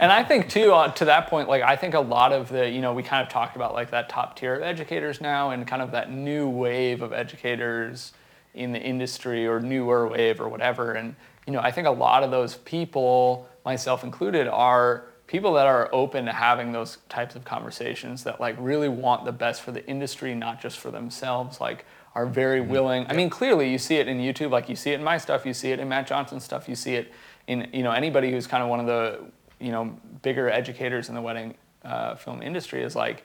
and 0.00 0.10
I 0.10 0.24
think 0.24 0.48
too, 0.48 0.72
uh, 0.72 0.90
to 0.92 1.04
that 1.04 1.28
point, 1.28 1.48
like 1.48 1.62
I 1.62 1.76
think 1.76 1.94
a 1.94 2.00
lot 2.00 2.32
of 2.32 2.48
the, 2.48 2.68
you 2.68 2.80
know, 2.80 2.94
we 2.94 3.02
kind 3.02 3.24
of 3.24 3.32
talked 3.32 3.54
about 3.54 3.74
like 3.74 3.90
that 3.90 4.08
top 4.08 4.36
tier 4.36 4.54
of 4.54 4.62
educators 4.62 5.20
now, 5.20 5.50
and 5.50 5.66
kind 5.66 5.82
of 5.82 5.92
that 5.92 6.10
new 6.10 6.48
wave 6.48 7.02
of 7.02 7.12
educators 7.12 8.12
in 8.54 8.72
the 8.72 8.80
industry 8.80 9.46
or 9.46 9.60
newer 9.60 10.08
wave 10.08 10.40
or 10.40 10.48
whatever. 10.48 10.92
And 10.92 11.14
you 11.46 11.52
know, 11.52 11.60
I 11.60 11.70
think 11.70 11.86
a 11.86 11.92
lot 11.92 12.24
of 12.24 12.30
those 12.30 12.56
people, 12.56 13.48
myself 13.64 14.04
included, 14.04 14.48
are 14.48 15.04
people 15.26 15.54
that 15.54 15.66
are 15.66 15.88
open 15.92 16.26
to 16.26 16.32
having 16.32 16.72
those 16.72 16.98
types 17.08 17.34
of 17.34 17.44
conversations 17.44 18.24
that 18.24 18.40
like 18.40 18.56
really 18.58 18.88
want 18.88 19.24
the 19.24 19.32
best 19.32 19.62
for 19.62 19.72
the 19.72 19.86
industry, 19.86 20.34
not 20.34 20.60
just 20.60 20.78
for 20.78 20.90
themselves. 20.90 21.60
Like 21.60 21.84
are 22.14 22.26
very 22.26 22.60
willing. 22.60 23.06
I 23.08 23.14
mean, 23.14 23.30
clearly 23.30 23.70
you 23.70 23.78
see 23.78 23.96
it 23.96 24.06
in 24.06 24.18
YouTube, 24.18 24.50
like 24.50 24.68
you 24.68 24.76
see 24.76 24.90
it 24.90 24.96
in 24.96 25.04
my 25.04 25.16
stuff, 25.16 25.46
you 25.46 25.54
see 25.54 25.72
it 25.72 25.78
in 25.78 25.88
Matt 25.88 26.06
Johnson's 26.06 26.44
stuff, 26.44 26.68
you 26.68 26.74
see 26.74 26.94
it 26.94 27.12
in 27.46 27.68
you 27.72 27.82
know 27.82 27.92
anybody 27.92 28.30
who's 28.30 28.46
kind 28.46 28.62
of 28.62 28.68
one 28.68 28.80
of 28.80 28.86
the 28.86 29.20
you 29.58 29.72
know 29.72 29.96
bigger 30.22 30.50
educators 30.50 31.08
in 31.08 31.14
the 31.14 31.22
wedding 31.22 31.54
uh, 31.84 32.14
film 32.14 32.42
industry 32.42 32.82
is 32.82 32.94
like 32.94 33.24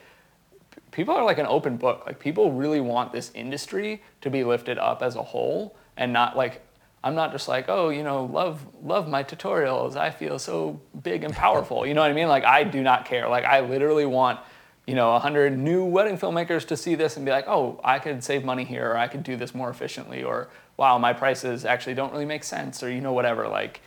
people 0.92 1.14
are 1.14 1.26
like 1.26 1.38
an 1.38 1.48
open 1.48 1.78
book. 1.78 2.04
Like 2.06 2.20
people 2.20 2.52
really 2.52 2.80
want 2.80 3.12
this 3.12 3.32
industry 3.34 4.02
to 4.22 4.30
be 4.30 4.44
lifted 4.44 4.78
up 4.78 5.02
as 5.02 5.16
a 5.16 5.24
whole 5.24 5.76
and 5.98 6.14
not 6.14 6.38
like 6.38 6.62
I'm 7.04 7.16
not 7.16 7.32
just 7.32 7.48
like, 7.48 7.66
oh, 7.70 7.90
you 7.90 8.04
know, 8.04 8.26
love 8.26 8.66
love 8.84 9.08
my 9.08 9.24
tutorials. 9.24 9.96
I 9.96 10.10
feel 10.10 10.40
so 10.40 10.82
big 11.04 11.24
and 11.24 11.34
powerful. 11.34 11.86
You 11.86 11.94
know 11.94 12.02
what 12.02 12.12
I 12.12 12.14
mean? 12.14 12.28
Like 12.28 12.44
I 12.44 12.64
do 12.64 12.82
not 12.82 13.06
care. 13.06 13.30
Like 13.30 13.46
I 13.46 13.60
literally 13.62 14.06
want, 14.06 14.40
you 14.88 14.96
know, 14.96 15.12
100 15.12 15.58
new 15.58 15.86
wedding 15.86 16.18
filmmakers 16.18 16.66
to 16.68 16.76
see 16.78 16.96
this 16.96 17.16
and 17.16 17.26
be 17.26 17.32
like, 17.32 17.48
oh, 17.48 17.80
I 17.84 18.00
could 18.00 18.24
save 18.24 18.44
money 18.44 18.64
here, 18.66 18.92
or 18.92 18.98
I 18.98 19.08
could 19.08 19.24
do 19.24 19.36
this 19.36 19.54
more 19.54 19.70
efficiently, 19.70 20.24
or 20.24 20.50
wow, 20.76 20.98
my 20.98 21.14
prices 21.14 21.66
actually 21.66 21.94
don't 21.96 22.12
really 22.12 22.26
make 22.26 22.44
sense, 22.44 22.82
or 22.84 22.92
you 22.92 23.00
know, 23.02 23.14
whatever. 23.14 23.48
Like 23.48 23.82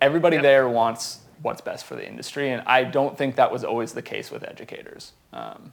everybody 0.00 0.36
Yep. 0.36 0.42
there 0.42 0.68
wants 0.68 1.20
what's 1.42 1.60
best 1.60 1.84
for 1.84 1.96
the 1.96 2.06
industry, 2.08 2.50
and 2.50 2.62
I 2.66 2.84
don't 2.84 3.18
think 3.18 3.36
that 3.36 3.50
was 3.52 3.64
always 3.64 3.92
the 3.92 4.02
case 4.02 4.30
with 4.30 4.44
educators. 4.44 5.12
Um, 5.32 5.72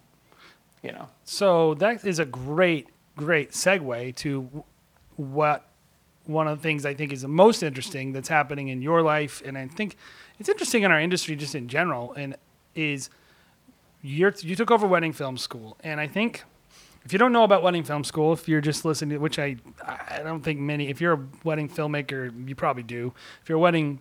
you 0.82 0.92
know, 0.92 1.08
So 1.24 1.76
that 1.76 2.04
is 2.04 2.20
a 2.20 2.26
great, 2.26 2.90
great 3.16 3.52
segue 3.52 4.16
to 4.18 4.66
what 5.16 5.66
one 6.26 6.48
of 6.48 6.58
the 6.58 6.64
things 6.64 6.86
I 6.86 6.94
think 6.94 7.12
is 7.12 7.22
the 7.22 7.28
most 7.28 7.64
interesting 7.64 8.14
that's 8.14 8.30
happening 8.30 8.70
in 8.70 8.82
your 8.82 9.02
life, 9.02 9.42
and 9.46 9.58
I 9.58 9.68
think 9.68 9.98
it's 10.40 10.50
interesting 10.50 10.84
in 10.84 10.92
our 10.92 11.00
industry 11.00 11.36
just 11.36 11.56
in 11.56 11.68
general, 11.68 12.14
and 12.14 12.36
is 12.76 13.10
you 14.02 14.32
took 14.32 14.72
over 14.72 14.88
wedding 14.88 15.14
film 15.14 15.38
school, 15.38 15.78
and 15.82 16.00
I 16.00 16.08
think 16.08 16.44
if 17.06 17.12
you 17.12 17.20
don't 17.20 17.34
know 17.34 17.44
about 17.44 17.64
wedding 17.64 17.84
film 17.84 18.04
school, 18.04 18.32
if 18.32 18.48
you're 18.48 18.62
just 18.62 18.86
listening, 18.86 19.20
which 19.20 19.38
I 19.38 19.58
I 19.86 20.22
don't 20.24 20.42
think 20.42 20.60
many, 20.60 20.90
if 20.90 21.02
you're 21.02 21.14
a 21.14 21.26
wedding 21.44 21.68
filmmaker, 21.68 22.48
you 22.48 22.56
probably 22.56 22.84
do. 22.84 23.14
If 23.42 23.50
you're 23.50 23.58
a 23.58 23.62
wedding 23.62 24.00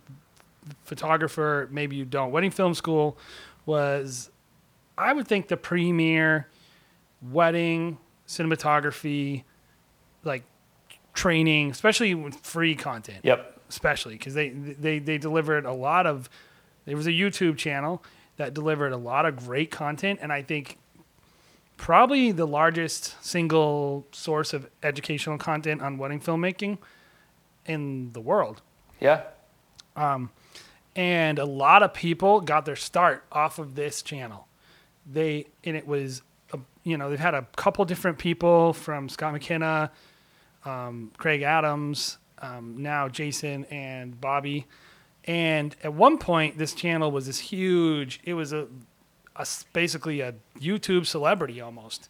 photographer, 0.85 1.69
maybe 1.73 1.97
you 1.97 2.05
don't. 2.05 2.31
Wedding 2.31 2.53
film 2.53 2.75
school 2.75 3.19
was, 3.67 4.31
I 4.97 5.13
would 5.13 5.27
think, 5.27 5.49
the 5.49 5.57
premier 5.57 6.49
wedding 7.31 7.99
cinematography 8.29 9.43
like 10.25 10.45
training 11.15 11.71
especially 11.71 12.15
with 12.15 12.37
free 12.37 12.75
content. 12.75 13.21
Yep, 13.23 13.61
especially 13.69 14.15
because 14.15 14.35
they, 14.35 14.49
they 14.51 14.99
they 14.99 15.19
delivered 15.19 15.65
a 15.65 15.73
lot 15.73 16.07
of 16.07 16.29
there 16.85 16.97
was 16.97 17.07
a 17.07 17.13
youtube 17.13 17.57
channel 17.57 18.03
that 18.37 18.55
delivered 18.55 18.93
a 18.93 18.97
lot 18.97 19.25
of 19.27 19.37
great 19.37 19.71
content 19.71 20.19
and 20.23 20.33
i 20.33 20.43
think 20.43 20.79
probably 21.77 22.33
the 22.33 22.47
largest 22.47 23.17
single 23.25 24.07
source 24.13 24.53
of 24.53 24.69
educational 24.83 25.37
content 25.37 25.83
on 25.83 25.99
wedding 25.99 26.21
filmmaking 26.21 26.79
in 27.67 28.13
the 28.13 28.21
world. 28.21 28.63
Yeah, 29.01 29.23
Um, 29.97 30.31
and 30.95 31.39
a 31.39 31.45
lot 31.45 31.83
of 31.83 31.93
people 31.93 32.41
got 32.41 32.67
their 32.67 32.77
start 32.77 33.25
off 33.33 33.59
of 33.59 33.75
this 33.75 34.01
channel. 34.03 34.47
They 35.11 35.47
and 35.65 35.77
it 35.77 35.87
was, 35.87 36.23
a, 36.53 36.59
you 36.85 36.97
know, 36.97 37.11
they've 37.11 37.19
had 37.19 37.35
a 37.35 37.47
couple 37.57 37.85
different 37.85 38.19
people 38.19 38.73
from 38.73 39.09
Scott 39.09 39.33
McKenna, 39.33 39.91
um, 40.65 41.13
Craig 41.17 41.43
Adams, 41.43 42.19
um, 42.39 42.77
now 42.79 43.09
Jason 43.09 43.65
and 43.67 44.21
Bobby, 44.21 44.67
and 45.25 45.77
at 45.83 45.95
one 45.95 46.19
point 46.19 46.59
this 46.59 46.75
channel 46.75 47.11
was 47.11 47.27
this 47.27 47.39
huge. 47.39 48.21
It 48.25 48.35
was 48.35 48.53
a, 48.53 48.67
a 49.37 49.47
basically 49.73 50.21
a 50.21 50.35
YouTube 50.59 51.07
celebrity 51.07 51.61
almost, 51.61 52.09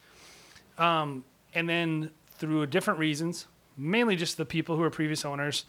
um, 0.79 1.25
and 1.55 1.69
then 1.69 2.11
through 2.39 2.67
different 2.67 2.99
reasons, 2.99 3.47
mainly 3.77 4.17
just 4.17 4.37
the 4.37 4.45
people 4.45 4.77
who 4.77 4.83
were 4.83 4.91
previous 4.91 5.25
owners 5.25 5.65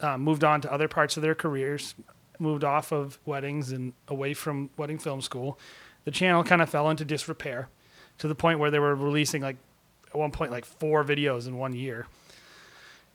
uh, 0.00 0.16
moved 0.16 0.44
on 0.44 0.60
to 0.60 0.72
other 0.72 0.88
parts 0.88 1.16
of 1.16 1.22
their 1.22 1.34
careers, 1.34 1.94
moved 2.38 2.64
off 2.64 2.92
of 2.92 3.18
weddings 3.24 3.72
and 3.72 3.92
away 4.06 4.34
from 4.34 4.70
wedding 4.76 4.98
film 4.98 5.20
school. 5.20 5.58
The 6.04 6.10
channel 6.10 6.44
kind 6.44 6.62
of 6.62 6.70
fell 6.70 6.88
into 6.88 7.04
disrepair 7.04 7.68
to 8.18 8.28
the 8.28 8.34
point 8.34 8.58
where 8.58 8.70
they 8.70 8.78
were 8.78 8.94
releasing 8.94 9.42
like 9.42 9.56
at 10.08 10.16
one 10.16 10.30
point 10.30 10.50
like 10.50 10.64
four 10.64 11.04
videos 11.04 11.46
in 11.46 11.56
one 11.56 11.72
year. 11.72 12.06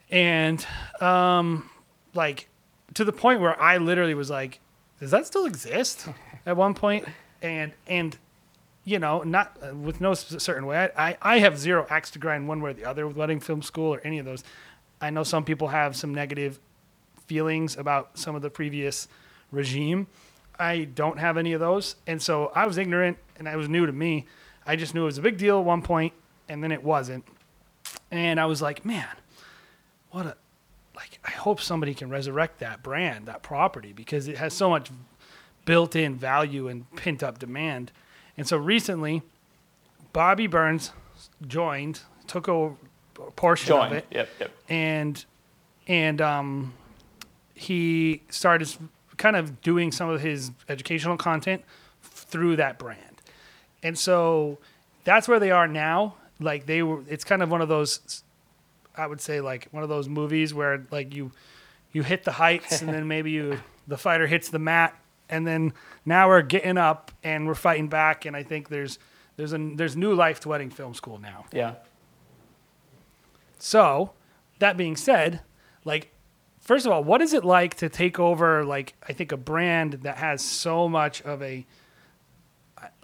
And 0.10 0.66
um, 1.02 1.70
like 2.14 2.48
to 2.94 3.04
the 3.04 3.14
point 3.14 3.42
where 3.42 3.60
I 3.60 3.78
literally 3.78 4.14
was 4.14 4.30
like, 4.30 4.60
does 5.00 5.12
that 5.12 5.26
still 5.26 5.46
exist 5.46 6.08
at 6.46 6.56
one 6.56 6.74
point? 6.74 7.06
And 7.42 7.74
and 7.88 8.18
you 8.86 9.00
know, 9.00 9.24
not 9.24 9.58
uh, 9.62 9.74
with 9.76 10.02
no 10.02 10.14
certain 10.14 10.66
way. 10.66 10.90
I, 10.96 11.10
I, 11.10 11.18
I 11.22 11.40
have 11.40 11.58
zero 11.58 11.88
axe 11.90 12.12
to 12.12 12.20
grind 12.20 12.48
one 12.48 12.62
way 12.62 12.72
or 12.72 12.74
the 12.74 12.86
other 12.86 13.08
with 13.08 13.16
wedding 13.16 13.40
film 13.40 13.62
school 13.62 13.94
or 13.94 14.02
any 14.04 14.20
of 14.20 14.26
those. 14.26 14.44
I 15.00 15.10
know 15.10 15.24
some 15.24 15.46
people 15.46 15.70
have 15.70 15.96
some 15.96 16.14
negative 16.14 16.60
feelings 17.26 17.78
about 17.78 18.18
some 18.18 18.36
of 18.36 18.42
the 18.42 18.50
previous 18.50 19.08
regime. 19.52 20.08
I 20.60 20.84
don't 20.84 21.18
have 21.18 21.38
any 21.38 21.54
of 21.54 21.62
those. 21.62 21.96
And 22.08 22.22
so 22.22 22.52
I 22.54 22.68
was 22.68 22.78
ignorant 22.78 23.18
and 23.38 23.48
it 23.48 23.56
was 23.56 23.70
new 23.70 23.86
to 23.86 23.92
me. 23.92 24.26
I 24.66 24.76
just 24.76 24.94
knew 24.94 25.04
it 25.04 25.06
was 25.06 25.18
a 25.18 25.22
big 25.22 25.38
deal 25.38 25.60
at 25.60 25.66
one 25.66 25.82
point 25.82 26.14
and 26.50 26.64
then 26.64 26.72
it 26.72 26.84
wasn't. 26.84 27.26
And 28.12 28.40
I 28.40 28.46
was 28.46 28.62
like, 28.62 28.86
man, 28.86 29.08
what 30.12 30.26
a, 30.26 30.36
like, 30.96 31.20
I 31.26 31.32
hope 31.32 31.60
somebody 31.60 31.94
can 31.94 32.10
resurrect 32.10 32.60
that 32.60 32.84
brand, 32.84 33.26
that 33.26 33.42
property, 33.44 33.94
because 33.94 34.28
it 34.28 34.38
has 34.38 34.54
so 34.54 34.70
much 34.70 34.92
built 35.66 35.96
in 35.96 36.16
value 36.16 36.68
and 36.68 36.90
pent 36.96 37.24
up 37.24 37.40
demand. 37.40 37.92
And 38.38 38.48
so 38.48 38.58
recently, 38.58 39.22
Bobby 40.12 40.48
Burns 40.48 40.92
joined, 41.48 42.02
took 42.28 42.48
a 42.48 42.72
portion 43.36 43.74
of 43.74 43.92
it 43.94 44.06
Yep, 44.12 44.30
yep. 44.40 44.52
and 44.70 45.26
and 45.88 46.22
um, 46.22 46.74
he 47.54 48.22
started 48.30 48.74
kind 49.18 49.36
of 49.36 49.62
doing 49.62 49.92
some 49.92 50.10
of 50.10 50.22
his 50.22 50.52
educational 50.70 51.18
content 51.18 51.64
f- 52.04 52.10
through 52.30 52.56
that 52.56 52.80
brand, 52.80 53.22
and 53.84 53.98
so 53.98 54.58
that's 55.04 55.28
where 55.28 55.40
they 55.40 55.52
are 55.52 55.68
now. 55.68 56.16
Like 56.44 56.66
they 56.66 56.84
were, 56.84 57.04
it's 57.08 57.24
kind 57.24 57.42
of 57.42 57.50
one 57.50 57.62
of 57.62 57.70
those, 57.70 58.24
I 58.96 59.08
would 59.08 59.22
say, 59.22 59.42
like 59.42 59.68
one 59.72 59.84
of 59.84 59.90
those 59.90 60.10
movies 60.10 60.54
where 60.54 60.86
like 60.92 61.14
you 61.16 61.32
you 61.92 62.04
hit 62.04 62.24
the 62.24 62.32
heights 62.32 62.82
and 62.82 62.90
then 62.90 63.08
maybe 63.16 63.32
you 63.32 63.60
the 63.88 63.98
fighter 63.98 64.28
hits 64.28 64.50
the 64.50 64.60
mat 64.60 64.96
and 65.30 65.46
then 65.48 65.74
now 66.06 66.28
we're 66.28 66.42
getting 66.42 66.78
up 66.78 67.12
and 67.24 67.48
we're 67.48 67.56
fighting 67.56 67.88
back 67.88 68.26
and 68.26 68.36
I 68.36 68.44
think 68.44 68.70
there's 68.70 69.00
there's 69.38 69.54
a 69.54 69.58
there's 69.76 69.96
new 69.96 70.14
life 70.14 70.40
to 70.42 70.50
wedding 70.50 70.70
film 70.70 70.94
school 70.94 71.20
now. 71.20 71.46
Yeah. 71.52 71.76
So, 73.58 74.12
that 74.60 74.76
being 74.76 74.98
said, 74.98 75.40
like, 75.86 76.12
first 76.60 76.86
of 76.86 76.92
all, 76.92 77.02
what 77.02 77.22
is 77.22 77.34
it 77.34 77.46
like 77.46 77.76
to 77.76 77.88
take 77.88 78.20
over, 78.20 78.66
like, 78.66 78.94
I 79.08 79.14
think 79.14 79.32
a 79.32 79.38
brand 79.38 79.94
that 80.04 80.18
has 80.18 80.42
so 80.42 80.90
much 80.90 81.22
of 81.22 81.42
a, 81.42 81.66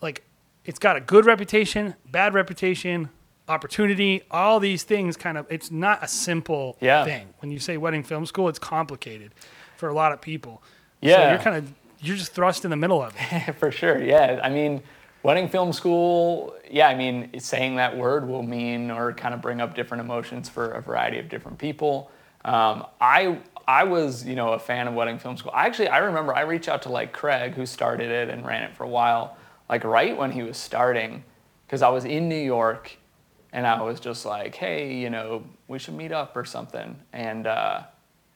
like, 0.01 0.25
it's 0.65 0.77
got 0.77 0.97
a 0.97 0.99
good 0.99 1.25
reputation, 1.25 1.95
bad 2.11 2.33
reputation, 2.33 3.09
opportunity, 3.49 4.21
all 4.31 4.59
these 4.59 4.83
things 4.83 5.17
kind 5.17 5.37
of, 5.37 5.45
it's 5.49 5.71
not 5.71 6.03
a 6.03 6.07
simple 6.07 6.77
Yeah. 6.79 7.03
thing. 7.03 7.27
When 7.39 7.51
you 7.51 7.59
say 7.59 7.77
wedding 7.77 8.03
film 8.03 8.25
school, 8.25 8.47
it's 8.47 8.59
complicated 8.59 9.31
for 9.75 9.89
a 9.89 9.93
lot 9.93 10.11
of 10.11 10.21
people. 10.21 10.61
So 11.03 11.09
Yeah. 11.09 11.31
you're 11.31 11.39
kind 11.39 11.55
of, 11.57 11.73
you're 12.01 12.15
just 12.15 12.31
thrust 12.33 12.63
in 12.63 12.69
the 12.71 12.77
middle 12.77 13.01
of 13.01 13.13
it. 13.19 13.53
For 13.57 13.71
sure, 13.71 14.01
yeah. 14.01 14.39
I 14.43 14.49
mean, 14.49 14.81
wedding 15.23 15.49
film 15.49 15.73
school, 15.73 16.55
yeah, 16.69 16.87
I 16.87 16.95
mean, 16.95 17.37
saying 17.39 17.75
that 17.75 17.97
word 17.97 18.27
will 18.27 18.43
mean 18.43 18.89
or 18.91 19.11
kind 19.13 19.33
of 19.33 19.41
bring 19.41 19.59
up 19.59 19.75
different 19.75 20.01
emotions 20.01 20.47
for 20.47 20.71
a 20.71 20.81
variety 20.81 21.19
of 21.19 21.27
different 21.27 21.57
people. 21.57 22.09
Um, 22.45 22.85
I 23.01 23.39
I 23.67 23.83
was, 23.83 24.25
you 24.25 24.33
know, 24.35 24.53
a 24.53 24.59
fan 24.59 24.87
of 24.87 24.93
wedding 24.95 25.19
film 25.19 25.35
school. 25.37 25.51
I 25.53 25.65
actually 25.65 25.89
I 25.89 25.97
remember 25.99 26.33
I 26.33 26.41
reached 26.41 26.69
out 26.69 26.81
to 26.83 26.89
like 26.89 27.11
Craig, 27.11 27.53
who 27.53 27.65
started 27.65 28.09
it 28.09 28.29
and 28.29 28.45
ran 28.45 28.63
it 28.63 28.73
for 28.75 28.83
a 28.83 28.87
while, 28.87 29.35
like 29.69 29.83
right 29.83 30.17
when 30.17 30.31
he 30.31 30.41
was 30.41 30.57
starting, 30.57 31.23
because 31.67 31.81
I 31.81 31.89
was 31.89 32.05
in 32.05 32.29
New 32.29 32.35
York, 32.41 32.97
and 33.51 33.65
I 33.65 33.81
was 33.81 33.99
just 33.99 34.25
like, 34.25 34.55
hey, 34.55 34.95
you 34.95 35.09
know, 35.09 35.43
we 35.67 35.79
should 35.79 35.95
meet 35.95 36.11
up 36.11 36.35
or 36.35 36.45
something, 36.45 36.95
and 37.13 37.47
uh, 37.47 37.83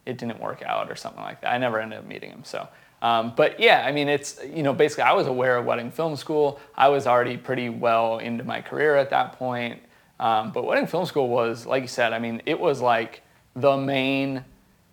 it 0.06 0.18
didn't 0.18 0.40
work 0.40 0.64
out 0.64 0.90
or 0.92 0.96
something 0.96 1.22
like 1.22 1.42
that. 1.42 1.54
I 1.54 1.58
never 1.58 1.80
ended 1.80 2.00
up 2.00 2.06
meeting 2.06 2.32
him. 2.32 2.44
So, 2.44 2.68
um, 3.02 3.34
but 3.36 3.60
yeah, 3.60 3.84
I 3.86 3.92
mean, 3.92 4.10
it's 4.10 4.40
you 4.44 4.64
know, 4.64 4.74
basically, 4.74 5.04
I 5.04 5.14
was 5.14 5.28
aware 5.28 5.58
of 5.58 5.66
wedding 5.66 5.92
film 5.92 6.16
school. 6.16 6.60
I 6.76 6.90
was 6.90 7.06
already 7.06 7.38
pretty 7.38 7.70
well 7.70 8.20
into 8.20 8.44
my 8.44 8.62
career 8.62 8.96
at 8.96 9.10
that 9.12 9.34
point. 9.34 9.82
Um, 10.20 10.52
but 10.52 10.66
wedding 10.66 10.88
film 10.88 11.06
school 11.06 11.28
was, 11.28 11.66
like 11.66 11.82
you 11.82 11.88
said, 11.88 12.14
I 12.14 12.20
mean, 12.20 12.42
it 12.46 12.60
was 12.60 12.82
like 12.82 13.24
the 13.56 13.76
main 13.78 14.46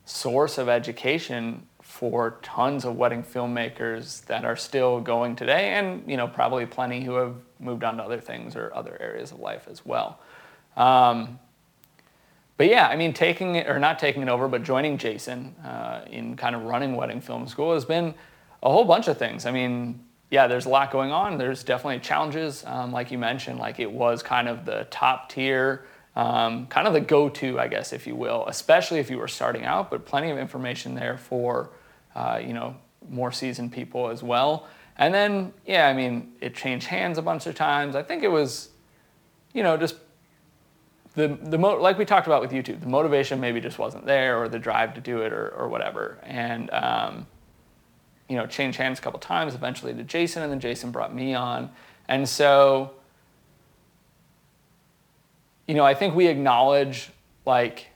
source 0.05 0.59
of 0.59 0.69
education 0.69 1.67
for 2.01 2.39
tons 2.41 2.87
of 2.87 2.97
wedding 2.97 3.23
filmmakers 3.23 4.25
that 4.25 4.43
are 4.43 4.57
still 4.57 5.01
going 5.01 5.37
today, 5.37 5.75
and 5.75 6.03
you 6.11 6.17
know, 6.17 6.27
probably 6.27 6.65
plenty 6.65 7.05
who 7.05 7.13
have 7.13 7.35
moved 7.59 7.85
on 7.85 7.99
to 7.99 8.03
other 8.03 8.19
things 8.19 8.57
or 8.57 8.73
other 8.75 8.97
areas 8.99 9.33
of 9.33 9.39
life 9.39 9.69
as 9.71 9.85
well. 9.85 10.19
Um, 10.79 11.39
but 12.57 12.69
yeah, 12.69 12.89
I 12.89 12.97
mean, 12.97 13.13
taking 13.13 13.57
it 13.57 13.69
or 13.69 13.79
not 13.79 13.99
taking 13.99 14.23
it 14.23 14.31
over, 14.31 14.49
but 14.49 14.63
joining 14.63 14.97
Jason 14.97 15.55
uh, 15.63 16.07
in 16.11 16.37
kind 16.37 16.57
of 16.57 16.63
running 16.63 16.97
wedding 16.97 17.21
film 17.21 17.47
school 17.47 17.75
has 17.75 17.85
been 17.85 18.15
a 18.63 18.71
whole 18.71 18.87
bunch 18.87 19.07
of 19.07 19.19
things. 19.19 19.45
I 19.45 19.51
mean, 19.51 20.03
yeah, 20.31 20.47
there's 20.47 20.65
a 20.65 20.71
lot 20.71 20.91
going 20.91 21.13
on. 21.13 21.37
There's 21.37 21.63
definitely 21.63 22.01
challenges, 22.01 22.65
um, 22.67 22.93
like 22.93 23.11
you 23.11 23.19
mentioned. 23.19 23.59
Like 23.59 23.79
it 23.79 23.93
was 23.93 24.23
kind 24.23 24.49
of 24.49 24.65
the 24.65 24.87
top 24.91 25.29
tier, 25.29 25.85
um, 26.17 26.67
kind 26.69 26.87
of 26.87 26.95
the 26.95 27.01
go-to, 27.03 27.61
I 27.61 27.69
guess, 27.69 27.93
if 27.93 28.07
you 28.07 28.17
will, 28.17 28.47
especially 28.47 29.01
if 29.01 29.11
you 29.11 29.19
were 29.19 29.29
starting 29.29 29.67
out. 29.67 29.91
But 29.91 30.07
plenty 30.07 30.31
of 30.31 30.39
information 30.39 30.95
there 30.95 31.19
for, 31.19 31.69
uh, 32.15 32.41
you 32.45 32.53
know, 32.53 32.77
more 33.09 33.33
seasoned 33.33 33.73
people 33.73 34.09
as 34.09 34.23
well. 34.23 34.69
And 34.97 35.15
then, 35.15 35.53
yeah, 35.67 35.89
I 35.89 35.95
mean, 35.95 36.33
it 36.41 36.55
changed 36.55 36.87
hands 36.87 37.17
a 37.17 37.23
bunch 37.23 37.47
of 37.47 37.55
times. 37.55 37.97
I 37.97 38.03
think 38.03 38.23
it 38.23 38.29
was, 38.29 38.69
you 39.55 39.63
know, 39.63 39.77
just 39.77 39.97
the 41.15 41.39
the 41.43 41.59
mo- 41.59 41.81
like 41.81 41.99
we 41.99 42.05
talked 42.05 42.27
about 42.27 42.41
with 42.43 42.53
YouTube, 42.53 42.81
the 42.81 42.89
motivation 42.89 43.41
maybe 43.41 43.61
just 43.61 43.79
wasn't 43.79 44.07
there, 44.07 44.41
or 44.41 44.49
the 44.49 44.59
drive 44.59 44.95
to 44.95 45.01
do 45.01 45.23
it, 45.23 45.33
or 45.33 45.49
or 45.49 45.69
whatever. 45.69 46.19
And 46.23 46.71
um, 46.73 47.27
you 48.29 48.37
know, 48.37 48.47
changed 48.47 48.79
hands 48.79 48.99
a 48.99 49.03
couple 49.03 49.19
times, 49.19 49.55
eventually 49.55 49.95
to 49.95 50.03
Jason, 50.03 50.43
and 50.43 50.53
then 50.53 50.61
Jason 50.61 50.91
brought 50.91 51.15
me 51.15 51.35
on, 51.35 51.71
and 52.09 52.29
so. 52.29 52.93
You 55.67 55.77
know, 55.77 55.85
I 55.85 55.95
think 55.95 56.17
we 56.17 56.27
acknowledge 56.27 57.11
like 57.47 57.87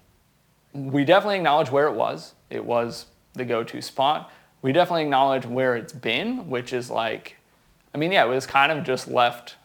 we 0.73 1.05
definitely 1.05 1.37
acknowledge 1.37 1.73
where 1.73 1.89
it 1.89 1.95
was. 1.95 2.35
It 2.49 2.65
was 2.65 3.07
the 3.35 3.45
go-to 3.45 3.82
spot. 3.82 4.32
We 4.62 4.72
definitely 4.72 5.03
acknowledge 5.03 5.45
where 5.45 5.76
it's 5.76 5.93
been, 5.93 6.49
which 6.49 6.72
is 6.72 6.91
like, 6.91 7.37
I 7.95 7.99
mean, 7.99 8.12
yeah, 8.12 8.24
it 8.24 8.28
was 8.28 8.47
kind 8.47 8.72
of 8.72 8.85
just 8.85 9.09
left 9.09 9.57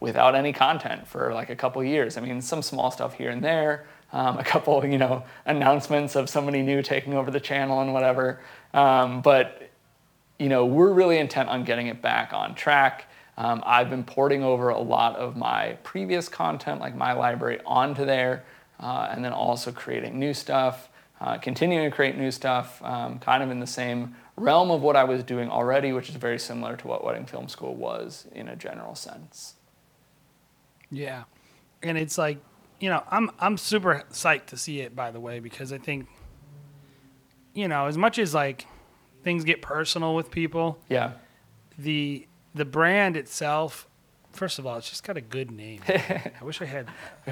without 0.00 0.34
any 0.34 0.52
content 0.52 1.06
for 1.06 1.32
like 1.32 1.48
a 1.48 1.56
couple 1.56 1.82
years. 1.84 2.16
I 2.16 2.20
mean, 2.20 2.40
some 2.40 2.62
small 2.62 2.90
stuff 2.90 3.14
here 3.14 3.30
and 3.30 3.42
there, 3.42 3.86
um, 4.12 4.38
a 4.38 4.44
couple, 4.44 4.84
you 4.84 4.98
know, 4.98 5.24
announcements 5.46 6.16
of 6.16 6.28
somebody 6.28 6.62
new 6.62 6.82
taking 6.82 7.14
over 7.14 7.30
the 7.30 7.40
channel 7.40 7.80
and 7.80 7.92
whatever. 7.92 8.40
Um, 8.74 9.22
but, 9.22 9.70
you 10.38 10.48
know, 10.48 10.66
we're 10.66 10.92
really 10.92 11.18
intent 11.18 11.48
on 11.48 11.64
getting 11.64 11.86
it 11.86 12.02
back 12.02 12.32
on 12.32 12.54
track. 12.54 13.06
Um, 13.38 13.62
I've 13.64 13.88
been 13.88 14.04
porting 14.04 14.42
over 14.42 14.68
a 14.68 14.80
lot 14.80 15.16
of 15.16 15.36
my 15.36 15.78
previous 15.84 16.28
content, 16.28 16.80
like 16.80 16.94
my 16.94 17.12
library, 17.12 17.60
onto 17.64 18.04
there, 18.04 18.44
uh, 18.80 19.08
and 19.10 19.24
then 19.24 19.32
also 19.32 19.72
creating 19.72 20.18
new 20.18 20.34
stuff, 20.34 20.88
uh, 21.22 21.38
continuing 21.38 21.88
to 21.88 21.94
create 21.94 22.18
new 22.18 22.30
stuff, 22.32 22.82
um, 22.82 23.18
kind 23.20 23.42
of 23.44 23.50
in 23.50 23.60
the 23.60 23.66
same 23.66 24.16
realm 24.36 24.70
of 24.72 24.82
what 24.82 24.96
I 24.96 25.04
was 25.04 25.22
doing 25.22 25.48
already, 25.48 25.92
which 25.92 26.08
is 26.08 26.16
very 26.16 26.38
similar 26.38 26.76
to 26.76 26.86
what 26.88 27.04
Wedding 27.04 27.26
Film 27.26 27.46
School 27.48 27.74
was 27.76 28.26
in 28.32 28.48
a 28.48 28.56
general 28.56 28.94
sense. 28.96 29.54
Yeah, 30.90 31.24
and 31.82 31.96
it's 31.96 32.18
like, 32.18 32.38
you 32.80 32.90
know, 32.90 33.02
I'm 33.10 33.30
I'm 33.38 33.56
super 33.56 34.02
psyched 34.10 34.46
to 34.46 34.56
see 34.56 34.80
it. 34.80 34.94
By 34.96 35.10
the 35.12 35.20
way, 35.20 35.38
because 35.38 35.72
I 35.72 35.78
think, 35.78 36.08
you 37.54 37.68
know, 37.68 37.86
as 37.86 37.96
much 37.96 38.18
as 38.18 38.34
like 38.34 38.66
things 39.22 39.44
get 39.44 39.62
personal 39.62 40.14
with 40.14 40.30
people, 40.30 40.78
Yeah. 40.88 41.12
the 41.78 42.26
the 42.54 42.64
brand 42.64 43.16
itself. 43.16 43.88
First 44.32 44.58
of 44.58 44.66
all, 44.66 44.78
it's 44.78 44.88
just 44.88 45.04
got 45.04 45.16
a 45.16 45.20
good 45.20 45.50
name. 45.50 45.80
I 45.88 46.32
wish 46.42 46.62
I 46.62 46.64
had 46.64 46.88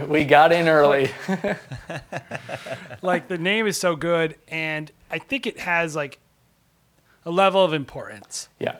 We 0.06 0.24
got 0.24 0.52
in 0.52 0.68
early. 0.68 1.10
like 3.02 3.28
the 3.28 3.38
name 3.38 3.66
is 3.66 3.78
so 3.78 3.96
good, 3.96 4.36
and 4.48 4.92
I 5.10 5.18
think 5.18 5.46
it 5.46 5.60
has 5.60 5.96
like 5.96 6.18
a 7.24 7.30
level 7.30 7.64
of 7.64 7.72
importance 7.72 8.48
yeah. 8.58 8.76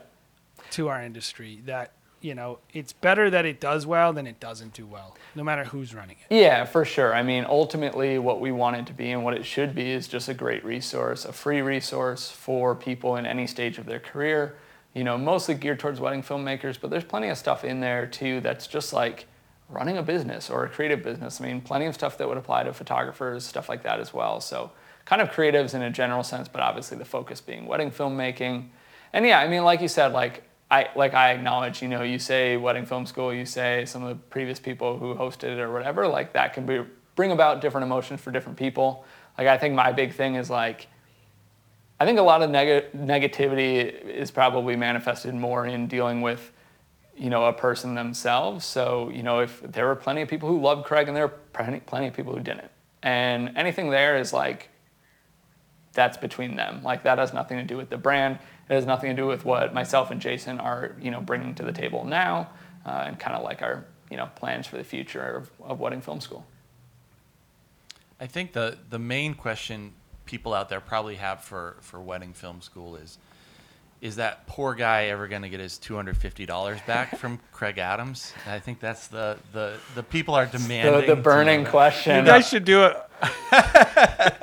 to 0.73 0.89
our 0.89 1.03
industry 1.03 1.61
that 1.67 1.93
you 2.21 2.35
know 2.35 2.59
it's 2.75 2.93
better 2.93 3.31
that 3.31 3.47
it 3.47 3.61
does 3.61 3.87
well 3.87 4.13
than 4.13 4.27
it 4.27 4.39
doesn't 4.39 4.75
do 4.75 4.87
well, 4.87 5.17
no 5.35 5.43
matter 5.43 5.65
who's 5.65 5.95
running 5.95 6.17
it. 6.29 6.35
Yeah, 6.35 6.65
for 6.67 6.85
sure. 6.85 7.15
I 7.15 7.23
mean, 7.23 7.47
ultimately, 7.49 8.19
what 8.19 8.41
we 8.41 8.53
want 8.53 8.77
it 8.77 8.87
to 8.87 8.93
be 8.93 9.11
and 9.11 9.25
what 9.25 9.35
it 9.35 9.47
should 9.47 9.75
be 9.75 9.91
is 9.91 10.07
just 10.09 10.29
a 10.29 10.35
great 10.35 10.63
resource, 10.63 11.25
a 11.25 11.33
free 11.33 11.63
resource 11.63 12.31
for 12.31 12.75
people 12.75 13.17
in 13.17 13.25
any 13.25 13.47
stage 13.47 13.79
of 13.79 13.87
their 13.87 14.01
career. 14.01 14.57
You 14.95 15.05
know, 15.05 15.17
mostly 15.17 15.55
geared 15.55 15.79
towards 15.79 16.01
wedding 16.01 16.23
filmmakers, 16.23 16.79
but 16.81 16.91
there's 16.91 17.05
plenty 17.05 17.29
of 17.29 17.39
stuff 17.39 17.65
in 17.65 17.81
there 17.81 18.07
too 18.07 18.41
that's 18.41 18.67
just 18.67 18.93
like 18.93 19.27
running 19.69 19.97
a 19.99 20.03
business 20.03 20.51
or 20.51 20.65
a 20.65 20.69
creative 20.69 21.03
business. 21.03 21.41
I 21.41 21.47
mean, 21.47 21.61
plenty 21.61 21.87
of 21.87 21.95
stuff 21.95 22.19
that 22.19 22.29
would 22.29 22.39
apply 22.39 22.65
to 22.65 22.73
photographers, 22.73 23.47
stuff 23.47 23.69
like 23.69 23.85
that 23.85 24.01
as 24.01 24.13
well. 24.13 24.41
So, 24.41 24.73
kind 25.05 25.23
of 25.23 25.31
creatives 25.31 25.75
in 25.75 25.83
a 25.83 25.91
general 25.91 26.23
sense, 26.23 26.49
but 26.49 26.61
obviously 26.61 26.99
the 26.99 27.05
focus 27.05 27.41
being 27.41 27.67
wedding 27.67 27.91
filmmaking. 27.91 28.69
And 29.13 29.27
yeah, 29.27 29.41
I 29.41 29.49
mean, 29.49 29.65
like 29.65 29.81
you 29.81 29.89
said, 29.89 30.13
like 30.13 30.45
I 30.71 30.89
like 30.95 31.15
I 31.15 31.33
acknowledge, 31.33 31.83
you 31.83 31.89
know, 31.89 32.03
you 32.03 32.19
say 32.19 32.57
wedding 32.57 32.87
film 32.87 33.07
school, 33.07 33.35
you 33.35 33.45
say 33.45 33.85
some 33.87 34.03
of 34.03 34.09
the 34.09 34.15
previous 34.15 34.61
people 34.61 34.99
who 34.99 35.15
hosted 35.15 35.45
it 35.45 35.59
or 35.59 35.73
whatever, 35.73 36.07
like 36.07 36.33
that 36.35 36.53
can 36.53 36.67
be 36.67 36.83
bring 37.17 37.33
about 37.33 37.61
different 37.61 37.85
emotions 37.85 38.21
for 38.21 38.31
different 38.31 38.57
people. 38.57 39.05
Like 39.37 39.49
I 39.49 39.59
think 39.59 39.75
my 39.75 39.93
big 39.93 40.15
thing 40.15 40.37
is 40.37 40.49
like 40.49 40.87
I 42.01 42.07
think 42.07 42.19
a 42.19 42.23
lot 42.23 42.43
of 42.43 42.49
neg- 42.49 42.93
negativity 42.93 44.03
is 44.09 44.31
probably 44.31 44.75
manifested 44.75 45.35
more 45.35 45.67
in 45.67 45.87
dealing 45.87 46.23
with 46.23 46.51
you 47.15 47.29
know 47.29 47.45
a 47.45 47.53
person 47.53 47.95
themselves. 47.95 48.65
So 48.65 49.11
you 49.11 49.23
know 49.23 49.41
if 49.41 49.61
there 49.61 49.87
were 49.87 49.97
plenty 49.97 50.23
of 50.23 50.29
people 50.29 50.49
who 50.49 50.59
loved 50.59 50.87
Craig 50.87 51.09
and 51.09 51.17
there 51.17 51.27
were 51.27 51.35
plenty, 51.53 51.81
plenty 51.81 52.09
of 52.09 52.15
people 52.15 52.35
who 52.35 52.41
didn't, 52.41 52.71
and 53.03 53.53
anything 53.55 53.91
there 53.91 54.17
is 54.17 54.33
like 54.33 54.71
that's 55.93 56.17
between 56.17 56.57
them. 56.57 56.83
Like 56.83 57.03
that 57.03 57.19
has 57.19 57.35
nothing 57.35 57.59
to 57.59 57.65
do 57.65 57.77
with 57.77 57.91
the 57.91 57.99
brand. 57.99 58.39
It 58.71 58.75
has 58.75 58.87
nothing 58.87 59.11
to 59.11 59.17
do 59.17 59.27
with 59.27 59.45
what 59.45 59.75
myself 59.75 60.11
and 60.11 60.23
Jason 60.23 60.59
are 60.59 60.97
you 61.01 61.11
know 61.11 61.21
bringing 61.21 61.55
to 61.57 61.63
the 61.63 61.73
table 61.73 62.05
now, 62.07 62.49
uh, 62.87 63.05
and 63.07 63.19
kind 63.19 63.37
of 63.37 63.43
like 63.43 63.61
our 63.61 63.85
you 64.11 64.17
know 64.17 64.31
plans 64.37 64.67
for 64.67 64.79
the 64.79 64.85
future 64.85 65.37
of, 65.37 65.51
of 65.63 65.81
wedding 65.81 66.01
film 66.01 66.23
school. 66.23 66.47
I 68.19 68.27
think 68.27 68.55
the 68.55 68.79
the 68.89 68.99
main 68.99 69.35
question 69.35 69.93
people 70.31 70.55
out 70.55 70.69
there 70.69 70.81
probably 70.81 71.17
have 71.17 71.43
for 71.43 71.77
for 71.81 72.01
wedding 72.01 72.33
film 72.33 72.61
school 72.63 72.95
is 72.97 73.19
is 74.01 74.17
that 74.17 74.47
poor 74.47 74.75
guy 74.75 75.09
ever 75.09 75.29
going 75.29 75.43
to 75.43 75.49
get 75.51 75.61
his 75.61 75.77
two 75.77 75.95
hundred 75.97 76.17
fifty 76.17 76.47
dollars 76.47 76.81
back 76.87 77.19
from 77.23 77.39
Craig 77.53 77.77
Adams? 77.79 78.33
And 78.47 78.55
I 78.55 78.59
think 78.61 78.81
that's 78.81 79.09
the 79.09 79.37
the 79.53 79.77
the 79.95 80.03
people 80.03 80.35
are 80.35 80.47
demanding 80.47 81.07
the 81.07 81.15
to 81.15 81.17
burning 81.17 81.65
question. 81.77 82.17
You 82.17 82.25
guys 82.31 82.49
should 82.49 82.65
do 82.65 82.83
a 82.85 83.05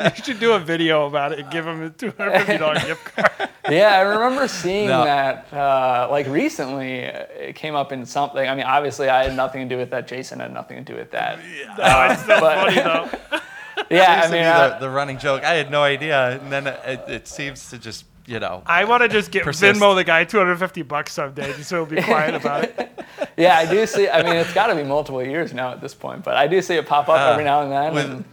you 0.04 0.24
should 0.24 0.40
do 0.40 0.54
a 0.54 0.60
video 0.60 1.08
about 1.08 1.32
it 1.32 1.40
and 1.40 1.50
give 1.52 1.66
him 1.66 1.82
a 1.84 1.90
two 1.90 2.12
hundred 2.18 2.38
fifty 2.40 2.58
dollars 2.58 2.84
gift 2.84 3.06
card. 3.16 3.50
yeah, 3.70 3.96
I 3.98 4.02
remember 4.02 4.48
seeing 4.48 4.90
No. 4.90 5.04
that 5.06 5.52
uh, 5.54 6.08
like 6.12 6.28
recently. 6.28 7.06
uh, 7.08 7.26
It 7.48 7.56
came 7.56 7.76
up 7.76 7.92
in 7.92 8.06
something. 8.06 8.48
I 8.48 8.54
mean, 8.56 8.66
obviously, 8.66 9.10
I 9.10 9.24
had 9.24 9.36
nothing 9.36 9.68
to 9.68 9.74
do 9.76 9.80
with 9.80 9.90
that. 9.92 10.08
Jason 10.08 10.40
had 10.40 10.54
nothing 10.54 10.78
to 10.78 10.84
do 10.84 10.98
with 10.98 11.12
that. 11.12 11.40
No, 11.78 12.08
it's 12.12 12.22
still 12.22 12.40
but- 12.40 12.58
funny 12.58 12.76
though. 12.76 13.40
Yeah, 13.92 14.24
I 14.26 14.32
mean, 14.32 14.44
uh, 14.44 14.70
the, 14.80 14.86
the 14.86 14.90
running 14.90 15.18
joke. 15.18 15.44
I 15.44 15.54
had 15.54 15.72
no 15.72 15.82
idea, 15.84 16.32
and 16.40 16.52
then 16.52 16.68
it, 16.68 17.04
it 17.08 17.28
seems 17.28 17.70
to 17.70 17.78
just 17.78 18.06
you 18.26 18.40
know. 18.40 18.62
I 18.66 18.84
want 18.84 19.04
to 19.04 19.08
just 19.10 19.32
get 19.32 19.44
Persist. 19.44 19.80
Venmo 19.80 19.96
the 19.96 20.04
guy 20.04 20.26
two 20.26 20.38
hundred 20.38 20.58
fifty 20.58 20.82
bucks 20.82 21.14
someday, 21.14 21.54
just 21.54 21.70
so 21.70 21.86
he'll 21.86 21.96
be 21.96 22.02
quiet 22.02 22.36
about 22.36 22.66
it. 22.66 23.00
yeah, 23.38 23.58
I 23.58 23.66
do 23.66 23.86
see. 23.88 24.10
I 24.10 24.22
mean, 24.24 24.36
it's 24.36 24.54
got 24.54 24.68
to 24.68 24.76
be 24.76 24.84
multiple 24.84 25.24
years 25.24 25.54
now 25.54 25.72
at 25.72 25.80
this 25.82 25.94
point, 25.94 26.24
but 26.24 26.36
I 26.36 26.48
do 26.48 26.62
see 26.62 26.76
it 26.76 26.86
pop 26.86 27.08
up 27.08 27.20
Uh, 27.20 27.32
every 27.32 27.44
now 27.46 27.62
and 27.62 27.72
then, 27.72 27.94
with- 27.94 28.06
and 28.06 28.26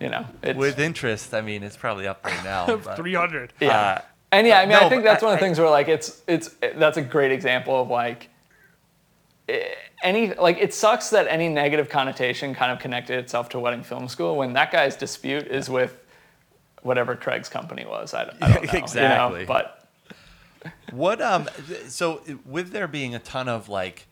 you 0.00 0.08
know, 0.08 0.24
it's, 0.42 0.56
with 0.58 0.78
interest, 0.78 1.34
I 1.34 1.40
mean, 1.40 1.62
it's 1.64 1.76
probably 1.76 2.06
up 2.06 2.22
there 2.22 2.42
now. 2.44 2.66
but, 2.84 2.96
Three 2.96 3.14
hundred. 3.14 3.52
yeah. 3.60 3.78
uh, 3.78 4.00
and 4.32 4.46
yeah, 4.46 4.58
I 4.58 4.62
mean, 4.66 4.70
no, 4.78 4.86
I 4.86 4.88
think 4.88 5.04
that's 5.04 5.22
one 5.22 5.32
of 5.32 5.36
I- 5.36 5.40
the 5.40 5.46
things 5.46 5.58
where 5.60 5.70
like 5.70 5.88
it's 5.88 6.22
it's 6.26 6.50
that's 6.74 6.96
a 6.96 7.02
great 7.02 7.30
example 7.32 7.80
of 7.80 7.88
like 7.88 8.28
eh, 9.48 9.68
any 10.02 10.32
like 10.34 10.58
it 10.58 10.72
sucks 10.74 11.10
that 11.10 11.26
any 11.28 11.48
negative 11.48 11.88
connotation 11.88 12.54
kind 12.54 12.70
of 12.72 12.78
connected 12.78 13.18
itself 13.18 13.48
to 13.50 13.58
wedding 13.58 13.82
film 13.82 14.08
school 14.08 14.36
when 14.36 14.52
that 14.54 14.70
guy's 14.70 14.96
dispute 14.96 15.46
is 15.48 15.68
with 15.68 15.98
whatever 16.82 17.16
Craig's 17.16 17.48
company 17.48 17.84
was. 17.84 18.14
I, 18.14 18.24
don't- 18.26 18.42
I 18.42 18.46
don't 18.52 18.54
know, 18.54 18.60
you 18.60 18.66
know, 18.78 18.84
Exactly. 18.84 19.44
but 19.44 19.86
What 20.92 21.20
um 21.20 21.48
so 21.88 22.22
with 22.46 22.70
there 22.72 22.86
being 22.88 23.14
a 23.14 23.18
ton 23.18 23.48
of 23.48 23.68
like 23.68 24.06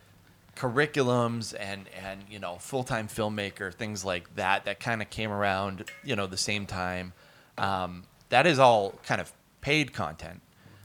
curriculums 0.57 1.55
and 1.59 1.87
and 2.03 2.23
you 2.31 2.39
know 2.39 2.57
full-time 2.59 3.09
filmmaker 3.09 3.73
things 3.73 4.05
like 4.05 4.35
that 4.37 4.65
that 4.65 4.81
kind 4.81 5.03
of 5.03 5.11
came 5.11 5.31
around 5.31 5.85
you 6.03 6.17
know 6.17 6.27
the 6.27 6.37
same 6.37 6.65
time 6.67 7.13
um, 7.59 8.05
that 8.31 8.47
is 8.47 8.59
all 8.59 8.95
kind 9.05 9.21
of 9.21 9.33
paid 9.61 9.93
content 9.93 10.41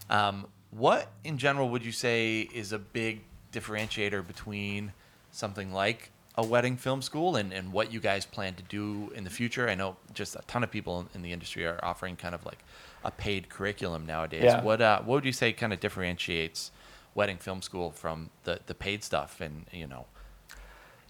um, 0.10 0.45
what 0.72 1.08
in 1.24 1.38
general 1.38 1.70
would 1.70 1.86
you 1.86 1.91
say 1.93 2.41
is 2.54 2.74
a 2.74 2.80
big 2.80 3.22
differentiator 3.52 4.26
between 4.26 4.93
something 5.32 5.72
like 5.74 6.12
a 6.36 6.45
wedding 6.45 6.78
film 6.78 7.02
school 7.02 7.36
and, 7.36 7.52
and 7.52 7.74
what 7.74 7.91
you 7.91 7.99
guys 7.99 8.26
plan 8.26 8.54
to 8.54 8.64
do 8.64 9.12
in 9.16 9.24
the 9.26 9.30
future 9.30 9.68
i 9.70 9.76
know 9.76 9.97
just 10.14 10.36
a 10.36 10.41
ton 10.47 10.64
of 10.64 10.72
people 10.72 11.06
in 11.14 11.22
the 11.22 11.34
industry 11.34 11.66
are 11.66 11.80
offering 11.84 12.16
kind 12.16 12.34
of 12.34 12.45
like 12.45 12.60
a 13.04 13.12
paid 13.12 13.49
curriculum 13.49 14.06
nowadays 14.06 14.43
Yeah. 14.43 14.62
what 14.64 14.82
uh, 14.82 14.99
what 15.02 15.16
would 15.16 15.26
you 15.26 15.34
say 15.34 15.52
kind 15.52 15.74
of 15.74 15.80
differentiates 15.82 16.72
wedding 17.16 17.38
film 17.38 17.62
school 17.62 17.91
from 17.91 18.30
the, 18.45 18.60
the 18.68 18.74
paid 18.74 19.04
stuff 19.04 19.41
and 19.41 19.66
you 19.74 19.88
know 19.88 20.06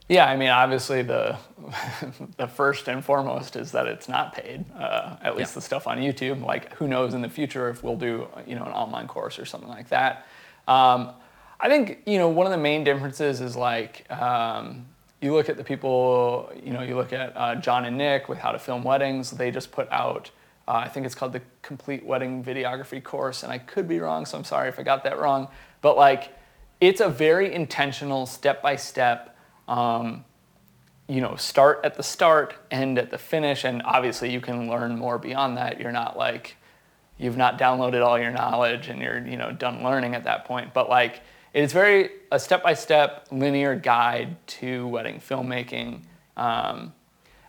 Yeah, 0.10 0.26
I 0.26 0.36
mean, 0.36 0.50
obviously 0.50 1.04
the 1.04 1.38
the 2.38 2.48
first 2.48 2.88
and 2.88 3.04
foremost 3.06 3.56
is 3.56 3.72
that 3.72 3.88
it's 3.88 4.10
not 4.10 4.34
paid. 4.34 4.66
Uh, 4.76 5.16
at 5.22 5.38
least 5.38 5.52
Yeah. 5.52 5.56
the 5.56 5.62
stuff 5.62 5.88
on 5.88 6.00
YouTube. 6.00 6.44
Like, 6.44 6.74
who 6.74 6.88
knows 6.88 7.14
in 7.14 7.22
the 7.22 7.30
future 7.30 7.70
if 7.70 7.84
we'll 7.84 7.96
do 7.96 8.28
you 8.48 8.56
know 8.56 8.66
an 8.66 8.72
online 8.74 9.08
course 9.08 9.40
or 9.40 9.46
something 9.46 9.70
like 9.70 9.90
that. 9.90 10.26
Um, 10.68 11.12
I 11.62 11.70
think 11.70 12.00
you 12.06 12.18
know 12.18 12.30
one 12.30 12.48
of 12.48 12.52
the 12.52 12.58
main 12.58 12.84
differences 12.84 13.40
is 13.40 13.56
like 13.56 14.10
um, 14.12 14.86
you 15.22 15.34
look 15.34 15.50
at 15.50 15.58
the 15.58 15.64
people. 15.64 16.52
You 16.64 16.74
know, 16.74 16.82
you 16.82 16.96
look 16.96 17.14
at 17.14 17.34
uh, 17.36 17.56
John 17.56 17.86
and 17.86 17.98
Nick 17.98 18.28
with 18.28 18.40
how 18.40 18.52
to 18.52 18.60
film 18.60 18.84
weddings. 18.84 19.32
They 19.32 19.52
just 19.52 19.72
put 19.72 19.90
out. 19.92 20.32
Uh, 20.68 20.84
I 20.86 20.88
think 20.88 21.06
it's 21.06 21.16
called 21.16 21.34
the 21.34 21.42
Complete 21.62 22.06
Wedding 22.06 22.44
Videography 22.44 23.04
course, 23.04 23.44
and 23.44 23.52
I 23.52 23.58
could 23.58 23.88
be 23.88 24.00
wrong, 24.00 24.26
so 24.26 24.38
I'm 24.38 24.44
sorry 24.44 24.70
if 24.70 24.80
I 24.80 24.84
got 24.84 25.04
that 25.04 25.20
wrong. 25.20 25.48
But 25.82 25.98
like, 25.98 26.36
it's 26.80 27.02
a 27.02 27.10
very 27.10 27.54
intentional, 27.54 28.26
step 28.26 28.62
by 28.62 28.76
step 28.76 29.36
you 31.12 31.20
know, 31.20 31.36
start 31.36 31.82
at 31.84 31.96
the 31.96 32.04
start, 32.04 32.56
end 32.72 32.98
at 32.98 33.12
the 33.12 33.18
finish, 33.18 33.66
and 33.66 33.82
obviously 33.84 34.32
you 34.32 34.40
can 34.40 34.70
learn 34.70 34.98
more 34.98 35.18
beyond 35.18 35.58
that. 35.58 35.78
You're 35.78 35.92
not 35.92 36.18
like 36.18 36.56
you've 37.18 37.36
not 37.36 37.60
downloaded 37.60 38.02
all 38.02 38.18
your 38.18 38.32
knowledge 38.32 38.88
and 38.88 39.02
you're 39.02 39.20
you 39.28 39.36
know 39.36 39.52
done 39.52 39.84
learning 39.84 40.16
at 40.16 40.24
that 40.24 40.46
point. 40.46 40.74
But 40.74 40.90
like 40.90 41.22
it's 41.54 41.74
very 41.74 42.10
a 42.32 42.40
step 42.40 42.64
by 42.64 42.74
step 42.74 43.28
linear 43.32 43.76
guide 43.76 44.36
to 44.48 44.88
wedding 44.88 45.20
filmmaking. 45.20 46.02
Um, 46.38 46.94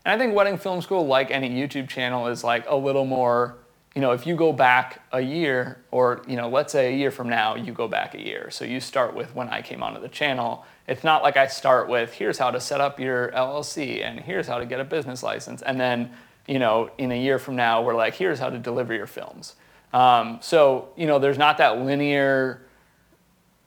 And 0.05 0.12
I 0.12 0.18
think 0.18 0.34
Wedding 0.34 0.59
Film 0.59 0.82
School, 0.82 1.07
like 1.07 1.30
any 1.30 1.48
YouTube 1.50 1.88
channel, 1.88 2.26
is 2.26 2.42
like 2.42 2.64
a 2.68 2.74
little 2.74 3.05
more, 3.05 3.55
you 3.94 4.00
know, 4.00 4.11
if 4.11 4.26
you 4.26 4.34
go 4.34 4.53
back 4.53 5.03
a 5.12 5.20
year, 5.20 5.78
or, 5.92 6.22
you 6.26 6.34
know, 6.34 6.48
let's 6.48 6.72
say 6.72 6.92
a 6.92 6.96
year 6.96 7.12
from 7.12 7.28
now, 7.28 7.55
you 7.55 7.72
go 7.72 7.86
back 7.86 8.14
a 8.14 8.20
year. 8.20 8.50
So 8.50 8.64
you 8.64 8.80
start 8.80 9.14
with 9.14 9.32
when 9.36 9.48
I 9.48 9.62
came 9.62 9.80
onto 9.80 10.00
the 10.00 10.09
channel. 10.09 10.66
It's 10.88 11.05
not 11.05 11.22
like 11.22 11.36
I 11.36 11.46
start 11.46 11.88
with 11.88 12.12
here's 12.14 12.38
how 12.38 12.50
to 12.50 12.61
set 12.61 12.80
up 12.80 12.98
your 12.98 13.30
LLC 13.30 14.03
and 14.05 14.18
here's 14.18 14.48
how 14.48 14.59
to 14.59 14.66
get 14.66 14.80
a 14.80 14.84
business 14.84 15.22
license. 15.22 15.62
And 15.62 15.78
then, 15.80 16.11
you 16.48 16.59
know, 16.59 16.90
in 16.98 17.12
a 17.12 17.20
year 17.20 17.38
from 17.38 17.55
now, 17.55 17.82
we're 17.82 17.94
like, 17.94 18.14
here's 18.14 18.40
how 18.40 18.50
to 18.50 18.59
deliver 18.59 18.92
your 18.92 19.07
films. 19.07 19.55
Um, 19.92 20.38
so, 20.42 20.88
you 20.96 21.07
know, 21.07 21.20
there's 21.20 21.38
not 21.38 21.59
that 21.59 21.78
linear 21.78 22.62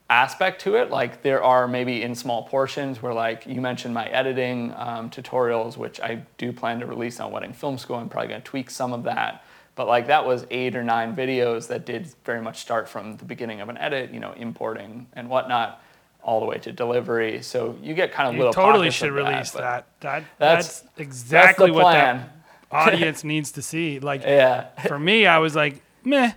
aspect 0.09 0.61
to 0.61 0.75
it. 0.75 0.89
Like 0.89 1.21
there 1.23 1.43
are 1.43 1.67
maybe 1.67 2.03
in 2.03 2.13
small 2.15 2.43
portions 2.43 3.01
where 3.01 3.13
like 3.13 3.45
you 3.45 3.59
mentioned 3.61 3.93
my 3.93 4.05
editing 4.07 4.73
um, 4.75 5.09
tutorials, 5.09 5.77
which 5.77 5.99
I 5.99 6.23
do 6.37 6.51
plan 6.53 6.79
to 6.79 6.85
release 6.85 7.19
on 7.19 7.31
Wedding 7.31 7.53
Film 7.53 7.77
School. 7.77 7.95
I'm 7.97 8.09
probably 8.09 8.29
gonna 8.29 8.41
tweak 8.41 8.69
some 8.69 8.93
of 8.93 9.03
that. 9.03 9.43
But 9.75 9.87
like 9.87 10.07
that 10.07 10.25
was 10.25 10.45
eight 10.51 10.75
or 10.75 10.83
nine 10.83 11.15
videos 11.15 11.67
that 11.67 11.85
did 11.85 12.07
very 12.23 12.41
much 12.41 12.59
start 12.59 12.87
from 12.87 13.17
the 13.17 13.25
beginning 13.25 13.59
of 13.61 13.67
an 13.69 13.77
edit, 13.77 14.11
you 14.13 14.19
know, 14.21 14.31
importing 14.37 15.07
and 15.13 15.29
whatnot, 15.29 15.81
all 16.23 16.39
the 16.39 16.45
way 16.45 16.57
to 16.59 16.71
delivery. 16.71 17.41
So 17.41 17.77
you 17.81 17.93
get 17.93 18.13
kind 18.13 18.29
of 18.29 18.35
You 18.35 18.39
little. 18.41 18.53
totally 18.53 18.89
should 18.91 19.11
release 19.11 19.51
but- 19.51 19.61
that. 19.61 19.87
That 20.01 20.23
That's- 20.39 20.79
that's, 20.81 20.83
exactly 20.97 21.67
the 21.71 21.73
what 21.73 21.91
that 21.93 22.29
audience 22.71 23.23
needs 23.23 23.51
to 23.53 23.61
see. 23.61 23.99
Like 23.99 24.21
Yeah. 24.25 24.67
for 24.87 24.97
me, 24.97 25.25
I 25.25 25.39
was 25.39 25.55
like, 25.57 25.81
meh, 26.05 26.31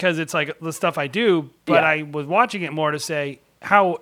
because 0.00 0.18
it's 0.18 0.32
like 0.32 0.58
the 0.60 0.72
stuff 0.72 0.96
I 0.96 1.06
do. 1.08 1.50
But 1.66 1.82
Yeah. 1.82 1.88
I 1.88 2.02
was 2.02 2.24
watching 2.26 2.62
it 2.62 2.72
more 2.72 2.90
to 2.90 2.98
say, 2.98 3.40
how 3.60 4.00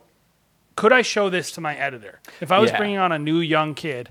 could 0.76 0.92
I 0.92 1.02
show 1.02 1.28
this 1.28 1.50
to 1.52 1.60
my 1.60 1.74
editor? 1.76 2.20
If 2.40 2.52
I 2.52 2.60
was 2.60 2.70
Yeah. 2.70 2.76
bringing 2.78 2.98
on 2.98 3.10
a 3.10 3.18
new 3.18 3.40
young 3.40 3.74
kid, 3.74 4.10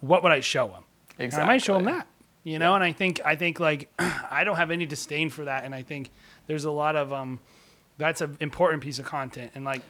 what 0.00 0.22
would 0.22 0.32
I 0.32 0.40
show 0.40 0.68
him? 0.68 0.84
And 1.18 1.26
Exactly. 1.26 1.42
I 1.44 1.46
might 1.52 1.62
show 1.62 1.76
him 1.76 1.84
that. 1.84 2.06
You 2.44 2.58
know, 2.58 2.74
and 2.74 2.82
I 2.82 2.92
think 2.92 3.20
I 3.24 3.36
think 3.36 3.60
like 3.60 3.92
I 4.30 4.42
don't 4.42 4.56
have 4.56 4.70
any 4.70 4.86
disdain 4.86 5.28
for 5.28 5.44
that, 5.44 5.64
and 5.64 5.74
I 5.74 5.82
think 5.82 6.10
there's 6.46 6.64
a 6.64 6.70
lot 6.72 6.96
of 6.96 7.12
um, 7.12 7.38
that's 7.98 8.20
an 8.22 8.36
important 8.40 8.82
piece 8.82 8.98
of 8.98 9.04
content, 9.04 9.52
and 9.54 9.64
like 9.66 9.82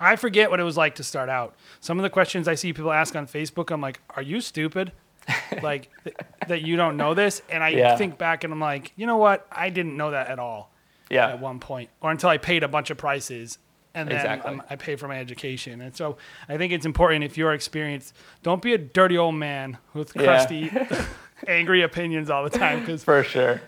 I 0.00 0.16
forget 0.16 0.50
what 0.50 0.58
it 0.60 0.64
was 0.64 0.76
like 0.76 0.96
to 0.96 1.04
start 1.04 1.28
out. 1.30 1.54
Some 1.80 1.98
of 1.98 2.02
the 2.02 2.10
questions 2.10 2.48
I 2.48 2.54
see 2.56 2.72
people 2.72 2.90
ask 2.92 3.14
on 3.16 3.26
Facebook, 3.26 3.70
I'm 3.70 3.80
like, 3.80 4.00
"Are 4.10 4.20
you 4.22 4.40
stupid? 4.42 4.92
like 5.62 5.90
th- 6.04 6.16
that 6.48 6.62
you 6.62 6.76
don't 6.76 6.96
know 6.96 7.14
this?" 7.14 7.42
And 7.48 7.62
I 7.62 7.68
Yeah. 7.70 7.96
think 7.96 8.18
back 8.18 8.44
and 8.44 8.52
I'm 8.52 8.60
like, 8.60 8.92
you 8.96 9.06
know 9.06 9.16
what? 9.18 9.46
I 9.50 9.70
didn't 9.70 9.96
know 9.96 10.10
that 10.12 10.28
at 10.28 10.38
all 10.38 10.70
Yeah. 11.08 11.28
at 11.28 11.40
one 11.40 11.58
point, 11.60 11.90
or 12.00 12.10
until 12.10 12.28
I 12.30 12.38
paid 12.38 12.62
a 12.62 12.68
bunch 12.68 12.90
of 12.90 12.96
prices, 12.98 13.58
and 13.94 14.08
then 14.08 14.16
Exactly. 14.16 14.52
um, 14.52 14.62
I 14.70 14.76
pay 14.76 14.94
for 14.96 15.08
my 15.08 15.18
education. 15.18 15.80
And 15.80 15.96
so 15.96 16.16
I 16.48 16.56
think 16.56 16.72
it's 16.72 16.86
important 16.86 17.24
if 17.24 17.36
you're 17.36 17.52
experienced, 17.52 18.14
don't 18.42 18.62
be 18.62 18.72
a 18.74 18.78
dirty 18.78 19.18
old 19.18 19.34
man 19.34 19.78
with 19.94 20.12
Yeah. 20.14 20.22
crusty, 20.22 20.70
angry 21.48 21.82
opinions 21.82 22.30
all 22.30 22.44
the 22.44 22.50
time 22.56 22.80
because 22.80 23.02
For 23.02 23.24
sure. 23.24 23.60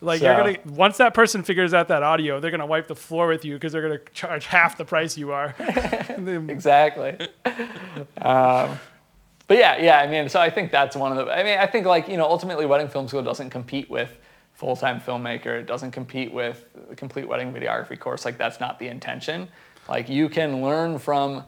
like 0.00 0.20
you're 0.20 0.34
gonna 0.36 0.56
once 0.66 0.96
that 0.98 1.14
person 1.14 1.42
figures 1.42 1.72
out 1.74 1.88
that 1.88 2.02
audio, 2.02 2.40
they're 2.40 2.50
gonna 2.50 2.66
wipe 2.66 2.86
the 2.88 2.96
floor 2.96 3.28
with 3.28 3.44
you 3.44 3.54
because 3.54 3.72
they're 3.72 3.82
gonna 3.82 4.00
charge 4.14 4.46
half 4.46 4.76
the 4.76 4.84
price 4.84 5.16
you 5.16 5.30
are. 5.32 5.54
exactly. 6.48 7.16
um, 8.20 8.78
but 9.46 9.58
yeah, 9.58 9.80
yeah. 9.80 9.98
I 9.98 10.06
mean, 10.06 10.28
so 10.28 10.40
I 10.40 10.50
think 10.50 10.70
that's 10.70 10.96
one 10.96 11.16
of 11.16 11.24
the. 11.24 11.32
I 11.32 11.42
mean, 11.42 11.58
I 11.58 11.66
think 11.66 11.86
like 11.86 12.08
you 12.08 12.16
know, 12.16 12.26
ultimately, 12.26 12.66
wedding 12.66 12.88
film 12.88 13.08
school 13.08 13.22
doesn't 13.22 13.50
compete 13.50 13.88
with 13.88 14.18
full-time 14.52 15.00
filmmaker. 15.00 15.60
It 15.60 15.66
doesn't 15.66 15.90
compete 15.90 16.32
with 16.32 16.64
the 16.88 16.96
complete 16.96 17.28
wedding 17.28 17.52
videography 17.52 17.98
course. 17.98 18.24
Like 18.24 18.38
that's 18.38 18.58
not 18.58 18.78
the 18.78 18.88
intention. 18.88 19.48
Like 19.88 20.08
you 20.08 20.28
can 20.28 20.62
learn 20.62 20.98
from 20.98 21.44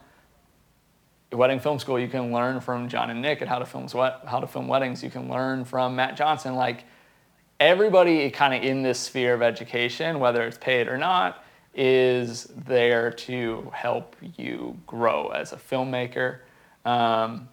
wedding 1.32 1.58
film 1.58 1.78
school. 1.78 1.98
You 1.98 2.08
can 2.08 2.32
learn 2.32 2.60
from 2.60 2.88
John 2.88 3.10
and 3.10 3.20
Nick 3.20 3.42
at 3.42 3.48
how 3.48 3.58
to 3.58 3.66
film 3.66 3.88
what 3.88 4.22
how 4.26 4.40
to 4.40 4.46
film 4.46 4.68
weddings. 4.68 5.02
You 5.02 5.10
can 5.10 5.28
learn 5.28 5.64
from 5.64 5.96
Matt 5.96 6.16
Johnson. 6.16 6.54
Like 6.54 6.84
everybody 7.58 8.30
kind 8.30 8.54
of 8.54 8.62
in 8.62 8.82
this 8.82 8.98
sphere 9.00 9.34
of 9.34 9.42
education, 9.42 10.20
whether 10.20 10.42
it's 10.46 10.58
paid 10.58 10.86
or 10.86 10.98
not, 10.98 11.44
is 11.74 12.44
there 12.66 13.10
to 13.10 13.70
help 13.72 14.16
you 14.36 14.78
grow 14.86 15.28
as 15.28 15.52
a 15.52 15.56
filmmaker. 15.56 16.40
Um, 16.84 17.48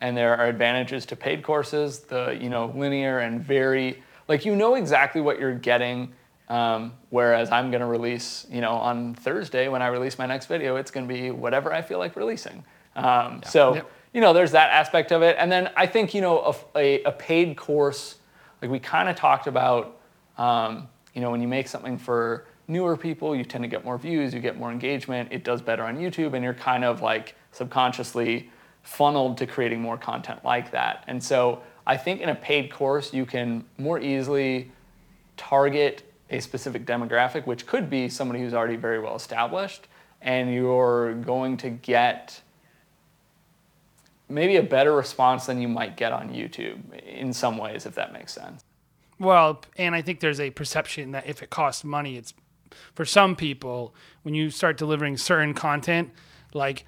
and 0.00 0.16
there 0.16 0.36
are 0.36 0.46
advantages 0.46 1.06
to 1.06 1.16
paid 1.16 1.42
courses, 1.42 2.00
the 2.00 2.38
you 2.40 2.48
know 2.50 2.72
linear 2.74 3.18
and 3.18 3.40
very 3.42 4.02
like 4.28 4.44
you 4.44 4.56
know 4.56 4.74
exactly 4.74 5.20
what 5.20 5.38
you're 5.38 5.54
getting. 5.54 6.12
Um, 6.48 6.94
whereas 7.10 7.52
I'm 7.52 7.70
going 7.70 7.80
to 7.80 7.86
release, 7.86 8.44
you 8.50 8.60
know, 8.60 8.72
on 8.72 9.14
Thursday 9.14 9.68
when 9.68 9.82
I 9.82 9.86
release 9.86 10.18
my 10.18 10.26
next 10.26 10.46
video, 10.46 10.74
it's 10.74 10.90
going 10.90 11.06
to 11.06 11.14
be 11.14 11.30
whatever 11.30 11.72
I 11.72 11.80
feel 11.80 12.00
like 12.00 12.16
releasing. 12.16 12.64
Um, 12.96 13.40
So 13.46 13.76
Yep. 13.76 13.90
you 14.14 14.20
know, 14.20 14.32
there's 14.32 14.50
that 14.50 14.70
aspect 14.70 15.12
of 15.12 15.22
it. 15.22 15.36
And 15.38 15.50
then 15.52 15.70
I 15.76 15.86
think, 15.86 16.12
you 16.12 16.20
know, 16.20 16.40
a, 16.74 16.78
a, 16.78 17.02
a 17.04 17.12
paid 17.12 17.56
course, 17.56 18.16
like 18.60 18.68
we 18.68 18.80
kind 18.80 19.08
of 19.08 19.14
talked 19.14 19.46
about, 19.46 20.00
um, 20.38 20.88
you 21.14 21.20
know, 21.20 21.30
when 21.30 21.40
you 21.40 21.46
make 21.46 21.68
something 21.68 21.96
for 21.96 22.46
newer 22.66 22.96
people, 22.96 23.36
you 23.36 23.44
tend 23.44 23.62
to 23.62 23.68
get 23.68 23.84
more 23.84 23.96
views, 23.96 24.34
you 24.34 24.40
get 24.40 24.58
more 24.58 24.72
engagement, 24.72 25.28
it 25.30 25.44
does 25.44 25.62
better 25.62 25.84
on 25.84 25.98
YouTube, 25.98 26.34
and 26.34 26.42
you're 26.42 26.54
kind 26.54 26.82
of 26.84 27.00
like 27.00 27.36
subconsciously 27.52 28.50
funneled 28.90 29.38
to 29.38 29.46
creating 29.46 29.80
more 29.80 29.96
content 29.96 30.44
like 30.44 30.72
that. 30.72 31.04
And 31.06 31.22
so 31.22 31.62
I 31.86 31.96
think 31.96 32.20
in 32.20 32.28
a 32.28 32.34
paid 32.34 32.72
course, 32.72 33.14
you 33.14 33.24
can 33.24 33.64
more 33.78 34.00
easily 34.00 34.72
target 35.36 36.02
a 36.28 36.40
specific 36.40 36.86
demographic, 36.86 37.46
which 37.46 37.68
could 37.68 37.88
be 37.88 38.08
somebody 38.08 38.40
who's 38.40 38.52
already 38.52 38.74
very 38.74 38.98
well 38.98 39.14
established, 39.14 39.86
and 40.20 40.52
you're 40.52 41.14
going 41.14 41.56
to 41.58 41.70
get 41.70 42.42
maybe 44.28 44.56
a 44.56 44.62
better 44.62 44.92
response 44.92 45.46
than 45.46 45.62
you 45.62 45.68
might 45.68 45.96
get 45.96 46.12
on 46.12 46.30
YouTube 46.30 46.92
in 47.00 47.32
some 47.32 47.58
ways, 47.58 47.86
if 47.86 47.94
that 47.94 48.12
makes 48.12 48.32
sense. 48.34 48.64
Well, 49.20 49.62
and 49.76 49.94
I 49.94 50.02
think 50.02 50.18
there's 50.18 50.40
a 50.40 50.50
perception 50.50 51.12
that 51.12 51.28
if 51.28 51.44
it 51.44 51.50
costs 51.50 51.84
money, 51.84 52.16
it's 52.16 52.34
for 52.94 53.04
some 53.04 53.36
people 53.36 53.94
when 54.22 54.34
you 54.34 54.50
start 54.50 54.76
delivering 54.76 55.16
certain 55.16 55.54
content, 55.54 56.10
like 56.52 56.86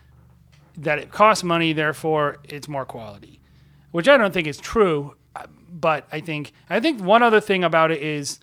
that 0.77 0.99
it 0.99 1.11
costs 1.11 1.45
money, 1.45 1.73
therefore 1.73 2.39
it's 2.45 2.69
more 2.69 2.85
quality, 2.85 3.41
which 3.91 4.09
I 4.09 4.17
don't 4.17 4.33
think 4.33 4.47
is 4.47 4.59
true. 4.59 5.17
But 5.71 6.07
I 6.13 6.21
think 6.21 6.53
I 6.69 6.81
think 6.81 7.01
one 7.03 7.23
other 7.23 7.41
thing 7.41 7.65
about 7.65 7.91
it 7.91 8.03
is, 8.03 8.41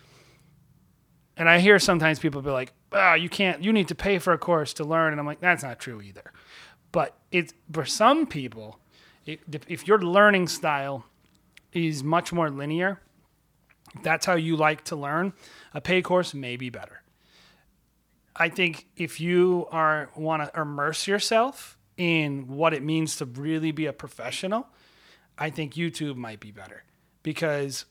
and 1.38 1.48
I 1.48 1.60
hear 1.60 1.78
sometimes 1.80 2.20
people 2.20 2.42
be 2.42 2.50
like, 2.50 2.74
"Ah, 2.92 3.14
you 3.14 3.30
can't. 3.30 3.64
You 3.64 3.72
need 3.72 3.88
to 3.90 3.96
pay 3.96 4.18
for 4.18 4.34
a 4.34 4.38
course 4.38 4.74
to 4.76 4.84
learn," 4.84 5.14
and 5.14 5.20
I'm 5.20 5.28
like, 5.28 5.40
that's 5.40 5.64
not 5.64 5.80
true 5.80 6.02
either. 6.02 6.34
But 6.92 7.16
it's 7.32 7.54
for 7.72 7.86
some 7.86 8.26
people, 8.26 8.80
if 9.26 9.88
your 9.88 10.00
learning 10.00 10.48
style 10.48 11.06
is 11.72 12.04
much 12.04 12.34
more 12.34 12.50
linear, 12.50 13.00
if 13.96 14.02
that's 14.02 14.26
how 14.26 14.34
you 14.34 14.56
like 14.56 14.84
to 14.86 14.96
learn, 14.96 15.34
a 15.74 15.82
paid 15.82 16.04
course 16.04 16.34
may 16.34 16.58
be 16.58 16.72
better. 16.72 17.04
I 18.36 18.50
think 18.50 18.88
if 18.96 19.20
you 19.20 19.68
are 19.72 20.10
want 20.16 20.42
to 20.44 20.60
immerse 20.60 21.08
yourself 21.08 21.78
in 22.00 22.48
what 22.48 22.74
it 22.74 22.82
means 22.82 23.18
to 23.18 23.26
really 23.26 23.74
be 23.74 23.86
a 23.86 23.92
professional, 23.94 24.66
I 25.38 25.50
think 25.50 25.74
YouTube 25.74 26.16
might 26.16 26.40
be 26.40 26.50
better 26.50 26.86
because 27.22 27.86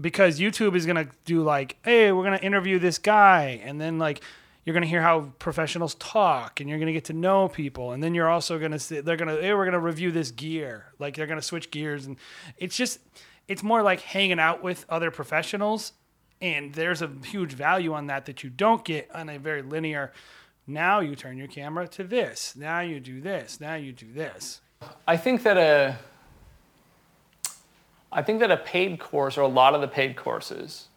because 0.00 0.40
YouTube 0.40 0.74
is 0.74 0.86
gonna 0.86 1.08
do 1.26 1.42
like, 1.42 1.76
hey, 1.84 2.10
we're 2.12 2.24
gonna 2.24 2.38
interview 2.38 2.78
this 2.78 2.96
guy, 2.96 3.60
and 3.62 3.78
then 3.78 3.98
like 3.98 4.22
you're 4.64 4.72
gonna 4.72 4.86
hear 4.86 5.02
how 5.02 5.32
professionals 5.38 5.94
talk, 5.96 6.60
and 6.60 6.70
you're 6.70 6.78
gonna 6.78 6.94
get 6.94 7.04
to 7.04 7.12
know 7.12 7.46
people, 7.46 7.92
and 7.92 8.02
then 8.02 8.14
you're 8.14 8.28
also 8.28 8.58
gonna 8.58 8.78
say 8.78 9.02
they're 9.02 9.18
gonna 9.18 9.36
hey, 9.36 9.52
we're 9.52 9.66
gonna 9.66 9.78
review 9.78 10.10
this 10.10 10.30
gear, 10.30 10.86
like 10.98 11.14
they're 11.14 11.26
gonna 11.26 11.42
switch 11.42 11.70
gears, 11.70 12.06
and 12.06 12.16
it's 12.56 12.74
just 12.76 13.00
it's 13.48 13.62
more 13.62 13.82
like 13.82 14.00
hanging 14.00 14.40
out 14.40 14.62
with 14.62 14.86
other 14.88 15.10
professionals, 15.10 15.92
and 16.40 16.72
there's 16.72 17.02
a 17.02 17.10
huge 17.26 17.52
value 17.52 17.92
on 17.92 18.06
that 18.06 18.24
that 18.24 18.42
you 18.42 18.48
don't 18.48 18.82
get 18.82 19.14
on 19.14 19.28
a 19.28 19.38
very 19.38 19.60
linear. 19.60 20.10
Now 20.72 21.00
you 21.00 21.14
turn 21.14 21.36
your 21.36 21.48
camera 21.48 21.86
to 21.88 22.04
this. 22.04 22.56
Now 22.56 22.80
you 22.80 22.98
do 22.98 23.20
this. 23.20 23.60
Now 23.60 23.74
you 23.74 23.92
do 23.92 24.10
this. 24.12 24.60
I 25.06 25.16
think 25.16 25.42
that 25.42 25.56
a 25.56 25.98
I 28.10 28.22
think 28.22 28.40
that 28.40 28.50
a 28.50 28.56
paid 28.56 28.98
course 28.98 29.38
or 29.38 29.42
a 29.42 29.48
lot 29.48 29.74
of 29.74 29.80
the 29.80 29.88
paid 29.88 30.16
courses, 30.16 30.88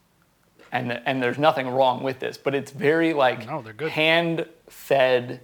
and 0.72 0.92
and 0.92 1.22
there's 1.22 1.38
nothing 1.38 1.68
wrong 1.68 2.04
with 2.04 2.20
this, 2.20 2.38
but 2.38 2.56
it's 2.56 2.72
very 2.72 3.14
like 3.14 3.48
No, 3.48 3.64
hand 3.90 4.48
fed 4.68 5.42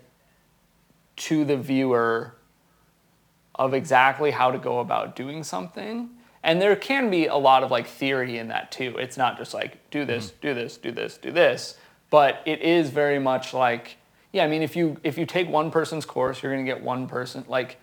to 1.17 1.45
the 1.45 1.57
viewer 1.57 2.35
of 3.55 3.73
exactly 3.73 4.31
how 4.31 4.49
to 4.49 4.57
go 4.57 4.79
about 4.79 5.15
doing 5.15 5.43
something. 5.43 6.09
And 6.43 6.59
there 6.59 6.75
can 6.75 7.11
be 7.11 7.27
a 7.27 7.35
lot 7.35 7.63
of 7.63 7.69
like 7.69 7.85
theory 7.85 8.39
in 8.39 8.47
that 8.47 8.71
too. 8.71 8.95
It's 8.97 9.17
not 9.17 9.37
just 9.37 9.53
like 9.53 9.91
do 9.91 10.05
this, 10.05 10.31
mm. 10.31 10.41
do 10.41 10.53
this, 10.53 10.77
do 10.77 10.91
this, 10.91 11.17
do 11.17 11.31
this, 11.31 11.77
but 12.09 12.41
it 12.45 12.61
is 12.61 12.89
very 12.89 13.19
much 13.19 13.53
like 13.53 13.97
yeah, 14.33 14.43
I 14.43 14.47
mean 14.47 14.61
if 14.61 14.75
you 14.75 14.97
if 15.03 15.17
you 15.17 15.25
take 15.25 15.49
one 15.49 15.71
person's 15.71 16.05
course, 16.05 16.41
you're 16.41 16.53
going 16.53 16.65
to 16.65 16.71
get 16.71 16.83
one 16.83 17.07
person 17.07 17.43
like 17.47 17.77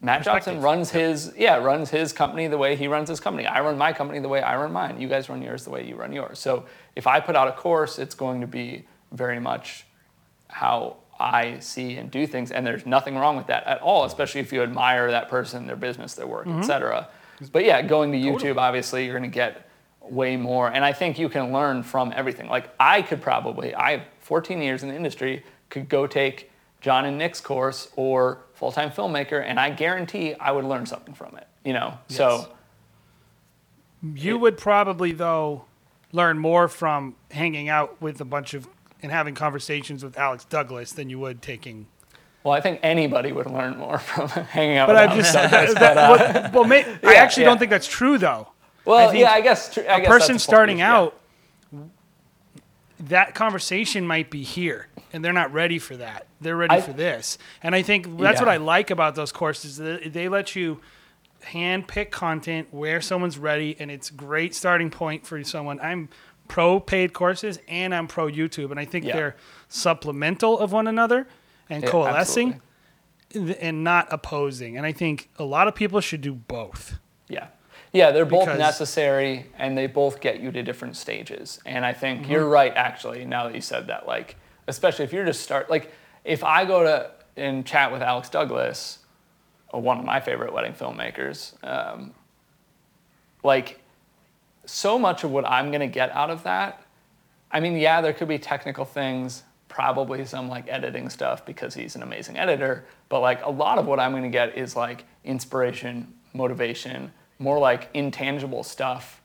Matt 0.00 0.22
Johnson 0.22 0.60
runs 0.60 0.90
his 0.90 1.32
yeah 1.36 1.56
runs 1.56 1.90
his 1.90 2.12
company 2.12 2.46
the 2.46 2.58
way 2.58 2.76
he 2.76 2.86
runs 2.86 3.08
his 3.08 3.20
company. 3.20 3.46
I 3.46 3.60
run 3.60 3.78
my 3.78 3.92
company 3.92 4.20
the 4.20 4.28
way 4.28 4.42
I 4.42 4.56
run 4.56 4.72
mine. 4.72 5.00
You 5.00 5.08
guys 5.08 5.28
run 5.28 5.42
yours 5.42 5.64
the 5.64 5.70
way 5.70 5.86
you 5.86 5.96
run 5.96 6.12
yours. 6.12 6.38
So 6.38 6.66
if 6.94 7.06
I 7.06 7.20
put 7.20 7.34
out 7.34 7.48
a 7.48 7.52
course, 7.52 7.98
it's 7.98 8.14
going 8.14 8.40
to 8.40 8.46
be 8.46 8.84
very 9.12 9.40
much 9.40 9.86
how 10.48 10.98
I 11.18 11.58
see 11.60 11.96
and 11.96 12.10
do 12.10 12.26
things, 12.26 12.52
and 12.52 12.66
there's 12.66 12.86
nothing 12.86 13.16
wrong 13.16 13.36
with 13.36 13.46
that 13.46 13.64
at 13.64 13.80
all, 13.80 14.04
especially 14.04 14.42
if 14.42 14.52
you 14.52 14.62
admire 14.62 15.10
that 15.10 15.28
person, 15.28 15.66
their 15.66 15.76
business, 15.76 16.14
their 16.14 16.26
work, 16.26 16.46
etc. 16.46 17.08
Mm-hmm. 17.40 17.46
But 17.52 17.64
yeah, 17.64 17.82
going 17.82 18.12
to 18.12 18.18
YouTube, 18.18 18.58
obviously, 18.58 19.04
you're 19.04 19.18
going 19.18 19.30
to 19.30 19.34
get 19.34 19.68
way 20.02 20.36
more, 20.36 20.68
and 20.70 20.84
I 20.84 20.92
think 20.92 21.18
you 21.18 21.28
can 21.28 21.52
learn 21.52 21.82
from 21.82 22.12
everything. 22.14 22.48
Like 22.48 22.70
I 22.78 23.02
could 23.02 23.22
probably, 23.22 23.74
I 23.74 23.92
have 23.92 24.02
14 24.20 24.60
years 24.60 24.82
in 24.82 24.90
the 24.90 24.94
industry, 24.94 25.42
could 25.70 25.88
go 25.88 26.06
take 26.06 26.50
John 26.80 27.04
and 27.04 27.18
Nick's 27.18 27.40
course 27.40 27.90
or 27.96 28.38
full 28.54 28.72
time 28.72 28.90
filmmaker, 28.90 29.42
and 29.44 29.58
I 29.60 29.70
guarantee 29.70 30.34
I 30.34 30.52
would 30.52 30.64
learn 30.64 30.86
something 30.86 31.14
from 31.14 31.36
it. 31.36 31.46
You 31.64 31.72
know, 31.72 31.98
Yes. 32.08 32.16
so 32.18 32.48
You 34.14 34.38
would 34.38 34.56
probably 34.58 35.12
though 35.12 35.64
learn 36.12 36.38
more 36.38 36.68
from 36.68 37.16
hanging 37.30 37.68
out 37.68 38.00
with 38.00 38.20
a 38.20 38.24
bunch 38.24 38.54
of 38.54 38.68
and 39.02 39.12
having 39.12 39.34
conversations 39.34 40.02
with 40.02 40.16
Alex 40.18 40.44
Douglas 40.44 40.92
than 40.92 41.10
you 41.10 41.18
would 41.18 41.42
taking. 41.42 41.86
well, 42.44 42.54
I 42.54 42.60
think 42.60 42.80
anybody 42.82 43.32
would 43.32 43.46
learn 43.46 43.76
more 43.76 43.98
from 44.10 44.28
hanging 44.28 44.76
out 44.78 44.86
But 44.86 44.94
with 44.94 45.02
I 45.10 45.12
Alex 45.12 45.32
just 45.32 45.50
Douglas, 45.50 45.74
that, 45.78 45.94
but, 45.94 45.98
uh, 45.98 46.40
well, 46.42 46.50
well, 46.52 46.64
may, 46.64 46.84
I 47.04 47.14
actually 47.14 47.42
yeah. 47.44 47.48
don't 47.50 47.58
think 47.58 47.70
that's 47.70 47.88
true 47.88 48.16
though. 48.18 48.48
well, 48.84 49.10
think 49.10 49.20
yeah, 49.22 49.32
I 49.32 49.40
guess 49.40 49.74
tr- 49.74 49.80
I 49.80 49.96
A 49.96 50.00
guess 50.00 50.08
person 50.08 50.38
starting 50.38 50.78
yeah. 50.78 50.94
out, 50.96 51.20
that 53.00 53.34
conversation 53.34 54.06
might 54.06 54.30
be 54.30 54.42
here, 54.42 54.88
and 55.12 55.24
they're 55.24 55.32
not 55.32 55.52
ready 55.52 55.78
for 55.78 55.96
that. 55.96 56.26
They're 56.40 56.56
ready 56.56 56.76
I- 56.76 56.80
for 56.80 56.92
this, 56.92 57.38
and 57.62 57.74
I 57.74 57.82
think 57.82 58.18
that's 58.18 58.40
what 58.40 58.48
I 58.48 58.56
like 58.56 58.90
about 58.90 59.14
those 59.14 59.32
courses. 59.32 59.76
They, 59.76 60.08
they 60.08 60.28
let 60.28 60.56
you 60.56 60.80
hand 61.42 61.86
pick 61.86 62.10
content 62.10 62.68
where 62.72 63.00
someone's 63.00 63.38
ready, 63.38 63.76
and 63.78 63.90
it's 63.90 64.10
great 64.10 64.54
starting 64.54 64.90
point 64.90 65.26
for 65.26 65.42
someone. 65.44 65.78
I'm 65.80 66.08
pro 66.48 66.78
paid 66.80 67.12
courses 67.12 67.58
and 67.68 67.94
I'm 67.94 68.06
pro 68.06 68.28
YouTube, 68.28 68.70
and 68.70 68.78
I 68.80 68.84
think 68.84 69.04
Yeah. 69.04 69.16
they're 69.16 69.36
supplemental 69.68 70.58
of 70.58 70.72
one 70.72 70.86
another 70.86 71.26
and 71.68 71.82
Yeah, 71.82 71.90
coalescing 71.90 72.60
absolutely. 73.28 73.60
and 73.62 73.84
not 73.84 74.08
opposing. 74.12 74.76
And 74.76 74.86
I 74.86 74.92
think 74.92 75.28
a 75.38 75.44
lot 75.44 75.68
of 75.68 75.74
people 75.74 76.00
should 76.00 76.20
do 76.20 76.32
both. 76.34 76.98
Yeah. 77.28 77.48
Yeah, 77.92 78.10
they're 78.10 78.24
both 78.26 78.44
Because- 78.46 78.58
necessary 78.58 79.46
and 79.58 79.76
they 79.78 79.86
both 79.86 80.20
get 80.20 80.40
you 80.40 80.50
to 80.52 80.62
different 80.62 80.96
stages. 80.96 81.60
And 81.64 81.84
I 81.86 81.92
think 81.92 82.22
Mm-hmm. 82.22 82.32
you're 82.32 82.48
right 82.48 82.72
actually, 82.76 83.24
now 83.24 83.44
that 83.44 83.54
you 83.54 83.60
said 83.60 83.86
that. 83.86 84.06
Like, 84.06 84.36
especially 84.66 85.04
if 85.04 85.12
you're 85.12 85.24
just 85.24 85.40
start 85.42 85.70
like 85.70 85.92
if 86.24 86.42
I 86.44 86.64
go 86.64 86.82
to 86.82 87.10
and 87.36 87.64
chat 87.64 87.92
with 87.92 88.02
Alex 88.02 88.28
Douglas, 88.28 88.98
uh, 89.72 89.78
one 89.78 89.98
of 89.98 90.04
my 90.04 90.20
favorite 90.20 90.52
wedding 90.52 90.72
filmmakers, 90.72 91.52
um, 91.64 92.12
like 93.42 93.78
so 94.64 94.98
much 94.98 95.22
of 95.24 95.30
what 95.30 95.46
I'm 95.46 95.70
gonna 95.70 95.86
get 95.86 96.10
out 96.10 96.30
of 96.30 96.42
that, 96.42 96.82
I 97.52 97.60
mean, 97.60 97.76
yeah, 97.78 98.00
there 98.00 98.12
could 98.12 98.28
be 98.28 98.38
technical 98.38 98.84
things, 98.84 99.44
probably 99.68 100.24
some 100.24 100.48
like 100.48 100.66
editing 100.68 101.08
stuff 101.08 101.44
because 101.46 101.74
he's 101.74 101.94
an 101.94 102.02
amazing 102.02 102.36
editor, 102.38 102.84
but 103.08 103.20
like 103.20 103.44
a 103.44 103.50
lot 103.50 103.78
of 103.78 103.86
what 103.86 104.00
I'm 104.00 104.12
gonna 104.12 104.28
get 104.28 104.56
is 104.58 104.74
like 104.74 105.04
inspiration, 105.24 106.12
motivation, 106.32 107.12
more 107.38 107.58
like 107.58 107.88
intangible 107.94 108.62
stuff 108.62 109.20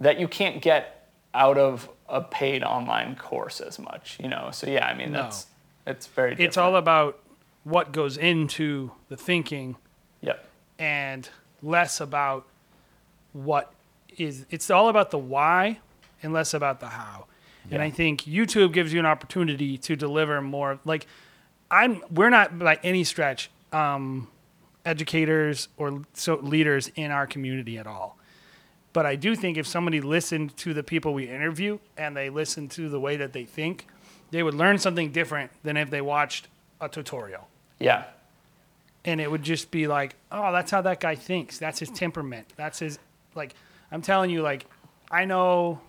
that 0.00 0.18
you 0.20 0.28
can't 0.28 0.60
get 0.62 1.08
out 1.34 1.56
of 1.58 1.88
a 2.08 2.20
paid 2.20 2.62
online 2.62 3.16
course 3.16 3.60
as 3.60 3.78
much, 3.78 4.18
you 4.20 4.28
know? 4.28 4.50
So 4.52 4.68
yeah, 4.68 4.86
I 4.86 4.94
mean, 4.94 5.12
No. 5.12 5.22
that's, 5.22 5.46
it's 5.86 6.06
very 6.06 6.30
different. 6.32 6.48
It's 6.48 6.56
all 6.56 6.76
about 6.76 7.18
what 7.64 7.92
goes 7.92 8.16
into 8.16 8.90
the 9.08 9.16
thinking 9.16 9.76
Yep. 10.20 10.44
and 10.78 11.28
less 11.62 12.00
about 12.00 12.46
what 13.32 13.72
is 14.18 14.44
it's 14.50 14.68
all 14.68 14.88
about 14.88 15.10
the 15.10 15.18
why 15.18 15.78
and 16.22 16.32
less 16.32 16.52
about 16.52 16.80
the 16.80 16.88
how. 16.88 17.26
And 17.70 17.80
I 17.80 17.88
think 17.90 18.22
YouTube 18.22 18.72
gives 18.72 18.92
you 18.92 18.98
an 18.98 19.06
opportunity 19.06 19.78
to 19.78 19.96
deliver 19.96 20.42
more 20.42 20.78
like 20.84 21.06
I'm 21.70 22.02
we're 22.10 22.28
not 22.28 22.58
by 22.58 22.78
any 22.82 23.04
stretch 23.04 23.50
um, 23.72 24.28
educators 24.84 25.68
or 25.76 26.02
so 26.14 26.36
leaders 26.36 26.90
in 26.96 27.10
our 27.10 27.26
community 27.26 27.78
at 27.78 27.86
all. 27.86 28.18
But 28.92 29.06
I 29.06 29.16
do 29.16 29.34
think 29.34 29.56
if 29.56 29.66
somebody 29.66 30.00
listened 30.00 30.56
to 30.58 30.74
the 30.74 30.82
people 30.82 31.14
we 31.14 31.28
interview 31.28 31.78
and 31.96 32.16
they 32.16 32.28
listened 32.30 32.70
to 32.72 32.88
the 32.88 33.00
way 33.00 33.16
that 33.16 33.32
they 33.32 33.44
think, 33.44 33.86
they 34.30 34.42
would 34.42 34.54
learn 34.54 34.78
something 34.78 35.12
different 35.12 35.50
than 35.62 35.76
if 35.76 35.88
they 35.90 36.00
watched 36.00 36.48
a 36.80 36.88
tutorial 36.88 37.46
Yeah. 37.78 38.04
and 39.04 39.20
it 39.20 39.30
would 39.30 39.42
just 39.42 39.70
be 39.70 39.86
like, 39.86 40.14
oh, 40.30 40.52
that's 40.52 40.70
how 40.70 40.80
that 40.82 41.00
guy 41.00 41.14
thinks. 41.14 41.58
That's 41.58 41.78
his 41.78 41.90
temperament. 41.90 42.48
That's 42.56 42.78
his 42.80 42.98
like. 43.34 43.54
I'm 43.90 44.00
telling 44.02 44.30
you, 44.30 44.40
like, 44.42 44.64
I 45.10 45.26
know 45.26 45.80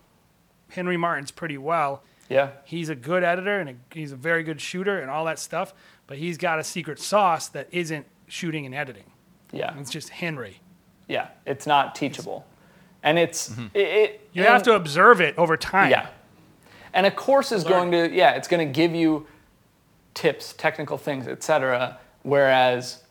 Henry 0.69 0.97
Martin's 0.97 1.31
pretty 1.31 1.57
well. 1.57 2.03
Yeah. 2.29 2.49
He's 2.65 2.89
a 2.89 2.95
good 2.95 3.23
editor 3.23 3.59
and 3.59 3.69
a, 3.69 3.75
he's 3.93 4.11
a 4.11 4.17
very 4.17 4.43
good 4.43 4.59
shooter 4.59 4.99
and 4.99 5.09
all 5.09 5.23
that 5.25 5.39
stuff. 5.39 5.73
But 6.05 6.17
he's 6.17 6.37
got 6.37 6.59
a 6.59 6.63
secret 6.65 6.99
sauce 6.99 7.47
that 7.49 7.67
isn't 7.71 8.05
shooting 8.28 8.65
and 8.65 8.74
editing. 8.74 9.11
Yeah. 9.51 9.78
It's 9.80 9.91
just 9.91 10.09
Henry. 10.09 10.59
Yeah. 11.07 11.30
It's 11.45 11.67
not 11.67 11.95
teachable. 11.95 12.45
And 13.03 13.19
it's, 13.19 13.57
it, 13.74 13.80
it 13.82 14.30
You 14.34 14.43
have 14.43 14.63
to 14.63 14.74
observe 14.74 15.21
it 15.21 15.38
over 15.38 15.57
time. 15.57 15.91
Yeah. 15.91 16.07
And 16.93 17.05
a 17.05 17.11
course 17.11 17.51
is 17.51 17.65
Learn. 17.65 17.91
going 17.91 18.09
to, 18.09 18.15
yeah, 18.15 18.32
it's 18.32 18.47
going 18.47 18.65
to 18.65 18.71
give 18.71 18.95
you 18.95 19.28
tips, 20.13 20.53
technical 20.53 20.97
things, 20.97 21.28
etc. 21.28 21.97
Whereas, 22.21 23.03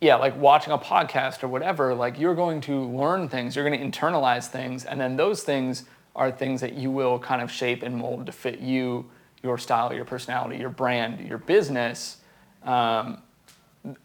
yeah, 0.00 0.16
like 0.16 0.36
watching 0.36 0.72
a 0.72 0.78
podcast 0.78 1.42
or 1.42 1.48
whatever, 1.48 1.94
like 1.94 2.18
you're 2.18 2.34
going 2.34 2.60
to 2.62 2.84
learn 2.84 3.28
things, 3.28 3.56
you're 3.56 3.68
going 3.68 3.78
to 3.78 4.00
internalize 4.00 4.48
things, 4.48 4.84
and 4.84 5.00
then 5.00 5.16
those 5.16 5.42
things 5.42 5.84
are 6.14 6.30
things 6.30 6.60
that 6.60 6.74
you 6.74 6.90
will 6.90 7.18
kind 7.18 7.40
of 7.40 7.50
shape 7.50 7.82
and 7.82 7.96
mold 7.96 8.26
to 8.26 8.32
fit 8.32 8.60
you, 8.60 9.08
your 9.42 9.58
style, 9.58 9.92
your 9.94 10.04
personality, 10.04 10.58
your 10.58 10.70
brand, 10.70 11.20
your 11.26 11.38
business. 11.38 12.18
Um, 12.62 13.22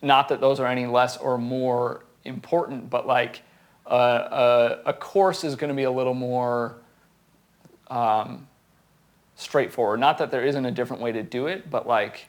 not 0.02 0.30
that 0.30 0.42
those 0.42 0.60
are 0.60 0.68
any 0.68 0.86
less 0.86 1.18
or 1.18 1.38
more 1.38 2.06
important, 2.26 2.90
but 2.90 3.08
like 3.08 3.42
uh, 3.86 4.78
a, 4.86 4.90
a 4.90 4.94
course 4.94 5.44
is 5.44 5.56
going 5.56 5.70
to 5.70 5.76
be 5.76 5.84
a 5.84 5.92
little 5.92 6.14
more 6.14 6.78
um, 7.88 8.48
straightforward. 9.36 10.00
Not 10.00 10.18
that 10.20 10.32
there 10.32 10.46
isn't 10.46 10.66
a 10.66 10.72
different 10.72 11.02
way 11.02 11.12
to 11.14 11.24
do 11.24 11.48
it, 11.48 11.70
but 11.70 11.88
like, 11.88 12.28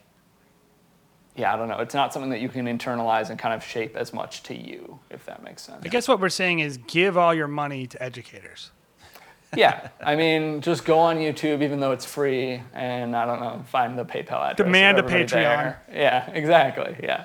yeah, 1.37 1.53
I 1.53 1.57
don't 1.57 1.69
know. 1.69 1.79
It's 1.79 1.95
not 1.95 2.13
something 2.13 2.31
that 2.31 2.41
you 2.41 2.49
can 2.49 2.67
internalize 2.67 3.31
and 3.31 3.39
kind 3.39 3.55
of 3.55 3.65
shape 3.65 3.97
as 3.97 4.13
much 4.13 4.43
to 4.45 4.55
you, 4.55 4.99
if 5.11 5.27
that 5.27 5.43
makes 5.43 5.63
sense. 5.63 5.83
I 5.85 5.89
guess 5.89 6.09
what 6.09 6.21
we're 6.21 6.29
saying 6.29 6.61
is 6.61 6.79
give 6.87 7.17
all 7.17 7.35
your 7.35 7.49
money 7.49 7.87
to 7.89 8.03
educators. 8.03 8.71
yeah, 9.57 9.89
I 10.01 10.17
mean, 10.17 10.61
just 10.61 10.85
go 10.85 10.99
on 10.99 11.17
YouTube, 11.17 11.63
even 11.63 11.81
though 11.81 11.93
it's 11.93 12.05
free, 12.05 12.63
and 12.73 13.17
I 13.17 13.27
don't 13.27 13.41
know, 13.41 13.65
find 13.69 13.99
the 13.99 14.05
PayPal 14.05 14.41
address. 14.41 14.57
Demand 14.57 14.99
a 14.99 15.03
Patreon. 15.03 15.31
there. 15.31 15.83
Yeah, 15.93 16.31
exactly. 16.31 16.97
Yeah. 17.03 17.25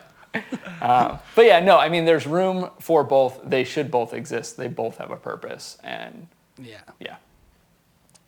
Um, 0.81 1.19
but 1.35 1.45
yeah, 1.45 1.59
no, 1.59 1.77
I 1.77 1.89
mean, 1.89 2.05
there's 2.05 2.25
room 2.27 2.69
for 2.79 3.03
both. 3.03 3.39
They 3.43 3.63
should 3.63 3.89
both 3.91 4.13
exist. 4.13 4.57
They 4.57 4.67
both 4.67 4.97
have 4.97 5.11
a 5.11 5.15
purpose, 5.17 5.77
and 5.83 6.27
Yeah. 6.57 6.81
yeah. 6.99 7.17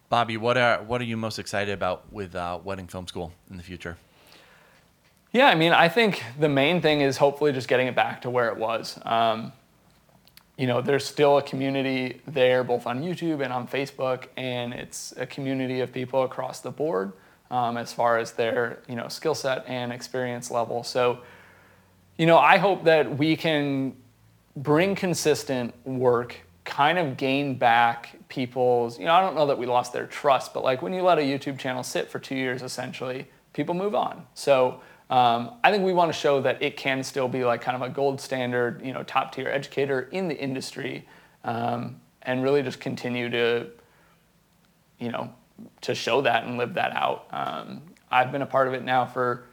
Bobby, 0.09 0.37
what 0.37 0.57
are 0.57 0.81
what 0.83 1.01
are 1.01 1.05
you 1.05 1.17
most 1.17 1.37
excited 1.39 1.73
about 1.73 2.11
with 2.11 2.35
uh, 2.35 2.59
Wedding 2.63 2.87
Film 2.87 3.07
School 3.07 3.31
in 3.51 3.57
the 3.57 3.63
future? 3.63 3.97
Yeah, 5.33 5.47
I 5.47 5.55
mean, 5.55 5.73
I 5.73 5.89
think 5.89 6.23
the 6.39 6.47
main 6.49 6.81
thing 6.81 7.01
is 7.01 7.17
hopefully 7.17 7.51
just 7.51 7.67
getting 7.67 7.87
it 7.87 7.95
back 7.95 8.21
to 8.21 8.29
where 8.29 8.47
it 8.47 8.57
was. 8.57 8.97
Um, 9.03 9.51
you 10.57 10.65
know, 10.65 10.81
there's 10.81 11.05
still 11.05 11.37
a 11.37 11.41
community 11.43 12.21
there, 12.25 12.63
both 12.63 12.87
on 12.87 13.03
YouTube 13.03 13.43
and 13.43 13.53
on 13.53 13.67
Facebook, 13.67 14.27
and 14.37 14.73
it's 14.73 15.13
a 15.17 15.25
community 15.27 15.81
of 15.81 15.91
people 15.93 16.23
across 16.23 16.61
the 16.61 16.71
board 16.71 17.11
um, 17.51 17.77
as 17.77 17.93
far 17.93 18.17
as 18.17 18.31
their 18.31 18.79
you 18.87 18.95
know 18.95 19.09
skill 19.09 19.35
set 19.35 19.65
and 19.67 19.91
experience 19.91 20.49
level. 20.49 20.83
So, 20.83 21.19
you 22.17 22.25
know, 22.25 22.37
I 22.37 22.57
hope 22.57 22.83
that 22.85 23.17
we 23.17 23.35
can 23.35 23.95
bring 24.55 24.95
consistent 24.95 25.73
work, 25.85 26.35
kind 26.65 26.97
of 26.97 27.15
gain 27.15 27.55
back 27.55 28.17
people's, 28.27 28.99
you 28.99 29.05
know, 29.05 29.13
I 29.13 29.21
don't 29.21 29.35
know 29.35 29.47
that 29.47 29.57
we 29.57 29.65
lost 29.65 29.93
their 29.93 30.07
trust, 30.07 30.53
but 30.53 30.63
like 30.63 30.81
when 30.81 30.93
you 30.93 31.03
let 31.03 31.19
a 31.19 31.21
YouTube 31.21 31.59
channel 31.59 31.83
sit 31.83 32.09
for 32.09 32.19
two 32.19 32.35
years, 32.35 32.61
essentially, 32.63 33.27
people 33.53 33.75
move 33.75 33.95
on. 33.95 34.25
So 34.33 34.81
um, 35.09 35.51
I 35.63 35.71
think 35.71 35.83
we 35.83 35.93
want 35.93 36.11
to 36.11 36.17
show 36.17 36.41
that 36.41 36.61
it 36.61 36.75
can 36.75 37.03
still 37.03 37.27
be 37.27 37.45
like 37.45 37.61
kind 37.61 37.81
of 37.81 37.87
a 37.87 37.89
gold 37.89 38.19
standard, 38.19 38.83
you 38.83 38.93
know, 38.93 39.03
top 39.03 39.33
tier 39.33 39.47
educator 39.47 40.01
in 40.11 40.27
the 40.27 40.37
industry 40.37 41.07
um, 41.43 42.01
and 42.23 42.43
really 42.43 42.63
just 42.63 42.79
continue 42.79 43.29
to, 43.29 43.67
you 44.99 45.11
know, 45.11 45.33
to 45.81 45.95
show 45.95 46.21
that 46.21 46.43
and 46.43 46.57
live 46.57 46.73
that 46.73 46.93
out. 46.95 47.27
Um, 47.31 47.81
I've 48.11 48.31
been 48.31 48.41
a 48.41 48.47
part 48.47 48.67
of 48.67 48.73
it 48.73 48.83
now 48.83 49.05
for 49.05 49.46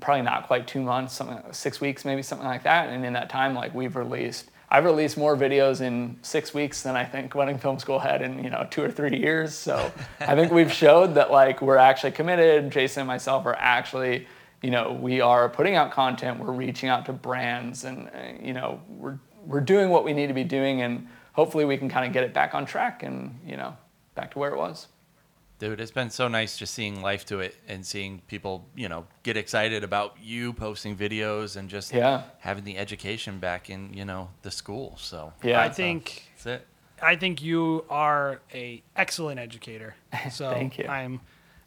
probably 0.00 0.22
not 0.22 0.46
quite 0.46 0.66
two 0.66 0.80
months, 0.80 1.14
something 1.14 1.36
like 1.36 1.54
six 1.54 1.80
weeks, 1.80 2.04
maybe 2.04 2.22
something 2.22 2.46
like 2.46 2.62
that. 2.64 2.88
And 2.88 3.04
in 3.04 3.12
that 3.12 3.28
time, 3.28 3.54
like 3.54 3.74
we've 3.74 3.96
released, 3.96 4.50
I've 4.70 4.84
released 4.84 5.16
more 5.16 5.36
videos 5.36 5.80
in 5.80 6.16
six 6.22 6.54
weeks 6.54 6.82
than 6.82 6.96
I 6.96 7.04
think 7.04 7.34
Wedding 7.34 7.58
Film 7.58 7.78
School 7.78 7.98
had 7.98 8.22
in 8.22 8.42
you 8.42 8.50
know 8.50 8.66
two 8.70 8.82
or 8.82 8.90
three 8.90 9.18
years. 9.18 9.54
So 9.54 9.92
I 10.20 10.34
think 10.34 10.52
we've 10.52 10.72
showed 10.72 11.14
that 11.14 11.30
like 11.30 11.62
we're 11.62 11.76
actually 11.76 12.12
committed. 12.12 12.70
Jason 12.70 13.02
and 13.02 13.08
myself 13.08 13.46
are 13.46 13.56
actually, 13.56 14.26
you 14.62 14.70
know, 14.70 14.92
we 14.92 15.20
are 15.20 15.48
putting 15.48 15.76
out 15.76 15.92
content. 15.92 16.40
We're 16.40 16.52
reaching 16.52 16.88
out 16.88 17.06
to 17.06 17.12
brands, 17.12 17.84
and 17.84 18.08
uh, 18.08 18.42
you 18.42 18.52
know, 18.52 18.80
we're 18.88 19.18
we're 19.44 19.60
doing 19.60 19.90
what 19.90 20.04
we 20.04 20.12
need 20.12 20.28
to 20.28 20.34
be 20.34 20.44
doing, 20.44 20.82
and 20.82 21.06
hopefully 21.32 21.64
we 21.64 21.76
can 21.76 21.88
kind 21.88 22.06
of 22.06 22.12
get 22.12 22.24
it 22.24 22.32
back 22.32 22.54
on 22.54 22.64
track, 22.64 23.02
and 23.02 23.38
you 23.46 23.56
know, 23.56 23.76
back 24.14 24.32
to 24.32 24.38
where 24.38 24.50
it 24.50 24.56
was. 24.56 24.88
Dude, 25.58 25.80
it's 25.80 25.92
been 25.92 26.10
so 26.10 26.26
nice 26.26 26.56
just 26.56 26.74
seeing 26.74 27.02
life 27.02 27.24
to 27.26 27.38
it 27.38 27.56
and 27.68 27.86
seeing 27.86 28.20
people, 28.26 28.66
you 28.74 28.88
know, 28.88 29.06
get 29.22 29.36
excited 29.36 29.84
about 29.84 30.16
you 30.20 30.52
posting 30.52 30.96
videos 30.96 31.56
and 31.56 31.68
just 31.70 31.92
Yeah. 31.92 32.22
having 32.40 32.64
the 32.64 32.76
education 32.76 33.38
back 33.38 33.70
in, 33.70 33.94
you 33.94 34.04
know, 34.04 34.30
the 34.42 34.50
school. 34.50 34.96
So 34.98 35.32
Yeah. 35.42 35.60
I 35.60 35.68
that's, 35.68 35.74
uh, 35.74 35.82
think 35.82 36.22
that's 36.34 36.46
it. 36.46 36.66
I 37.00 37.14
think 37.16 37.42
you 37.42 37.84
are 37.88 38.40
a 38.52 38.82
excellent 38.96 39.38
educator. 39.38 39.94
So 40.32 40.50
Thank 40.50 40.78
you. 40.78 40.88
I'm 40.88 41.20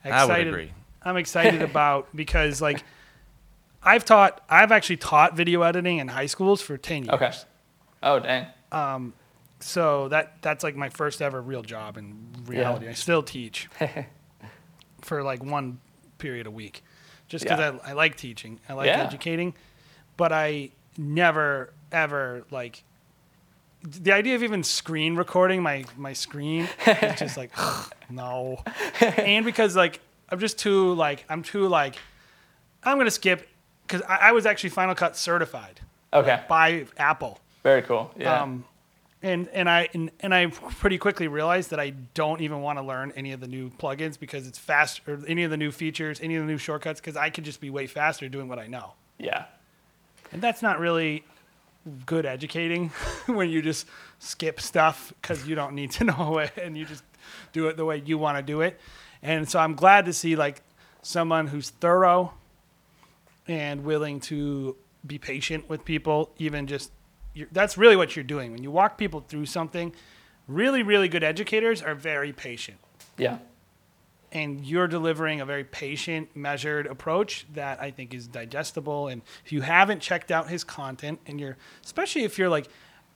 I 0.03 0.09
excited. 0.09 0.47
would 0.47 0.53
agree. 0.53 0.73
I'm 1.03 1.17
excited 1.17 1.61
about 1.71 2.13
because 2.13 2.61
like 2.61 2.83
I've 3.81 4.03
taught 4.03 4.43
I've 4.49 4.73
actually 4.73 4.97
taught 4.97 5.37
video 5.37 5.61
editing 5.61 5.99
in 5.99 6.09
high 6.09 6.25
schools 6.25 6.61
for 6.61 6.77
10 6.77 7.05
years. 7.05 7.13
Okay. 7.13 7.31
Oh 8.03 8.19
dang. 8.19 8.47
Um, 8.73 9.13
So 9.59 10.09
that 10.09 10.41
that's 10.41 10.65
like 10.65 10.75
my 10.75 10.89
first 10.89 11.21
ever 11.21 11.41
real 11.41 11.61
job 11.63 11.97
in 11.97 12.27
reality. 12.45 12.87
I 12.87 12.93
still 12.93 13.23
teach 13.23 13.67
for 15.01 15.23
like 15.23 15.43
one 15.43 15.79
period 16.17 16.47
a 16.47 16.51
week. 16.51 16.83
Just 17.27 17.43
because 17.45 17.59
Yeah. 17.59 17.79
I, 17.83 17.89
I 17.91 17.93
like 17.93 18.15
teaching. 18.15 18.59
I 18.69 18.73
like 18.73 18.87
Yeah. 18.87 19.01
educating. 19.03 19.53
But 20.17 20.31
I 20.31 20.69
never 20.97 21.73
ever 21.91 22.43
like 22.51 22.83
the 23.83 24.11
idea 24.13 24.35
of 24.35 24.41
even 24.43 24.63
screen 24.63 25.15
recording 25.15 25.61
my 25.61 25.85
my 25.97 26.13
screen 26.13 26.67
is 26.87 27.19
just 27.19 27.37
like 27.37 27.51
no. 28.09 28.61
and 29.01 29.45
because 29.45 29.75
like 29.75 29.99
I'm 30.29 30.39
just 30.39 30.57
too 30.57 30.93
like 30.93 31.25
I'm 31.29 31.43
too 31.43 31.67
like 31.67 31.97
I'm 32.83 32.97
gonna 32.97 33.11
skip 33.11 33.47
because 33.85 34.01
I, 34.07 34.29
I 34.29 34.31
was 34.31 34.45
actually 34.45 34.69
Final 34.71 34.95
Cut 34.95 35.15
certified 35.17 35.81
Okay. 36.13 36.41
by 36.47 36.85
Apple. 36.97 37.39
Very 37.61 37.81
cool. 37.81 38.11
Yeah. 38.17 38.41
Um, 38.41 38.63
and 39.21 39.47
and 39.49 39.69
I 39.69 39.89
and, 39.93 40.11
and 40.19 40.33
I 40.33 40.47
pretty 40.47 40.97
quickly 40.97 41.27
realized 41.27 41.71
that 41.71 41.79
I 41.79 41.91
don't 42.13 42.41
even 42.41 42.61
want 42.61 42.77
to 42.79 42.83
learn 42.83 43.11
any 43.15 43.31
of 43.31 43.39
the 43.39 43.47
new 43.47 43.69
plugins 43.69 44.19
because 44.19 44.47
it's 44.47 44.59
fast 44.59 45.01
or 45.07 45.19
any 45.27 45.43
of 45.43 45.51
the 45.51 45.57
new 45.57 45.71
features, 45.71 46.19
any 46.21 46.35
of 46.35 46.45
the 46.45 46.51
new 46.51 46.57
shortcuts 46.57 46.99
because 46.99 47.15
I 47.15 47.29
could 47.29 47.43
just 47.43 47.61
be 47.61 47.69
way 47.69 47.87
faster 47.87 48.29
doing 48.29 48.47
what 48.47 48.59
I 48.59 48.67
know. 48.67 48.93
yeah. 49.17 49.45
And 50.31 50.41
that's 50.41 50.61
not 50.61 50.79
really 50.79 51.23
good 52.05 52.25
educating 52.25 52.89
when 53.27 53.49
you 53.49 53.61
just 53.61 53.87
skip 54.19 54.59
stuff 54.59 55.13
because 55.21 55.47
you 55.47 55.55
don't 55.55 55.73
need 55.73 55.91
to 55.91 56.03
know 56.05 56.39
it 56.39 56.51
and 56.61 56.77
you 56.77 56.85
just 56.85 57.03
do 57.53 57.67
it 57.67 57.77
the 57.77 57.85
way 57.85 58.01
you 58.05 58.17
want 58.17 58.37
to 58.37 58.43
do 58.43 58.61
it. 58.61 58.79
And 59.21 59.49
so 59.49 59.59
I'm 59.59 59.75
glad 59.75 60.05
to 60.05 60.13
see 60.13 60.35
like 60.35 60.61
someone 61.01 61.47
who's 61.47 61.69
thorough 61.69 62.33
and 63.47 63.83
willing 63.83 64.19
to 64.19 64.75
be 65.05 65.19
patient 65.19 65.69
with 65.69 65.85
people, 65.85 66.31
even 66.37 66.67
just 66.67 66.91
that's 67.51 67.77
really 67.77 67.95
what 67.95 68.15
you're 68.15 68.23
doing 68.23 68.51
when 68.51 68.63
you 68.63 68.71
walk 68.71 68.97
people 68.97 69.21
through 69.27 69.45
something. 69.45 69.93
Really, 70.47 70.83
really 70.83 71.07
good 71.09 71.23
educators 71.23 71.81
are 71.81 71.95
very 71.95 72.31
patient 72.31 72.77
Yeah. 73.17 73.39
and 74.31 74.63
you're 74.65 74.87
delivering 74.87 75.41
a 75.41 75.45
very 75.45 75.63
patient, 75.63 76.35
measured 76.35 76.85
approach 76.87 77.45
that 77.53 77.81
I 77.81 77.89
think 77.91 78.13
is 78.13 78.27
digestible. 78.27 79.07
And 79.07 79.21
if 79.45 79.51
you 79.51 79.61
haven't 79.61 80.01
checked 80.01 80.29
out 80.31 80.49
his 80.49 80.63
content, 80.63 81.19
and 81.25 81.39
you're, 81.39 81.57
especially 81.83 82.23
if 82.23 82.37
you're 82.37 82.49
like, 82.49 82.67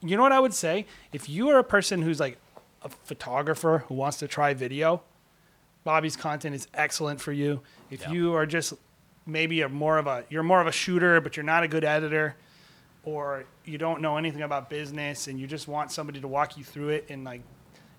you 0.02 0.16
know 0.16 0.22
what 0.22 0.32
I 0.32 0.40
would 0.40 0.54
say? 0.54 0.86
If 1.12 1.28
you 1.28 1.50
are 1.50 1.58
a 1.58 1.64
person 1.64 2.02
who's 2.02 2.18
like 2.20 2.38
a 2.82 2.88
photographer 2.88 3.84
who 3.88 3.94
wants 3.94 4.16
to 4.18 4.28
try 4.28 4.54
video, 4.54 5.02
Bobby's 5.84 6.16
content 6.16 6.54
is 6.54 6.66
excellent 6.74 7.20
for 7.20 7.32
you. 7.32 7.60
If 7.90 8.02
Yeah. 8.02 8.12
you 8.12 8.34
are 8.34 8.46
just 8.46 8.74
maybe 9.26 9.60
a 9.60 9.68
more 9.68 9.98
of 9.98 10.06
a, 10.06 10.24
you're 10.30 10.42
more 10.42 10.60
of 10.60 10.66
a 10.66 10.72
shooter, 10.72 11.20
but 11.20 11.36
you're 11.36 11.44
not 11.44 11.62
a 11.62 11.68
good 11.68 11.84
editor, 11.84 12.34
or 13.04 13.44
you 13.64 13.78
don't 13.78 14.00
know 14.00 14.16
anything 14.16 14.42
about 14.42 14.68
business 14.70 15.26
and 15.26 15.38
you 15.40 15.46
just 15.46 15.66
want 15.68 15.90
somebody 15.90 16.20
to 16.20 16.28
walk 16.28 16.56
you 16.56 16.64
through 16.64 16.90
it 16.90 17.06
in 17.08 17.24
like, 17.24 17.42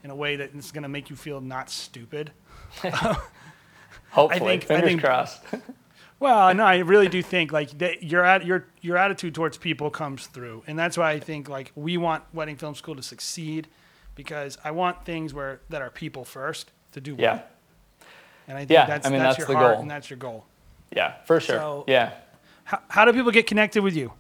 in 0.04 0.10
a 0.12 0.16
way 0.16 0.36
that 0.36 0.54
is 0.56 0.72
going 0.72 0.84
to 0.84 0.89
make 0.89 1.10
you 1.10 1.16
feel 1.16 1.41
not 1.41 1.70
stupid. 1.70 2.32
Hopefully. 4.12 4.58
think- 4.60 4.64
I 4.66 4.68
Fingers 4.68 4.84
think- 4.89 5.02
crossed. 5.04 5.43
Well, 6.20 6.54
no, 6.54 6.64
I 6.64 6.78
really 6.78 7.08
do 7.10 7.24
think 7.24 7.52
like 7.52 7.76
that 7.80 8.04
your 8.04 8.24
at 8.24 8.45
your 8.45 8.68
your 8.80 8.95
attitude 8.95 9.34
towards 9.34 9.58
people 9.58 9.89
comes 9.89 10.28
through, 10.28 10.62
and 10.68 10.78
that's 10.78 10.95
why 10.95 11.10
I 11.10 11.20
think 11.20 11.49
like 11.49 11.72
we 11.74 11.97
want 11.97 12.24
Wedding 12.32 12.58
Film 12.58 12.76
School 12.76 12.95
to 12.95 13.02
succeed, 13.02 13.68
because 14.14 14.56
I 14.64 14.70
want 14.70 15.04
things 15.04 15.34
where 15.34 15.62
that 15.70 15.82
are 15.82 15.89
people 15.89 16.24
first 16.24 16.74
to 16.91 17.02
do 17.02 17.16
well. 17.16 17.38
yeah. 17.38 18.06
And 18.47 18.56
I 18.56 18.62
think 18.62 18.70
Yeah, 18.70 18.86
that's 18.86 19.08
I 19.08 19.10
mean, 19.10 19.18
that's, 19.18 19.38
that's 19.38 19.47
your 19.49 19.56
the 19.56 19.60
heart 19.60 19.74
goal. 19.74 19.82
and 19.82 19.89
that's 19.89 20.12
your 20.12 20.18
goal. 20.18 20.45
Yeah. 20.95 21.16
For 21.26 21.39
sure. 21.39 21.56
So- 21.58 21.86
yeah. 21.88 22.12
How, 22.66 22.80
how 22.88 23.06
do 23.06 23.14
people 23.14 23.32
get 23.32 23.47
connected 23.47 23.82
with 23.82 23.95
you? 23.95 24.14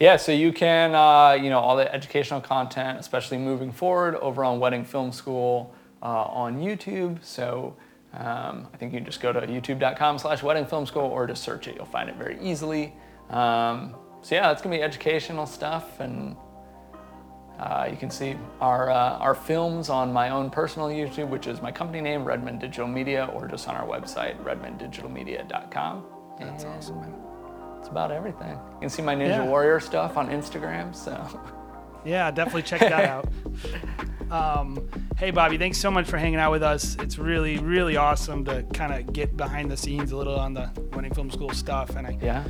Yeah, 0.00 0.16
so 0.16 0.30
you 0.30 0.52
can, 0.52 0.94
uh, 0.94 1.32
you 1.32 1.50
know, 1.50 1.58
all 1.58 1.76
the 1.76 1.92
educational 1.92 2.40
content, 2.40 3.00
especially 3.00 3.38
moving 3.38 3.72
forward, 3.72 4.14
over 4.16 4.44
on 4.44 4.60
Wedding 4.60 4.84
Film 4.84 5.10
School 5.10 5.74
uh, 6.02 6.06
on 6.06 6.60
YouTube. 6.60 7.18
So 7.24 7.76
um, 8.14 8.68
I 8.72 8.76
think 8.76 8.92
you 8.92 8.98
can 8.98 9.06
just 9.06 9.20
go 9.20 9.32
to 9.32 9.40
youtube.com 9.40 10.18
slash 10.18 10.42
wedding 10.42 10.66
film 10.66 10.86
school 10.86 11.02
or 11.02 11.26
just 11.26 11.42
search 11.42 11.68
it. 11.68 11.76
You'll 11.76 11.84
find 11.84 12.08
it 12.08 12.16
very 12.16 12.38
easily. 12.40 12.94
Um, 13.30 13.94
so 14.22 14.34
yeah, 14.34 14.50
it's 14.50 14.62
gonna 14.62 14.76
be 14.76 14.82
educational 14.82 15.46
stuff, 15.46 16.00
and 16.00 16.34
uh, 17.58 17.88
you 17.90 17.96
can 17.96 18.10
see 18.10 18.36
our 18.60 18.90
uh, 18.90 19.18
our 19.18 19.34
films 19.34 19.90
on 19.90 20.12
my 20.12 20.30
own 20.30 20.50
personal 20.50 20.88
YouTube, 20.88 21.28
which 21.28 21.46
is 21.46 21.60
my 21.60 21.70
company 21.70 22.00
name, 22.00 22.24
Redmond 22.24 22.60
Digital 22.60 22.88
Media, 22.88 23.26
or 23.34 23.46
just 23.46 23.68
on 23.68 23.76
our 23.76 23.86
website, 23.86 24.42
redmonddigitalmedia.com. 24.42 26.04
That's 26.38 26.64
And 26.64 26.72
awesome, 26.74 27.00
man. 27.00 27.27
That's 27.78 27.88
about 27.88 28.10
everything. 28.10 28.50
You 28.50 28.80
can 28.80 28.88
see 28.90 29.02
my 29.02 29.14
Ninja 29.14 29.28
Yeah. 29.28 29.44
Warrior 29.46 29.80
stuff 29.80 30.16
on 30.16 30.28
Instagram. 30.28 30.94
So 30.94 31.40
Yeah, 32.04 32.30
definitely 32.30 32.62
check 32.62 32.80
that 32.80 32.92
out. 33.08 33.28
Um, 34.30 34.86
hey, 35.16 35.30
Bobby, 35.30 35.56
thanks 35.56 35.78
so 35.78 35.90
much 35.90 36.06
for 36.06 36.18
hanging 36.18 36.38
out 36.38 36.50
with 36.52 36.62
us. 36.62 36.96
It's 37.00 37.18
really, 37.18 37.58
really 37.58 37.96
awesome 37.96 38.44
to 38.44 38.62
kind 38.74 38.92
of 38.92 39.12
get 39.12 39.36
behind 39.36 39.70
the 39.70 39.76
scenes 39.76 40.12
a 40.12 40.16
little 40.16 40.36
on 40.38 40.52
the 40.54 40.70
Wedding 40.92 41.14
Film 41.14 41.30
School 41.30 41.48
stuff, 41.50 41.96
and 41.96 42.06
I 42.06 42.18
yeah, 42.20 42.44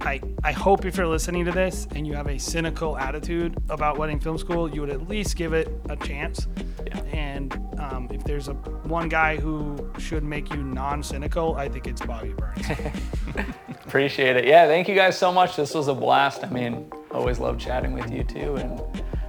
I, 0.00 0.20
I 0.42 0.50
hope 0.50 0.84
if 0.86 0.96
you're 0.96 1.06
listening 1.06 1.44
to 1.44 1.52
this 1.52 1.86
and 1.94 2.04
you 2.04 2.14
have 2.14 2.26
a 2.26 2.36
cynical 2.38 2.96
attitude 2.98 3.56
about 3.68 3.96
Wedding 3.96 4.18
Film 4.18 4.38
School, 4.38 4.68
you 4.74 4.80
would 4.80 4.90
at 4.90 5.08
least 5.08 5.36
give 5.36 5.52
it 5.52 5.68
a 5.88 5.94
chance. 5.96 6.48
Yeah. 6.84 6.98
And 7.12 7.54
um, 7.78 8.08
if 8.10 8.24
there's 8.24 8.48
a 8.48 8.54
one 8.54 9.08
guy 9.08 9.36
who 9.36 9.76
should 9.98 10.24
make 10.24 10.52
you 10.52 10.62
non-cynical, 10.64 11.54
I 11.54 11.68
think 11.68 11.86
it's 11.86 12.00
Bobby 12.04 12.32
Burns. 12.32 12.66
appreciate 13.90 14.36
it. 14.36 14.44
Yeah, 14.44 14.68
thank 14.68 14.86
you 14.86 14.94
guys 14.94 15.18
so 15.18 15.32
much. 15.32 15.56
This 15.56 15.74
was 15.74 15.88
a 15.88 15.94
blast. 15.94 16.44
I 16.44 16.48
mean, 16.48 16.88
always 17.10 17.40
love 17.40 17.58
chatting 17.58 17.92
with 17.92 18.08
you 18.08 18.22
too, 18.22 18.54
and 18.54 18.78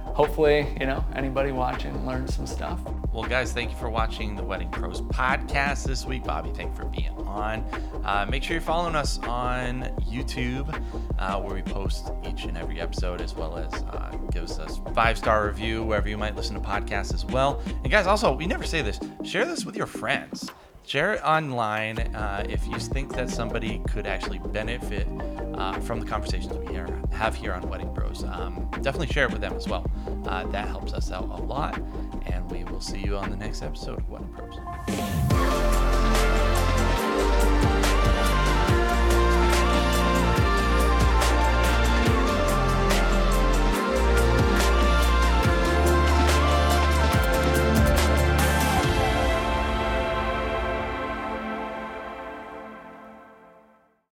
hopefully, 0.04 0.68
you 0.78 0.86
know, 0.86 1.04
anybody 1.16 1.50
watching 1.50 2.06
learned 2.06 2.30
some 2.30 2.46
stuff. 2.46 2.78
Well, 3.12 3.24
guys, 3.24 3.52
thank 3.52 3.72
you 3.72 3.76
for 3.76 3.90
watching 3.90 4.36
the 4.36 4.44
Wedding 4.44 4.70
Pros 4.70 5.00
podcast 5.00 5.82
this 5.82 6.06
week. 6.06 6.22
Bobby, 6.22 6.50
thank 6.54 6.70
you 6.70 6.76
for 6.76 6.84
being 6.84 7.10
on. 7.26 7.64
Uh, 8.04 8.24
make 8.30 8.44
sure 8.44 8.54
you're 8.54 8.62
following 8.62 8.94
us 8.94 9.18
on 9.24 9.82
YouTube, 10.08 10.72
uh, 11.18 11.40
where 11.40 11.56
we 11.56 11.62
post 11.62 12.12
each 12.24 12.44
and 12.44 12.56
every 12.56 12.80
episode, 12.80 13.20
as 13.20 13.34
well 13.34 13.56
as 13.56 13.72
uh, 13.82 14.16
give 14.30 14.44
us 14.44 14.58
a 14.58 14.68
five 14.92 15.18
star 15.18 15.48
review 15.48 15.82
wherever 15.82 16.08
you 16.08 16.16
might 16.16 16.36
listen 16.36 16.54
to 16.54 16.60
podcasts 16.60 17.12
as 17.12 17.24
well. 17.24 17.60
And 17.82 17.90
guys, 17.90 18.06
also, 18.06 18.32
we 18.32 18.46
never 18.46 18.62
say 18.62 18.80
this: 18.80 19.00
share 19.24 19.44
this 19.44 19.66
with 19.66 19.76
your 19.76 19.88
friends. 19.88 20.52
Share 20.84 21.14
it 21.14 21.22
online 21.22 21.98
uh, 22.14 22.44
if 22.48 22.66
you 22.66 22.78
think 22.78 23.14
that 23.14 23.30
somebody 23.30 23.80
could 23.88 24.06
actually 24.06 24.38
benefit 24.38 25.06
uh, 25.54 25.78
from 25.80 26.00
the 26.00 26.06
conversations 26.06 26.52
we 26.52 26.66
here, 26.66 26.86
have 27.12 27.34
here 27.34 27.52
on 27.52 27.68
Wedding 27.68 27.92
Bros. 27.94 28.24
Um, 28.24 28.68
definitely 28.82 29.06
share 29.06 29.26
it 29.26 29.32
with 29.32 29.40
them 29.40 29.54
as 29.54 29.68
well. 29.68 29.90
Uh, 30.26 30.46
that 30.48 30.68
helps 30.68 30.92
us 30.92 31.10
out 31.10 31.24
a 31.24 31.42
lot. 31.42 31.80
And 32.26 32.50
we 32.50 32.64
will 32.64 32.80
see 32.80 33.00
you 33.00 33.16
on 33.16 33.30
the 33.30 33.36
next 33.36 33.62
episode 33.62 33.98
of 33.98 34.08
Wedding 34.08 34.34
Bros. 34.36 34.58